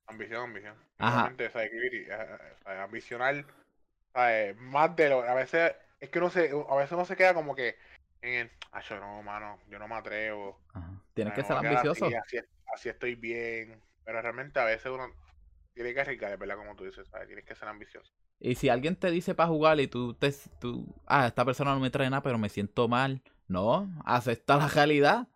Ambición, 0.06 0.44
ambición. 0.44 0.74
Ajá. 0.98 1.32
¿sabes? 1.52 1.70
Greedy, 1.70 2.06
eh, 2.10 2.38
eh. 2.66 2.78
Ambicionar, 2.78 3.44
¿sabes? 4.12 4.56
Más 4.56 4.96
de 4.96 5.10
lo. 5.10 5.22
A 5.22 5.34
veces, 5.34 5.74
es 6.00 6.08
que 6.08 6.18
uno 6.18 6.30
se, 6.30 6.50
a 6.68 6.76
veces 6.76 6.92
uno 6.92 7.04
se 7.04 7.16
queda 7.16 7.34
como 7.34 7.54
que 7.54 7.76
en 8.22 8.34
el. 8.34 8.50
Ay, 8.70 8.82
yo 8.88 8.98
no, 8.98 9.22
mano, 9.22 9.58
yo 9.68 9.78
no 9.78 9.86
me 9.86 9.96
atrevo. 9.96 10.60
Ajá. 10.72 10.90
Tienes 11.14 11.34
que 11.34 11.42
ser 11.42 11.56
ambicioso. 11.56 12.06
Así, 12.06 12.14
así, 12.14 12.38
así 12.74 12.88
estoy 12.88 13.14
bien. 13.16 13.80
Pero 14.04 14.22
realmente 14.22 14.58
a 14.58 14.64
veces 14.64 14.90
uno 14.90 15.08
tiene 15.74 15.94
que 15.94 16.00
arriesgar, 16.00 16.36
¿verdad? 16.38 16.56
Como 16.56 16.74
tú 16.74 16.84
dices, 16.84 17.06
¿sabes? 17.08 17.26
Tienes 17.26 17.44
que 17.44 17.54
ser 17.54 17.68
ambicioso. 17.68 18.12
Y 18.40 18.56
si 18.56 18.68
alguien 18.68 18.96
te 18.96 19.10
dice 19.10 19.34
para 19.34 19.48
jugar 19.48 19.78
y 19.78 19.86
tú 19.86 20.14
te, 20.14 20.32
tú, 20.60 20.92
ah, 21.06 21.26
esta 21.26 21.44
persona 21.44 21.74
no 21.74 21.80
me 21.80 21.90
trae 21.90 22.10
nada, 22.10 22.22
pero 22.22 22.38
me 22.38 22.48
siento 22.48 22.88
mal. 22.88 23.22
No, 23.46 23.88
acepta 24.04 24.56
la 24.56 24.68
realidad. 24.68 25.28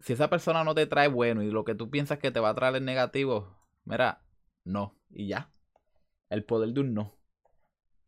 Si 0.00 0.12
esa 0.12 0.28
persona 0.28 0.64
no 0.64 0.74
te 0.74 0.86
trae 0.86 1.08
bueno 1.08 1.42
y 1.42 1.50
lo 1.50 1.64
que 1.64 1.74
tú 1.74 1.88
piensas 1.88 2.18
que 2.18 2.30
te 2.30 2.40
va 2.40 2.50
a 2.50 2.54
traer 2.54 2.76
es 2.76 2.82
negativo, 2.82 3.56
mira, 3.84 4.20
no, 4.64 4.96
y 5.10 5.28
ya. 5.28 5.50
El 6.28 6.44
poder 6.44 6.70
de 6.70 6.80
un 6.80 6.94
no. 6.94 7.16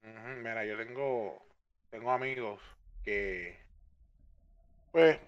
Mira, 0.03 0.66
yo 0.66 0.76
tengo, 0.76 1.47
tengo 1.91 2.11
amigos 2.11 2.61
que, 3.05 3.64
pues, 4.95 5.19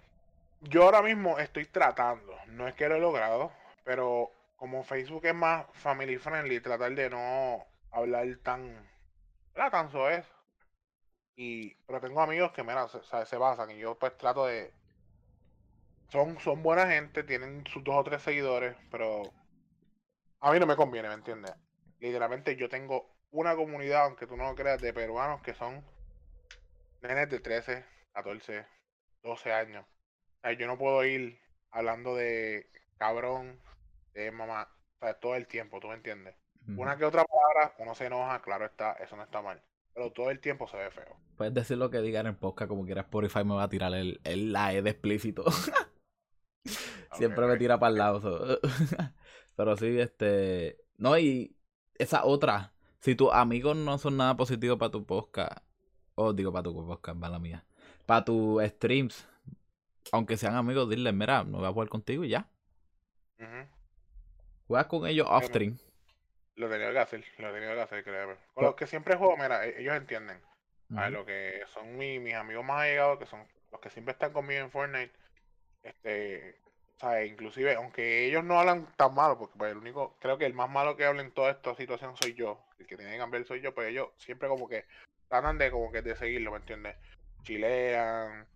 yo 0.61 0.85
ahora 0.85 1.03
mismo 1.03 1.41
estoy 1.41 1.67
tratando, 1.67 2.39
no 2.47 2.69
es 2.69 2.75
que 2.75 2.89
lo 2.89 2.95
he 2.95 3.01
logrado, 3.01 3.51
pero 3.83 4.31
como 4.55 4.85
Facebook 4.85 5.27
es 5.27 5.35
más 5.35 5.67
family 5.73 6.19
friendly, 6.19 6.61
tratar 6.61 6.95
de 6.95 7.11
no 7.11 7.67
hablar 7.91 8.29
tan, 8.45 8.89
¿verdad? 9.57 9.71
tan 9.73 9.91
soez. 9.91 10.25
Y, 11.35 11.75
pero 11.87 12.01
tengo 12.01 12.23
amigos 12.23 12.53
que, 12.53 12.63
mira, 12.63 12.87
se, 12.89 13.37
basan 13.39 13.73
y 13.73 13.79
yo 13.79 13.99
pues 13.99 14.17
trato 14.17 14.47
de, 14.47 14.73
son, 16.11 16.39
son 16.39 16.63
buena 16.63 16.87
gente, 16.87 17.25
tienen 17.25 17.67
sus 17.67 17.83
dos 17.83 17.97
o 17.97 18.05
tres 18.05 18.23
seguidores, 18.23 18.77
pero 18.89 19.23
a 20.39 20.53
mí 20.53 20.61
no 20.61 20.67
me 20.67 20.77
conviene, 20.77 21.09
¿me 21.09 21.15
entiendes? 21.15 21.53
Literalmente 21.99 22.55
yo 22.55 22.69
tengo 22.69 23.11
una 23.33 23.57
comunidad, 23.57 24.05
aunque 24.05 24.29
tú 24.29 24.37
no 24.37 24.45
lo 24.45 24.55
creas, 24.55 24.81
de 24.81 24.93
peruanos 24.93 25.43
que 25.43 25.55
son 25.55 25.85
nenes 27.03 27.29
de 27.31 27.41
13, 27.41 27.85
14, 28.13 28.76
12 29.27 29.53
años. 29.53 29.85
O 29.85 30.41
sea, 30.43 30.53
yo 30.53 30.67
no 30.67 30.79
puedo 30.79 31.05
ir 31.05 31.39
hablando 31.71 32.15
de 32.15 32.71
cabrón, 32.97 33.61
de 34.15 34.31
mamá, 34.31 34.69
o 34.97 35.05
sea, 35.05 35.15
todo 35.15 35.35
el 35.35 35.47
tiempo, 35.47 35.81
¿tú 35.81 35.89
me 35.89 35.95
entiendes? 35.95 36.35
Una 36.77 36.97
que 36.97 37.05
otra 37.05 37.25
palabra, 37.25 37.77
uno 37.79 37.95
se 37.95 38.07
enoja, 38.07 38.43
claro 38.43 38.65
está, 38.65 38.95
eso 38.95 39.15
no 39.17 39.23
está 39.23 39.41
mal. 39.41 39.63
Pero 39.95 40.11
todo 40.11 40.31
el 40.31 40.41
tiempo 40.41 40.67
se 40.67 40.77
ve 40.77 40.91
feo. 40.91 41.17
Puedes 41.37 41.55
decir 41.55 41.79
lo 41.79 41.91
que 41.91 42.01
diga 42.01 42.21
en 42.21 42.35
podcast, 42.37 42.69
como 42.69 42.85
quiera 42.85 43.03
Spotify 43.03 43.45
me 43.45 43.55
va 43.55 43.63
a 43.65 43.69
tirar 43.69 43.95
el, 43.95 44.21
el 44.25 44.53
la 44.53 44.75
E 44.75 44.83
de 44.83 44.91
explícito. 44.91 45.45
Siempre 47.13 47.47
me 47.47 47.57
tira 47.57 47.79
para 47.79 47.91
el 47.91 47.99
lado. 47.99 48.21
so. 48.21 48.61
Pero 49.57 49.77
sí, 49.77 49.99
este. 49.99 50.79
No, 50.99 51.17
y 51.19 51.57
esa 51.95 52.25
otra. 52.25 52.75
Si 53.01 53.15
tus 53.15 53.33
amigos 53.33 53.77
no 53.77 53.97
son 53.99 54.17
nada 54.17 54.37
positivo 54.37 54.77
para 54.77 54.91
tu 54.91 55.07
podcast. 55.07 55.59
O 56.15 56.33
digo 56.33 56.53
para 56.53 56.65
tu 56.65 56.75
podcast, 56.75 57.17
mala 57.17 57.39
mía. 57.39 57.65
Para 58.07 58.25
tus 58.25 58.63
streams. 58.65 59.29
Aunque 60.13 60.37
sean 60.37 60.55
amigos, 60.55 60.89
dile, 60.89 61.13
mira, 61.13 61.43
no 61.45 61.59
voy 61.59 61.67
a 61.67 61.73
jugar 61.73 61.89
contigo 61.89 62.25
y 62.25 62.29
ya. 62.29 62.49
Juegas 64.69 64.87
con 64.87 65.07
ellos 65.07 65.27
off 65.31 65.45
stream. 65.45 65.77
Lo 66.57 66.69
tenido 66.71 66.93
que 66.93 66.99
hacer, 66.99 67.25
lo 67.39 67.53
tenido 67.53 67.75
que 67.75 67.81
hacer, 67.81 68.03
créeme. 68.05 68.35
Con 68.35 68.45
Pero- 68.55 68.67
los 68.69 68.77
que 68.77 68.87
siempre 68.87 69.17
juego, 69.17 69.37
mira, 69.37 69.67
e- 69.67 69.81
ellos 69.81 69.95
entienden. 69.97 70.41
A 70.97 71.03
Ujú. 71.03 71.11
lo 71.11 71.27
que 71.27 71.63
son 71.75 71.97
mi- 71.97 72.19
mis 72.21 72.35
amigos 72.35 72.65
más 72.65 72.83
allegados, 72.83 73.19
que 73.19 73.27
son 73.27 73.45
los 73.73 73.81
que 73.81 73.91
siempre 73.91 74.13
están 74.13 74.33
conmigo 74.33 74.61
en 74.61 74.71
Fortnite, 74.71 75.13
este, 75.83 76.61
o 76.97 77.01
sea, 77.01 77.25
inclusive, 77.25 77.75
aunque 77.75 78.27
ellos 78.27 78.45
no 78.45 78.59
hablan 78.59 78.87
tan 78.97 79.13
malo, 79.13 79.37
porque 79.37 79.59
pues, 79.59 79.73
el 79.73 79.79
único, 79.79 80.17
creo 80.21 80.39
que 80.39 80.47
el 80.47 80.55
más 80.55 80.71
malo 80.71 80.97
que 80.97 81.05
habla 81.05 81.23
en 81.23 81.33
toda 81.33 81.51
esta 81.51 81.75
situación 81.75 82.17
soy 82.17 82.35
yo, 82.35 82.65
el 82.79 82.87
que 82.87 82.97
tiene 82.97 83.13
que 83.13 83.19
cambiar 83.19 83.45
soy 83.45 83.61
yo, 83.61 83.75
pues 83.75 83.89
ellos 83.89 84.09
siempre 84.17 84.49
como 84.49 84.69
que 84.69 84.85
tratan 85.29 85.59
de 85.59 85.71
como 85.73 85.91
que 85.93 86.03
de 86.03 86.15
seguirlo, 86.17 86.53
¿me 86.53 86.59
entiendes? 86.59 86.97
Chilean, 87.47 88.47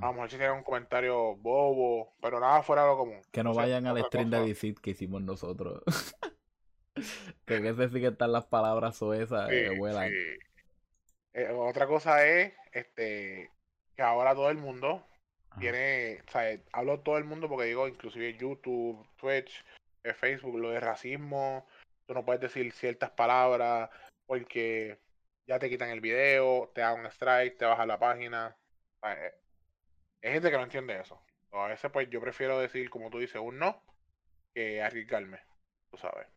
a 0.00 0.06
lo 0.06 0.12
mejor 0.12 0.30
si 0.30 0.36
tienen 0.38 0.56
un 0.56 0.62
comentario 0.62 1.36
bobo, 1.36 2.14
pero 2.20 2.40
nada 2.40 2.62
fuera 2.62 2.82
de 2.82 2.88
lo 2.88 2.96
común. 2.96 3.20
Que 3.30 3.42
no 3.44 3.52
vayan 3.54 3.86
al 3.86 4.02
stream 4.06 4.30
de 4.30 4.42
Dicit 4.42 4.78
que 4.80 4.90
hicimos 4.90 5.20
nosotros. 5.22 5.82
que 7.46 7.56
ese 7.68 7.88
sí 7.90 8.00
que 8.00 8.08
están 8.08 8.32
las 8.32 8.46
palabras 8.46 8.96
soesas 8.96 9.48
Sí, 9.48 9.54
que 9.54 9.70
vuelan. 9.78 10.08
sí. 10.08 10.14
Eh, 11.34 11.50
otra 11.52 11.86
cosa 11.86 12.26
es 12.26 12.52
este 12.72 13.50
que 13.94 14.02
ahora 14.02 14.34
todo 14.34 14.48
el 14.50 14.56
mundo 14.56 15.04
Ajá. 15.50 15.60
tiene, 15.60 16.22
o 16.26 16.30
sea, 16.30 16.58
hablo 16.72 17.00
todo 17.00 17.18
el 17.18 17.24
mundo 17.24 17.48
porque 17.48 17.66
digo, 17.66 17.86
inclusive 17.86 18.36
YouTube, 18.36 19.06
Twitch, 19.16 19.64
eh, 20.04 20.14
Facebook, 20.14 20.58
lo 20.58 20.70
de 20.70 20.80
racismo, 20.80 21.66
tú 22.06 22.14
no 22.14 22.24
puedes 22.24 22.40
decir 22.40 22.72
ciertas 22.72 23.10
palabras 23.10 23.90
porque 24.26 24.98
ya 25.48 25.58
te 25.58 25.68
quitan 25.70 25.90
el 25.90 26.00
video, 26.00 26.70
te 26.74 26.82
dan 26.82 27.00
un 27.00 27.06
strike, 27.06 27.58
te 27.58 27.64
bajan 27.66 27.88
la 27.88 27.98
página. 27.98 28.56
Eh, 29.04 29.32
hay 30.22 30.32
gente 30.32 30.50
que 30.50 30.56
no 30.56 30.64
entiende 30.64 31.00
eso. 31.00 31.20
A 31.52 31.68
veces 31.68 31.90
pues 31.92 32.08
yo 32.10 32.20
prefiero 32.20 32.58
decir, 32.60 32.90
como 32.90 33.10
tú 33.10 33.18
dices, 33.18 33.40
un 33.42 33.58
no 33.58 33.82
que 34.54 34.82
arriesgarme, 34.82 35.40
tú 35.90 35.98
sabes. 35.98 36.28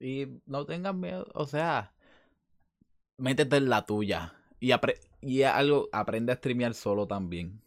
Y 0.00 0.26
no 0.46 0.66
tengas 0.66 0.94
miedo, 0.94 1.26
o 1.34 1.46
sea, 1.46 1.94
métete 3.18 3.56
en 3.58 3.68
la 3.68 3.84
tuya. 3.86 4.34
Y, 4.60 4.70
apre- 4.70 4.98
y 5.20 5.42
algo, 5.42 5.88
aprende 5.92 6.32
a 6.32 6.36
streamear 6.36 6.74
solo 6.74 7.06
también. 7.06 7.60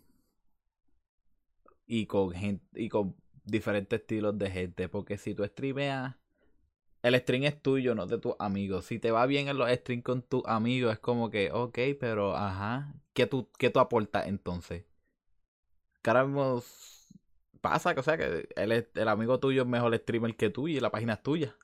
Y 1.85 2.07
con 2.07 2.31
gente, 2.31 2.65
y 2.81 2.89
con 2.89 3.15
diferentes 3.43 3.99
estilos 4.01 4.37
de 4.37 4.49
gente. 4.49 4.89
Porque 4.89 5.17
si 5.17 5.35
tú 5.35 5.45
streameas 5.45 6.15
el 7.03 7.15
stream 7.19 7.43
es 7.43 7.61
tuyo, 7.61 7.95
no 7.95 8.07
de 8.07 8.17
tus 8.19 8.35
amigos. 8.39 8.85
Si 8.85 8.99
te 8.99 9.11
va 9.11 9.25
bien 9.25 9.47
en 9.47 9.57
los 9.57 9.69
streams 9.71 10.03
con 10.03 10.21
tus 10.23 10.43
amigos, 10.45 10.93
es 10.93 10.99
como 10.99 11.29
que, 11.29 11.51
ok, 11.51 11.77
pero 11.99 12.35
ajá, 12.35 12.93
¿qué 13.13 13.25
tú, 13.27 13.49
qué 13.57 13.69
tú 13.69 13.79
aportas 13.79 14.27
entonces? 14.27 14.85
Que 16.01 16.09
ahora 16.09 16.25
mismo 16.25 16.63
pasa, 17.61 17.93
que, 17.93 17.99
o 18.01 18.03
sea, 18.03 18.17
que 18.17 18.47
el, 18.55 18.71
el 18.93 19.07
amigo 19.07 19.39
tuyo 19.39 19.61
es 19.63 19.67
mejor 19.67 19.95
streamer 19.97 20.35
que 20.35 20.49
tú 20.49 20.67
y 20.67 20.79
la 20.79 20.91
página 20.91 21.13
es 21.13 21.23
tuya. 21.23 21.55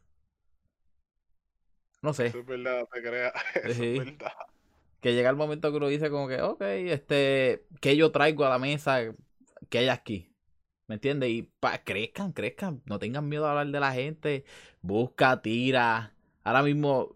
No 2.01 2.13
sé. 2.13 2.27
Eso 2.27 2.39
es 2.39 2.45
verdad, 2.45 2.88
te 2.91 3.01
creas. 3.01 3.33
Eso 3.63 3.73
Sí. 3.73 3.85
es 3.97 4.05
verdad. 4.05 4.31
Que 5.01 5.13
llega 5.13 5.29
el 5.29 5.35
momento 5.35 5.71
que 5.71 5.77
uno 5.77 5.88
dice 5.88 6.09
como 6.09 6.27
que, 6.27 6.41
ok, 6.41 6.61
este, 6.61 7.67
¿qué 7.81 7.95
yo 7.97 8.11
traigo 8.11 8.45
a 8.45 8.49
la 8.49 8.59
mesa 8.59 9.01
que 9.69 9.77
hay 9.79 9.89
aquí? 9.89 10.31
¿Me 10.88 10.95
entiendes? 10.95 11.29
Y 11.29 11.43
pa, 11.59 11.83
crezcan, 11.83 12.31
crezcan, 12.33 12.81
no 12.85 12.97
tengan 12.99 13.27
miedo 13.27 13.45
a 13.47 13.51
hablar 13.51 13.67
de 13.67 13.79
la 13.79 13.91
gente, 13.93 14.45
busca, 14.81 15.41
tira. 15.41 16.15
Ahora 16.43 16.63
mismo, 16.63 17.11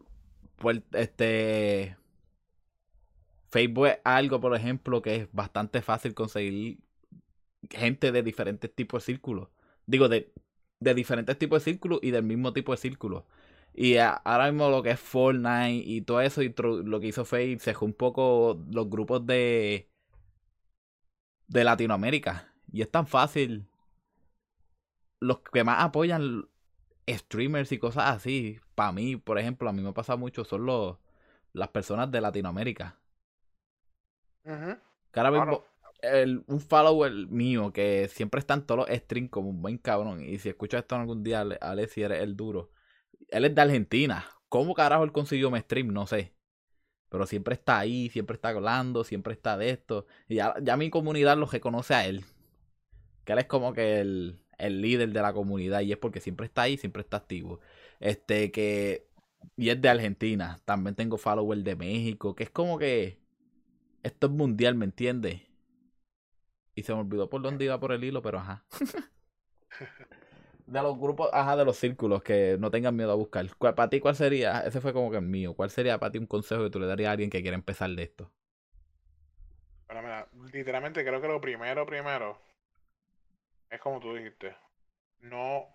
pues, 0.57 0.81
este, 0.93 1.97
Facebook 3.49 3.87
es 3.87 3.97
algo, 4.03 4.39
por 4.39 4.55
ejemplo, 4.55 5.01
que 5.01 5.15
es 5.15 5.27
bastante 5.33 5.81
fácil 5.81 6.13
conseguir 6.13 6.79
gente 7.69 8.11
de 8.11 8.23
diferentes 8.23 8.73
tipos 8.73 9.03
de 9.03 9.13
círculos. 9.13 9.49
Digo, 9.87 10.09
de, 10.09 10.33
de 10.79 10.95
diferentes 10.95 11.37
tipos 11.39 11.63
de 11.65 11.71
círculos 11.73 11.99
y 12.03 12.11
del 12.11 12.23
mismo 12.23 12.53
tipo 12.53 12.71
de 12.73 12.77
círculos. 12.79 13.23
Y 13.75 13.97
ahora 13.97 14.51
mismo 14.51 14.69
lo 14.69 14.83
que 14.83 14.91
es 14.91 14.99
Fortnite 15.01 15.83
y 15.85 16.01
todo 16.01 16.21
eso, 16.21 16.41
y 16.43 16.53
lo 16.57 16.99
que 16.99 17.07
hizo 17.07 17.25
Facebook, 17.25 17.61
se 17.61 17.75
un 17.85 17.93
poco 17.93 18.59
los 18.71 18.89
grupos 18.89 19.25
de, 19.25 19.89
de 21.47 21.63
Latinoamérica. 21.63 22.50
Y 22.71 22.81
es 22.81 22.89
tan 22.91 23.07
fácil. 23.07 23.67
Los 25.21 25.39
que 25.39 25.63
más 25.63 25.83
apoyan 25.83 26.49
streamers 27.09 27.71
y 27.71 27.79
cosas 27.79 28.09
así, 28.15 28.59
para 28.75 28.91
mí, 28.91 29.15
por 29.17 29.39
ejemplo, 29.39 29.69
a 29.69 29.73
mí 29.73 29.81
me 29.81 29.93
pasa 29.93 30.15
mucho, 30.15 30.43
son 30.45 30.65
los, 30.65 30.97
las 31.53 31.69
personas 31.69 32.11
de 32.11 32.21
Latinoamérica. 32.21 32.99
Ujú. 34.45 34.77
Que 35.11 35.19
ahora 35.19 35.31
mismo, 35.31 35.59
Claro. 35.59 35.65
el, 36.01 36.43
un 36.47 36.59
follower 36.59 37.11
mío 37.27 37.71
que 37.73 38.07
siempre 38.09 38.39
está 38.39 38.53
en 38.55 38.65
todos 38.65 38.87
los 38.89 38.97
streams 38.97 39.29
como 39.29 39.49
un 39.49 39.61
buen 39.61 39.77
cabrón. 39.77 40.23
Y 40.23 40.39
si 40.39 40.49
escuchas 40.49 40.81
esto 40.81 40.95
algún 40.95 41.23
día, 41.23 41.41
Ale- 41.41 41.57
Alessi, 41.61 42.03
eres 42.03 42.21
el 42.23 42.35
duro. 42.35 42.71
Él 43.29 43.45
es 43.45 43.55
de 43.55 43.61
Argentina. 43.61 44.25
¿Cómo 44.49 44.73
carajo 44.75 45.03
él 45.03 45.11
consiguió 45.11 45.51
mi 45.51 45.59
stream? 45.59 45.89
No 45.93 46.07
sé. 46.07 46.33
Pero 47.09 47.27
siempre 47.27 47.55
está 47.55 47.79
ahí, 47.79 48.09
siempre 48.09 48.35
está 48.35 48.49
hablando, 48.49 49.03
siempre 49.03 49.33
está 49.33 49.57
de 49.57 49.71
esto. 49.71 50.07
Y 50.27 50.35
ya, 50.37 50.55
ya 50.61 50.77
mi 50.77 50.89
comunidad 50.89 51.37
lo 51.37 51.45
reconoce 51.47 51.93
a 51.95 52.05
él. 52.07 52.25
Que 53.31 53.33
él 53.33 53.39
es 53.39 53.45
como 53.47 53.73
que 53.73 53.99
el, 54.01 54.39
el 54.57 54.81
líder 54.81 55.11
de 55.11 55.21
la 55.21 55.33
comunidad. 55.33 55.81
Y 55.81 55.91
es 55.91 55.97
porque 55.97 56.19
siempre 56.21 56.45
está 56.47 56.63
ahí, 56.63 56.77
siempre 56.77 57.01
está 57.03 57.17
activo. 57.17 57.59
Este 57.99 58.51
que. 58.51 59.07
Y 59.57 59.69
es 59.69 59.81
de 59.81 59.89
Argentina. 59.89 60.59
También 60.65 60.95
tengo 60.95 61.17
follower 61.17 61.59
de 61.59 61.75
México. 61.75 62.35
Que 62.35 62.43
es 62.43 62.49
como 62.51 62.77
que. 62.79 63.19
Esto 64.03 64.27
es 64.27 64.33
mundial, 64.33 64.75
¿me 64.75 64.85
entiendes? 64.85 65.41
Y 66.75 66.83
se 66.83 66.93
me 66.93 66.99
olvidó 66.99 67.29
por 67.29 67.41
dónde 67.41 67.63
iba 67.65 67.79
por 67.79 67.93
el 67.93 68.03
hilo, 68.03 68.21
pero 68.21 68.39
ajá. 68.39 68.65
De 70.67 70.81
los 70.81 70.97
grupos, 70.97 71.29
ajá, 71.33 71.55
de 71.57 71.65
los 71.65 71.77
círculos, 71.77 72.23
que 72.23 72.57
no 72.59 72.71
tengan 72.71 72.95
miedo 72.95 73.11
a 73.11 73.15
buscar. 73.15 73.45
¿Cuál- 73.57 73.75
Para 73.75 73.89
ti, 73.89 73.99
¿cuál 73.99 74.15
sería? 74.15 74.61
Ese 74.61 74.79
fue 74.81 74.93
como 74.93 75.11
que 75.11 75.17
el 75.17 75.23
mío. 75.23 75.53
¿Cuál 75.55 75.69
sería 75.69 75.99
para 75.99 76.11
ti 76.11 76.17
un 76.19 76.27
consejo 76.27 76.63
que 76.63 76.69
tú 76.69 76.79
le 76.79 76.87
darías 76.87 77.09
a 77.09 77.11
alguien 77.13 77.29
que 77.29 77.41
quiere 77.41 77.55
empezar 77.55 77.89
de 77.91 78.03
esto? 78.03 78.31
Pero 79.87 80.01
mira, 80.01 80.27
literalmente 80.53 81.05
creo 81.05 81.21
que 81.21 81.27
lo 81.27 81.39
primero, 81.41 81.85
primero, 81.85 82.39
es 83.71 83.79
como 83.81 83.99
tú 83.99 84.13
dijiste. 84.13 84.55
No, 85.21 85.67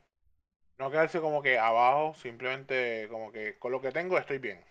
no 0.78 0.90
quedarse 0.90 1.20
como 1.20 1.42
que 1.42 1.58
abajo, 1.58 2.14
simplemente 2.14 3.08
como 3.10 3.32
que 3.32 3.58
con 3.58 3.72
lo 3.72 3.80
que 3.82 3.92
tengo 3.92 4.18
estoy 4.18 4.38
bien. 4.38 4.64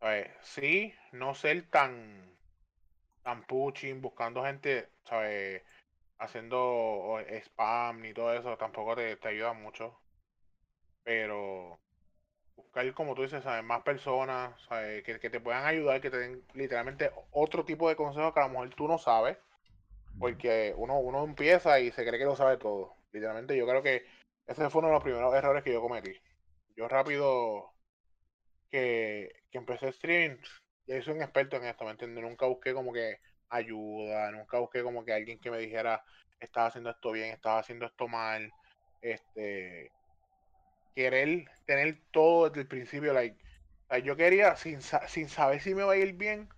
¿Sabes? 0.00 0.30
Sí, 0.42 0.92
no 1.12 1.34
ser 1.34 1.70
tan, 1.70 2.36
tan 3.22 3.44
pushing, 3.46 4.00
buscando 4.02 4.44
gente, 4.44 4.90
¿sabes? 5.04 5.62
Haciendo 6.18 7.18
spam 7.44 8.00
ni 8.02 8.14
todo 8.14 8.34
eso, 8.34 8.56
tampoco 8.58 8.96
te, 8.96 9.16
te 9.16 9.28
ayuda 9.28 9.52
mucho. 9.54 10.00
Pero 11.04 11.78
buscar, 12.56 12.92
como 12.94 13.14
tú 13.14 13.22
dices, 13.22 13.44
¿sabes? 13.44 13.64
Más 13.64 13.82
personas, 13.82 14.60
¿sabes? 14.68 15.04
Que, 15.04 15.20
que 15.20 15.30
te 15.30 15.40
puedan 15.40 15.66
ayudar, 15.66 16.00
que 16.00 16.10
te 16.10 16.18
den 16.18 16.44
literalmente 16.54 17.12
otro 17.32 17.64
tipo 17.64 17.88
de 17.88 17.96
consejos 17.96 18.34
que 18.34 18.40
a 18.40 18.44
lo 18.44 18.50
mejor 18.50 18.70
tú 18.74 18.88
no 18.88 18.98
sabes. 18.98 19.38
Porque 20.18 20.72
uno, 20.76 20.98
uno 21.00 21.24
empieza 21.24 21.80
y 21.80 21.90
se 21.90 22.04
cree 22.06 22.18
que 22.18 22.24
lo 22.24 22.36
sabe 22.36 22.56
todo. 22.56 22.94
Literalmente 23.12 23.56
yo 23.56 23.66
creo 23.66 23.82
que 23.82 24.04
ese 24.46 24.70
fue 24.70 24.80
uno 24.80 24.88
de 24.88 24.94
los 24.94 25.02
primeros 25.02 25.34
errores 25.34 25.62
que 25.62 25.72
yo 25.72 25.80
cometí. 25.80 26.12
Yo 26.76 26.88
rápido 26.88 27.72
que, 28.70 29.30
que 29.50 29.58
empecé 29.58 29.88
streaming, 29.88 30.36
ya 30.86 31.02
soy 31.02 31.14
un 31.14 31.22
experto 31.22 31.56
en 31.56 31.64
esto, 31.64 31.84
¿me 31.84 31.90
entiendes? 31.90 32.24
Nunca 32.24 32.46
busqué 32.46 32.72
como 32.72 32.92
que 32.92 33.20
ayuda, 33.50 34.30
nunca 34.30 34.58
busqué 34.58 34.82
como 34.82 35.04
que 35.04 35.12
alguien 35.12 35.38
que 35.38 35.50
me 35.50 35.58
dijera, 35.58 36.02
estaba 36.40 36.66
haciendo 36.66 36.90
esto 36.90 37.12
bien, 37.12 37.30
estaba 37.30 37.58
haciendo 37.58 37.86
esto 37.86 38.08
mal. 38.08 38.50
Este, 39.00 39.90
querer 40.94 41.44
tener 41.66 41.98
todo 42.10 42.48
desde 42.48 42.62
el 42.62 42.68
principio, 42.68 43.12
like, 43.12 43.36
yo 44.04 44.16
quería, 44.16 44.56
sin, 44.56 44.80
sin 44.80 45.28
saber 45.28 45.60
si 45.60 45.74
me 45.74 45.82
va 45.82 45.92
a 45.92 45.96
ir 45.96 46.14
bien, 46.14 46.48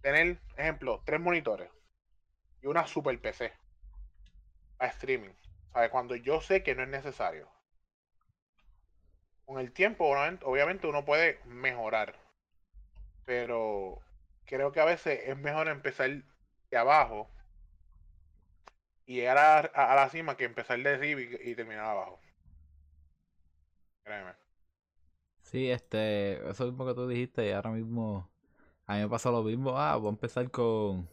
tener, 0.00 0.38
ejemplo, 0.56 1.02
tres 1.04 1.20
monitores 1.20 1.68
y 2.62 2.66
una 2.68 2.86
super 2.86 3.20
PC 3.20 3.52
para 4.78 4.90
streaming. 4.92 5.34
¿Sabes? 5.72 5.90
Cuando 5.90 6.16
yo 6.16 6.40
sé 6.42 6.62
que 6.62 6.74
no 6.74 6.82
es 6.84 6.88
necesario. 6.90 7.50
Con 9.44 9.60
el 9.60 9.72
tiempo, 9.72 10.08
obviamente, 10.42 10.88
uno 10.88 11.04
puede 11.04 11.38
mejorar. 11.44 12.16
Pero 13.24 14.00
creo 14.44 14.70
que 14.72 14.80
a 14.80 14.84
veces 14.84 15.20
es 15.26 15.36
mejor 15.36 15.68
empezar 15.68 16.10
de 16.70 16.76
abajo 16.76 17.28
y 19.06 19.14
llegar 19.16 19.38
a, 19.38 19.58
a- 19.60 19.92
a 19.92 19.94
la 19.96 20.08
cima 20.10 20.36
que 20.36 20.44
empezar 20.44 20.78
de 20.82 20.88
arriba 20.90 21.20
y, 21.20 21.50
y 21.50 21.54
terminar 21.54 21.84
abajo. 21.86 22.20
Créeme. 24.04 24.36
Sí, 25.42 25.70
este, 25.70 26.48
eso 26.50 26.66
mismo 26.66 26.86
que 26.86 26.94
tú 26.94 27.06
dijiste, 27.08 27.46
y 27.48 27.52
ahora 27.52 27.70
mismo 27.70 28.30
a 28.86 28.94
mí 28.96 29.00
me 29.02 29.08
pasa 29.08 29.30
lo 29.30 29.42
mismo. 29.42 29.78
Ah, 29.78 29.96
voy 29.96 30.08
a 30.08 30.10
empezar 30.10 30.50
con 30.50 31.08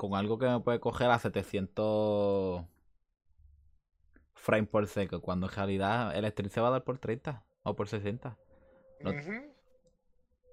con 0.00 0.14
algo 0.14 0.38
que 0.38 0.46
me 0.46 0.60
puede 0.60 0.80
coger 0.80 1.10
a 1.10 1.18
700 1.18 2.64
frames 4.32 4.70
por 4.70 4.86
segundo, 4.86 5.20
cuando 5.20 5.46
en 5.46 5.52
realidad 5.52 6.16
el 6.16 6.26
stream 6.30 6.48
se 6.48 6.62
va 6.62 6.68
a 6.68 6.70
dar 6.70 6.84
por 6.84 6.96
30 6.98 7.44
o 7.64 7.76
por 7.76 7.86
60. 7.86 8.38
No- 9.00 9.10
Ujú, 9.10 9.52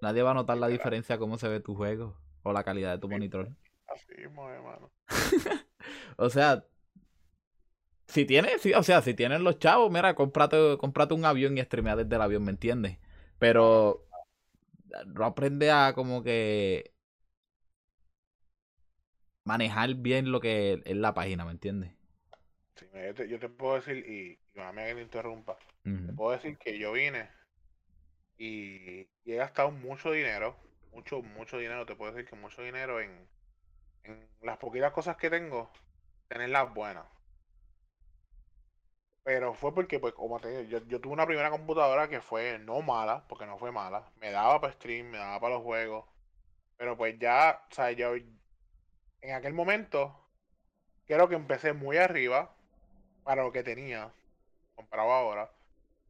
Nadie 0.02 0.22
va 0.22 0.32
a 0.32 0.34
notar 0.34 0.58
la 0.58 0.68
diferencia 0.68 1.18
cómo 1.18 1.38
se 1.38 1.48
ve 1.48 1.62
tu 1.62 1.76
juego 1.76 2.18
o 2.44 2.52
la 2.52 2.66
calidad 2.66 2.92
de 2.92 3.00
tu 3.00 3.08
monitor. 3.08 3.50
Así 3.88 4.14
mismo, 4.18 4.50
hermano. 4.50 4.92
O 6.18 6.30
sea, 6.30 6.66
si 8.08 8.26
tienes, 8.26 8.62
sí, 8.62 8.74
o 8.74 8.84
sea, 8.84 9.02
si 9.02 9.14
tienen 9.14 9.46
los 9.46 9.60
chavos, 9.60 9.90
mira, 9.90 10.14
cómprate, 10.14 10.78
cómprate 10.78 11.14
un 11.14 11.24
avión 11.24 11.58
y 11.58 11.62
streamea 11.62 11.96
desde 11.96 12.14
el 12.16 12.22
avión, 12.22 12.44
¿me 12.44 12.52
entiendes? 12.52 12.98
Pero 13.40 14.06
no 15.06 15.24
aprende 15.26 15.72
a 15.72 15.94
como 15.94 16.22
que 16.24 16.92
manejar 19.48 19.96
bien 19.96 20.32
lo 20.32 20.40
que 20.42 20.82
es 20.86 20.96
la 20.98 21.14
página, 21.16 21.46
¿me 21.46 21.52
entiendes? 21.52 21.92
Sí, 22.76 22.86
yo, 22.94 23.14
te, 23.14 23.28
yo 23.30 23.40
te 23.40 23.50
puedo 23.50 23.76
decir, 23.76 23.98
y, 24.08 24.32
y 24.32 24.38
que 24.54 24.96
te 24.96 25.02
interrumpa, 25.02 25.58
te 26.06 26.14
puedo 26.14 26.32
decir 26.32 26.58
que 26.58 26.78
yo 26.80 26.94
vine 26.94 27.30
y, 28.38 29.02
y 29.24 29.34
he 29.34 29.36
gastado 29.36 29.72
mucho 29.72 30.12
dinero, 30.12 30.56
mucho, 30.92 31.22
mucho 31.22 31.58
dinero, 31.58 31.86
te 31.86 31.96
puedo 31.96 32.12
decir 32.12 32.30
que 32.30 32.36
mucho 32.36 32.62
dinero 32.62 33.00
en, 33.02 33.28
en 34.04 34.30
las 34.42 34.58
poquitas 34.60 34.94
cosas 34.94 35.18
que 35.18 35.30
tengo, 35.30 35.72
tenerlas 36.30 36.74
buenas. 36.74 37.06
Pero 39.24 39.54
fue 39.54 39.74
porque, 39.76 40.00
pues, 40.00 40.14
como 40.14 40.40
te 40.40 40.50
digo, 40.50 40.62
yo, 40.64 40.88
yo 40.88 41.02
tuve 41.02 41.14
una 41.14 41.26
primera 41.26 41.50
computadora 41.52 42.08
que 42.10 42.22
fue 42.22 42.60
no 42.60 42.82
mala, 42.82 43.28
porque 43.28 43.46
no 43.46 43.58
fue 43.58 43.72
mala, 43.72 44.12
me 44.16 44.32
daba 44.32 44.62
para 44.62 44.74
stream, 44.74 45.08
me 45.10 45.18
daba 45.18 45.40
para 45.40 45.56
los 45.56 45.64
juegos, 45.64 46.06
pero 46.78 46.98
pues 46.98 47.18
ya, 47.20 47.66
o 47.72 47.76
sea, 47.76 47.92
yo 47.92 48.16
en 49.22 49.34
aquel 49.36 49.54
momento 49.54 50.20
creo 51.06 51.30
que 51.30 51.36
empecé 51.36 51.74
muy 51.74 51.98
arriba 51.98 52.56
para 53.24 53.44
lo 53.44 53.52
que 53.52 53.64
tenía 53.64 54.14
comparado 54.76 55.12
ahora 55.12 55.52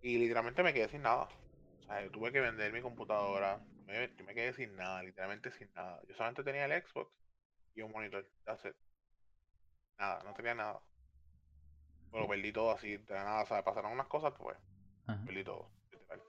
y 0.02 0.18
literalmente 0.20 0.64
me 0.64 0.74
quedé 0.74 0.90
sin 0.90 1.04
nada. 1.04 1.24
O 1.26 1.84
sea, 1.86 2.04
yo 2.04 2.12
tuve 2.12 2.32
que 2.32 2.42
vender 2.42 2.74
mi 2.74 2.82
computadora, 2.82 3.62
me, 3.88 4.14
yo 4.18 4.26
me 4.26 4.36
quedé 4.36 4.54
sin 4.54 4.76
nada, 4.76 5.04
literalmente 5.04 5.52
sin 5.52 5.72
nada. 5.76 6.02
Yo 6.08 6.16
solamente 6.16 6.44
tenía 6.44 6.66
el 6.66 6.84
Xbox 6.84 7.12
y 7.76 7.82
un 7.82 7.92
monitor, 7.92 8.28
that's 8.46 8.66
it. 8.66 8.76
Nada, 10.00 10.24
no 10.24 10.34
tenía 10.34 10.56
nada. 10.56 10.82
Pero 12.12 12.28
perdí 12.28 12.52
todo 12.52 12.72
así, 12.72 12.98
de 12.98 13.14
nada, 13.14 13.44
o 13.44 13.46
sea, 13.46 13.64
pasaron 13.64 13.92
unas 13.94 14.08
cosas, 14.08 14.34
pues 14.38 14.58
Ajá. 15.08 15.24
perdí 15.26 15.44
todo. 15.44 15.70
literal. 15.92 16.22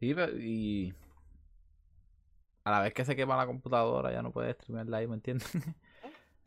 Sí, 0.00 0.14
pe- 0.14 0.32
y 0.40 0.94
a 2.64 2.70
la 2.70 2.80
vez 2.80 2.94
que 2.94 3.04
se 3.04 3.16
quema 3.16 3.36
la 3.36 3.46
computadora 3.46 4.12
ya 4.12 4.22
no 4.22 4.32
puedes 4.32 4.54
streamearla 4.56 4.98
ahí, 4.98 5.06
¿me 5.06 5.14
entiendes? 5.14 5.48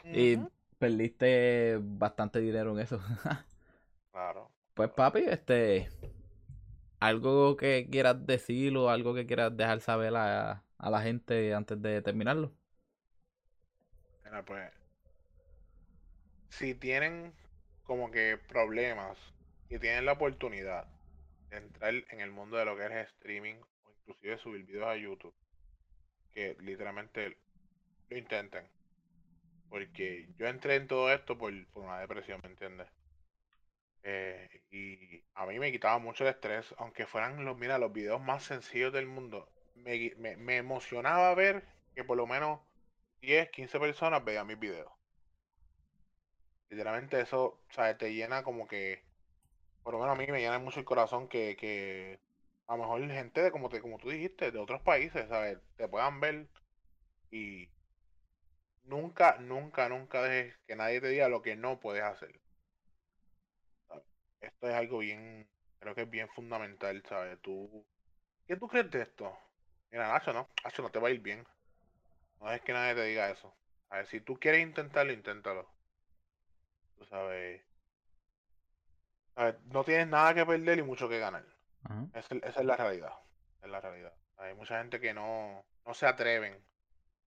y 0.04 0.38
perdiste 0.78 1.78
bastante 1.82 2.40
dinero 2.40 2.72
en 2.72 2.80
eso. 2.80 3.02
Claro. 4.12 4.52
Pues 4.74 4.90
papi, 4.90 5.22
este, 5.26 5.90
algo 7.00 7.56
que 7.56 7.88
quieras 7.90 8.26
decir 8.26 8.76
o 8.76 8.90
algo 8.90 9.16
que 9.16 9.26
quieras 9.26 9.56
dejar 9.56 9.80
saber 9.80 10.14
a, 10.18 10.66
a 10.78 10.90
la 10.90 11.02
gente 11.02 11.54
antes 11.54 11.82
de 11.82 12.02
terminarlo. 12.02 12.52
Mira, 14.26 14.44
pues, 14.44 14.72
si 16.50 16.76
tienen 16.76 17.34
como 17.84 18.12
que 18.12 18.38
problemas 18.38 19.18
y 19.70 19.80
tienen 19.80 20.06
la 20.06 20.14
oportunidad 20.14 20.88
de 21.50 21.58
entrar 21.58 21.94
en 21.94 22.22
el 22.22 22.32
mundo 22.32 22.58
de 22.58 22.66
lo 22.66 22.76
que 22.76 22.86
es 22.86 23.08
streaming 23.16 23.56
o 23.84 23.92
inclusive 24.00 24.38
subir 24.38 24.66
videos 24.66 24.88
a 24.88 24.98
YouTube, 24.98 25.34
que 26.34 26.56
literalmente 26.62 27.38
lo 28.10 28.18
intenten. 28.18 28.66
Porque 29.72 30.28
yo 30.38 30.46
entré 30.48 30.76
en 30.76 30.88
todo 30.88 31.12
esto 31.12 31.36
por, 31.36 31.52
por 31.70 31.84
una 31.86 32.00
depresión, 32.00 32.40
¿me 32.44 32.50
entiendes? 32.50 32.88
Eh, 34.04 34.50
y 34.70 35.24
a 35.34 35.46
mí 35.48 35.58
me 35.60 35.72
quitaba 35.72 35.98
mucho 35.98 36.24
el 36.24 36.30
estrés, 36.32 36.76
aunque 36.78 37.08
fueran 37.08 37.46
los, 37.46 37.58
mira, 37.58 37.78
los 37.80 37.92
videos 37.94 38.22
más 38.22 38.44
sencillos 38.44 38.94
del 38.94 39.08
mundo. 39.08 39.50
Me, 39.76 40.14
me, 40.18 40.38
me 40.38 40.58
emocionaba 40.58 41.34
ver 41.36 41.64
que 41.96 42.04
por 42.04 42.18
lo 42.18 42.28
menos 42.28 42.60
10, 43.22 43.50
15 43.52 43.80
personas 43.80 44.24
vean 44.26 44.48
mis 44.48 44.60
videos. 44.60 44.92
Literalmente 46.70 47.20
eso, 47.22 47.60
¿sabes? 47.70 47.98
Te 47.98 48.14
llena 48.14 48.44
como 48.44 48.68
que, 48.68 49.04
por 49.84 49.94
lo 49.94 50.00
menos 50.00 50.16
a 50.16 50.20
mí 50.20 50.28
me 50.32 50.40
llena 50.40 50.60
mucho 50.60 50.80
el 50.80 50.86
corazón 50.86 51.28
que, 51.28 51.56
que 51.58 52.20
a 52.68 52.78
lo 52.78 52.84
mejor 52.84 53.08
gente 53.12 53.42
de 53.44 53.52
como 53.52 53.70
te, 53.70 53.82
como 53.82 53.98
tú 54.00 54.10
dijiste, 54.10 54.52
de 54.52 54.60
otros 54.60 54.82
países, 54.82 55.28
¿sabes? 55.30 55.60
Te 55.78 55.88
puedan 55.88 56.20
ver 56.22 56.48
y 57.32 57.70
nunca, 58.92 59.38
nunca, 59.40 59.90
nunca 59.90 60.22
dejes 60.22 60.56
que 60.68 60.76
nadie 60.76 61.02
te 61.02 61.08
diga 61.08 61.30
lo 61.30 61.42
que 61.42 61.56
no 61.56 61.80
puedes 61.80 62.04
hacer. 62.04 62.40
Esto 64.42 64.68
es 64.68 64.76
algo 64.76 65.00
bien, 65.00 65.48
creo 65.80 65.96
que 65.96 66.02
es 66.02 66.10
bien 66.10 66.28
fundamental, 66.30 67.02
¿sabes? 67.08 67.40
Tú, 67.42 67.86
¿qué 68.46 68.58
tú 68.58 68.68
crees 68.68 68.92
de 68.92 69.04
esto? 69.04 69.36
Mira, 69.92 70.12
Nacho, 70.12 70.34
no, 70.34 70.50
Nacho, 70.64 70.82
no 70.82 70.90
te 70.90 71.00
va 71.00 71.08
a 71.08 71.12
ir 71.12 71.22
bien. 71.22 71.48
No 72.40 72.52
es 72.52 72.62
que 72.62 72.74
nadie 72.74 72.96
te 72.96 73.04
diga 73.06 73.30
eso. 73.30 73.56
A 73.90 73.98
ver, 73.98 74.08
si 74.08 74.20
tú 74.20 74.38
quieres 74.40 74.62
intentarlo, 74.62 75.14
inténtalo. 75.14 75.70
Tú 76.98 77.06
sabes. 77.06 77.62
No 79.66 79.84
tienes 79.84 80.08
nada 80.08 80.34
que 80.34 80.46
perder 80.46 80.80
y 80.80 80.84
mucho 80.84 81.08
que 81.08 81.20
ganar. 81.20 81.46
Esa, 82.14 82.36
es 82.36 82.66
la 82.66 82.76
realidad. 82.76 83.14
Es 83.62 83.70
la 83.70 83.80
realidad. 83.80 84.14
Hay 84.38 84.54
mucha 84.56 84.80
gente 84.80 85.00
que 85.00 85.14
no, 85.14 85.66
no 85.86 85.94
se 85.94 86.08
atreven 86.08 86.64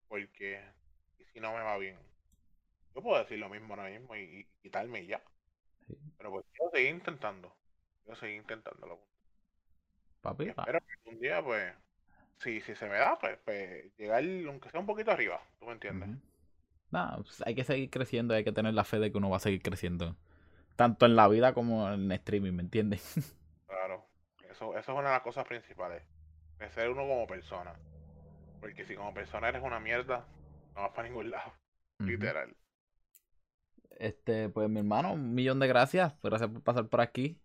porque 0.07 0.61
si 1.35 1.41
no 1.41 1.51
me 1.51 1.61
va 1.61 1.77
bien. 1.77 1.97
Yo 2.95 3.01
puedo 3.01 3.19
decir 3.19 3.37
lo 3.37 3.49
mismo 3.49 3.73
ahora 3.73 3.89
mismo 3.89 4.15
y, 4.15 4.47
quitarme 4.61 5.05
ya. 5.05 5.21
Pero 6.17 6.31
pues 6.31 6.45
quiero 6.53 6.71
seguir 6.71 6.91
intentando. 6.91 7.53
Quiero 8.03 8.17
seguir 8.17 8.37
intentándolo. 8.37 9.01
Papi, 10.21 10.47
espero 10.47 10.79
que 10.79 11.09
un 11.09 11.19
día, 11.19 11.43
pues, 11.43 11.73
si, 12.37 12.61
si 12.61 12.73
se 12.73 12.87
me 12.87 12.95
da, 12.95 13.19
pues, 13.19 13.37
pues, 13.43 13.93
llegar, 13.97 14.23
aunque 14.47 14.69
sea 14.69 14.79
un 14.79 14.85
poquito 14.85 15.11
arriba. 15.11 15.41
¿Tú 15.59 15.65
me 15.65 15.73
entiendes? 15.73 16.09
No, 16.91 17.17
pues, 17.17 17.43
hay 17.45 17.53
que 17.53 17.65
seguir 17.65 17.89
creciendo, 17.89 18.33
hay 18.33 18.45
que 18.45 18.53
tener 18.53 18.73
la 18.73 18.85
fe 18.85 18.99
de 18.99 19.11
que 19.11 19.17
uno 19.17 19.29
va 19.29 19.37
a 19.37 19.41
seguir 19.41 19.61
creciendo. 19.61 20.15
Tanto 20.77 21.05
en 21.05 21.17
la 21.17 21.27
vida 21.27 21.53
como 21.53 21.91
en 21.91 22.09
streaming, 22.13 22.53
¿me 22.53 22.63
entiendes? 22.63 23.15
Claro. 23.67 24.05
Eso, 24.49 24.77
eso 24.77 24.91
es 24.93 24.97
una 24.97 25.09
de 25.09 25.15
las 25.15 25.21
cosas 25.21 25.45
principales. 25.45 26.01
Crecer 26.57 26.89
uno 26.89 27.01
como 27.01 27.27
persona. 27.27 27.73
Porque 28.61 28.85
si 28.85 28.95
como 28.95 29.13
persona 29.13 29.49
eres 29.49 29.63
una 29.63 29.79
mierda, 29.79 30.25
no 30.75 30.81
vas 30.81 30.91
para 30.91 31.07
ningún 31.07 31.31
lado. 31.31 31.53
Literal. 31.99 32.55
Este, 33.97 34.49
pues 34.49 34.69
mi 34.69 34.79
hermano, 34.79 35.13
un 35.13 35.33
millón 35.33 35.59
de 35.59 35.67
gracias. 35.67 36.13
Gracias 36.21 36.49
por 36.49 36.61
pasar 36.63 36.89
por 36.89 37.01
aquí. 37.01 37.41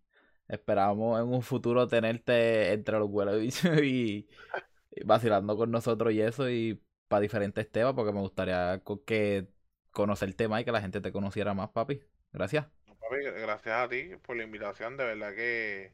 Esperamos 0.49 1.21
en 1.21 1.29
un 1.29 1.43
futuro 1.43 1.87
tenerte 1.87 2.73
entre 2.73 2.99
los 2.99 3.09
vuelos 3.09 3.41
y, 3.85 4.29
vacilando 5.05 5.57
con 5.57 5.71
nosotros 5.71 6.13
y 6.13 6.21
eso 6.21 6.51
y 6.51 6.83
para 7.07 7.21
diferentes 7.21 7.71
temas 7.71 7.95
porque 7.95 8.13
me 8.13 8.21
gustaría 8.21 8.83
que 9.07 9.49
conocerte 9.93 10.49
más 10.49 10.63
y 10.63 10.65
que 10.65 10.73
la 10.73 10.81
gente 10.81 11.01
te 11.01 11.13
conociera 11.13 11.55
más, 11.55 11.71
papi. 11.71 12.01
Gracias. 12.33 12.67
Papi, 12.87 13.23
gracias 13.41 13.77
a 13.77 13.89
ti 13.89 14.11
por 14.23 14.37
la 14.37 14.43
invitación. 14.43 14.97
De 14.97 15.05
verdad 15.05 15.35
que 15.35 15.93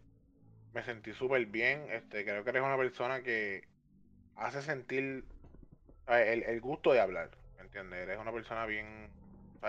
me 0.72 0.82
sentí 0.82 1.12
súper 1.12 1.45
bien. 1.47 1.91
Este, 1.91 2.24
creo 2.24 2.43
que 2.43 2.51
eres 2.51 2.62
una 2.62 2.78
persona 2.78 3.22
que 3.22 3.68
hace 4.37 4.62
sentir 4.62 5.24
el, 6.09 6.42
el 6.42 6.61
gusto 6.61 6.92
de 6.92 7.00
hablar. 7.00 7.30
¿Me 7.57 7.62
entiendes? 7.62 8.00
Eres 8.00 8.18
una 8.18 8.32
persona 8.32 8.66
bien 8.66 9.11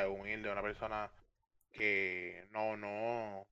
humilde, 0.05 0.51
una 0.51 0.61
persona 0.61 1.09
que 1.71 2.47
no, 2.51 2.77
no, 2.77 3.47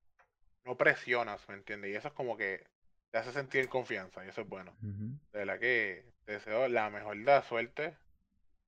no 0.64 0.76
presionas, 0.76 1.48
¿me 1.48 1.54
entiendes? 1.54 1.90
Y 1.90 1.96
eso 1.96 2.08
es 2.08 2.14
como 2.14 2.36
que 2.36 2.64
te 3.10 3.18
hace 3.18 3.32
sentir 3.32 3.68
confianza 3.68 4.24
y 4.24 4.28
eso 4.28 4.42
es 4.42 4.48
bueno. 4.48 4.76
De 4.80 5.38
verdad 5.38 5.58
que 5.58 6.04
te 6.24 6.32
deseo 6.32 6.68
la 6.68 6.90
mejor 6.90 7.16
de 7.16 7.24
la 7.24 7.42
suerte 7.42 7.96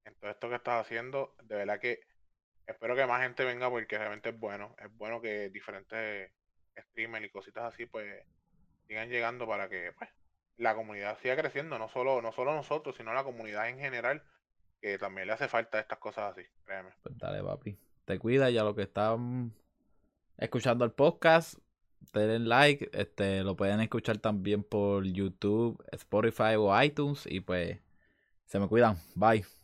en 0.05 0.14
todo 0.16 0.31
esto 0.31 0.49
que 0.49 0.57
estás 0.57 0.85
haciendo. 0.85 1.35
De 1.43 1.57
verdad 1.57 1.81
que 1.81 2.01
espero 2.66 2.97
que 2.97 3.07
más 3.07 3.23
gente 3.23 3.45
venga 3.45 3.71
porque 3.71 3.99
realmente 3.99 4.31
es 4.31 4.39
bueno. 4.39 4.75
Es 4.79 4.95
bueno 4.97 5.21
que 5.21 5.51
diferentes 5.51 6.31
streamers 6.77 7.27
y 7.27 7.31
cositas 7.31 7.64
así 7.64 7.87
pues 7.87 8.25
sigan 8.87 9.09
llegando 9.09 9.47
para 9.47 9.69
que 9.69 9.93
pues, 9.99 10.11
la 10.59 10.75
comunidad 10.75 11.19
siga 11.23 11.37
creciendo. 11.37 11.79
No 11.79 11.89
solo, 11.89 12.21
no 12.21 12.33
solo 12.33 12.55
nosotros, 12.55 12.97
sino 12.97 13.15
la 13.15 13.25
comunidad 13.25 13.69
en 13.69 13.79
general 13.79 14.23
que 14.81 14.99
también 14.99 15.27
le 15.27 15.33
hace 15.33 15.49
falta 15.49 15.81
estas 15.81 15.99
cosas 15.99 16.33
así, 16.33 16.47
créeme. 16.65 16.91
Pues 17.03 17.17
dale, 17.19 17.43
papi. 17.43 17.77
Te 18.05 18.19
cuida 18.19 18.51
ya 18.51 18.63
lo 18.63 18.75
que 18.75 18.83
están 18.83 19.53
escuchando 20.37 20.85
el 20.85 20.93
podcast. 20.93 21.59
Denle 22.13 22.39
like, 22.49 22.91
este, 22.93 23.43
lo 23.43 23.57
pueden 23.57 23.81
escuchar 23.81 24.19
también 24.19 24.63
por 24.63 25.05
YouTube, 25.05 25.85
Spotify 25.93 26.55
o 26.57 26.81
iTunes 26.81 27.27
y 27.27 27.41
pues 27.41 27.79
se 28.47 28.59
me 28.59 28.69
cuidan. 28.69 28.97
Bye. 29.15 29.58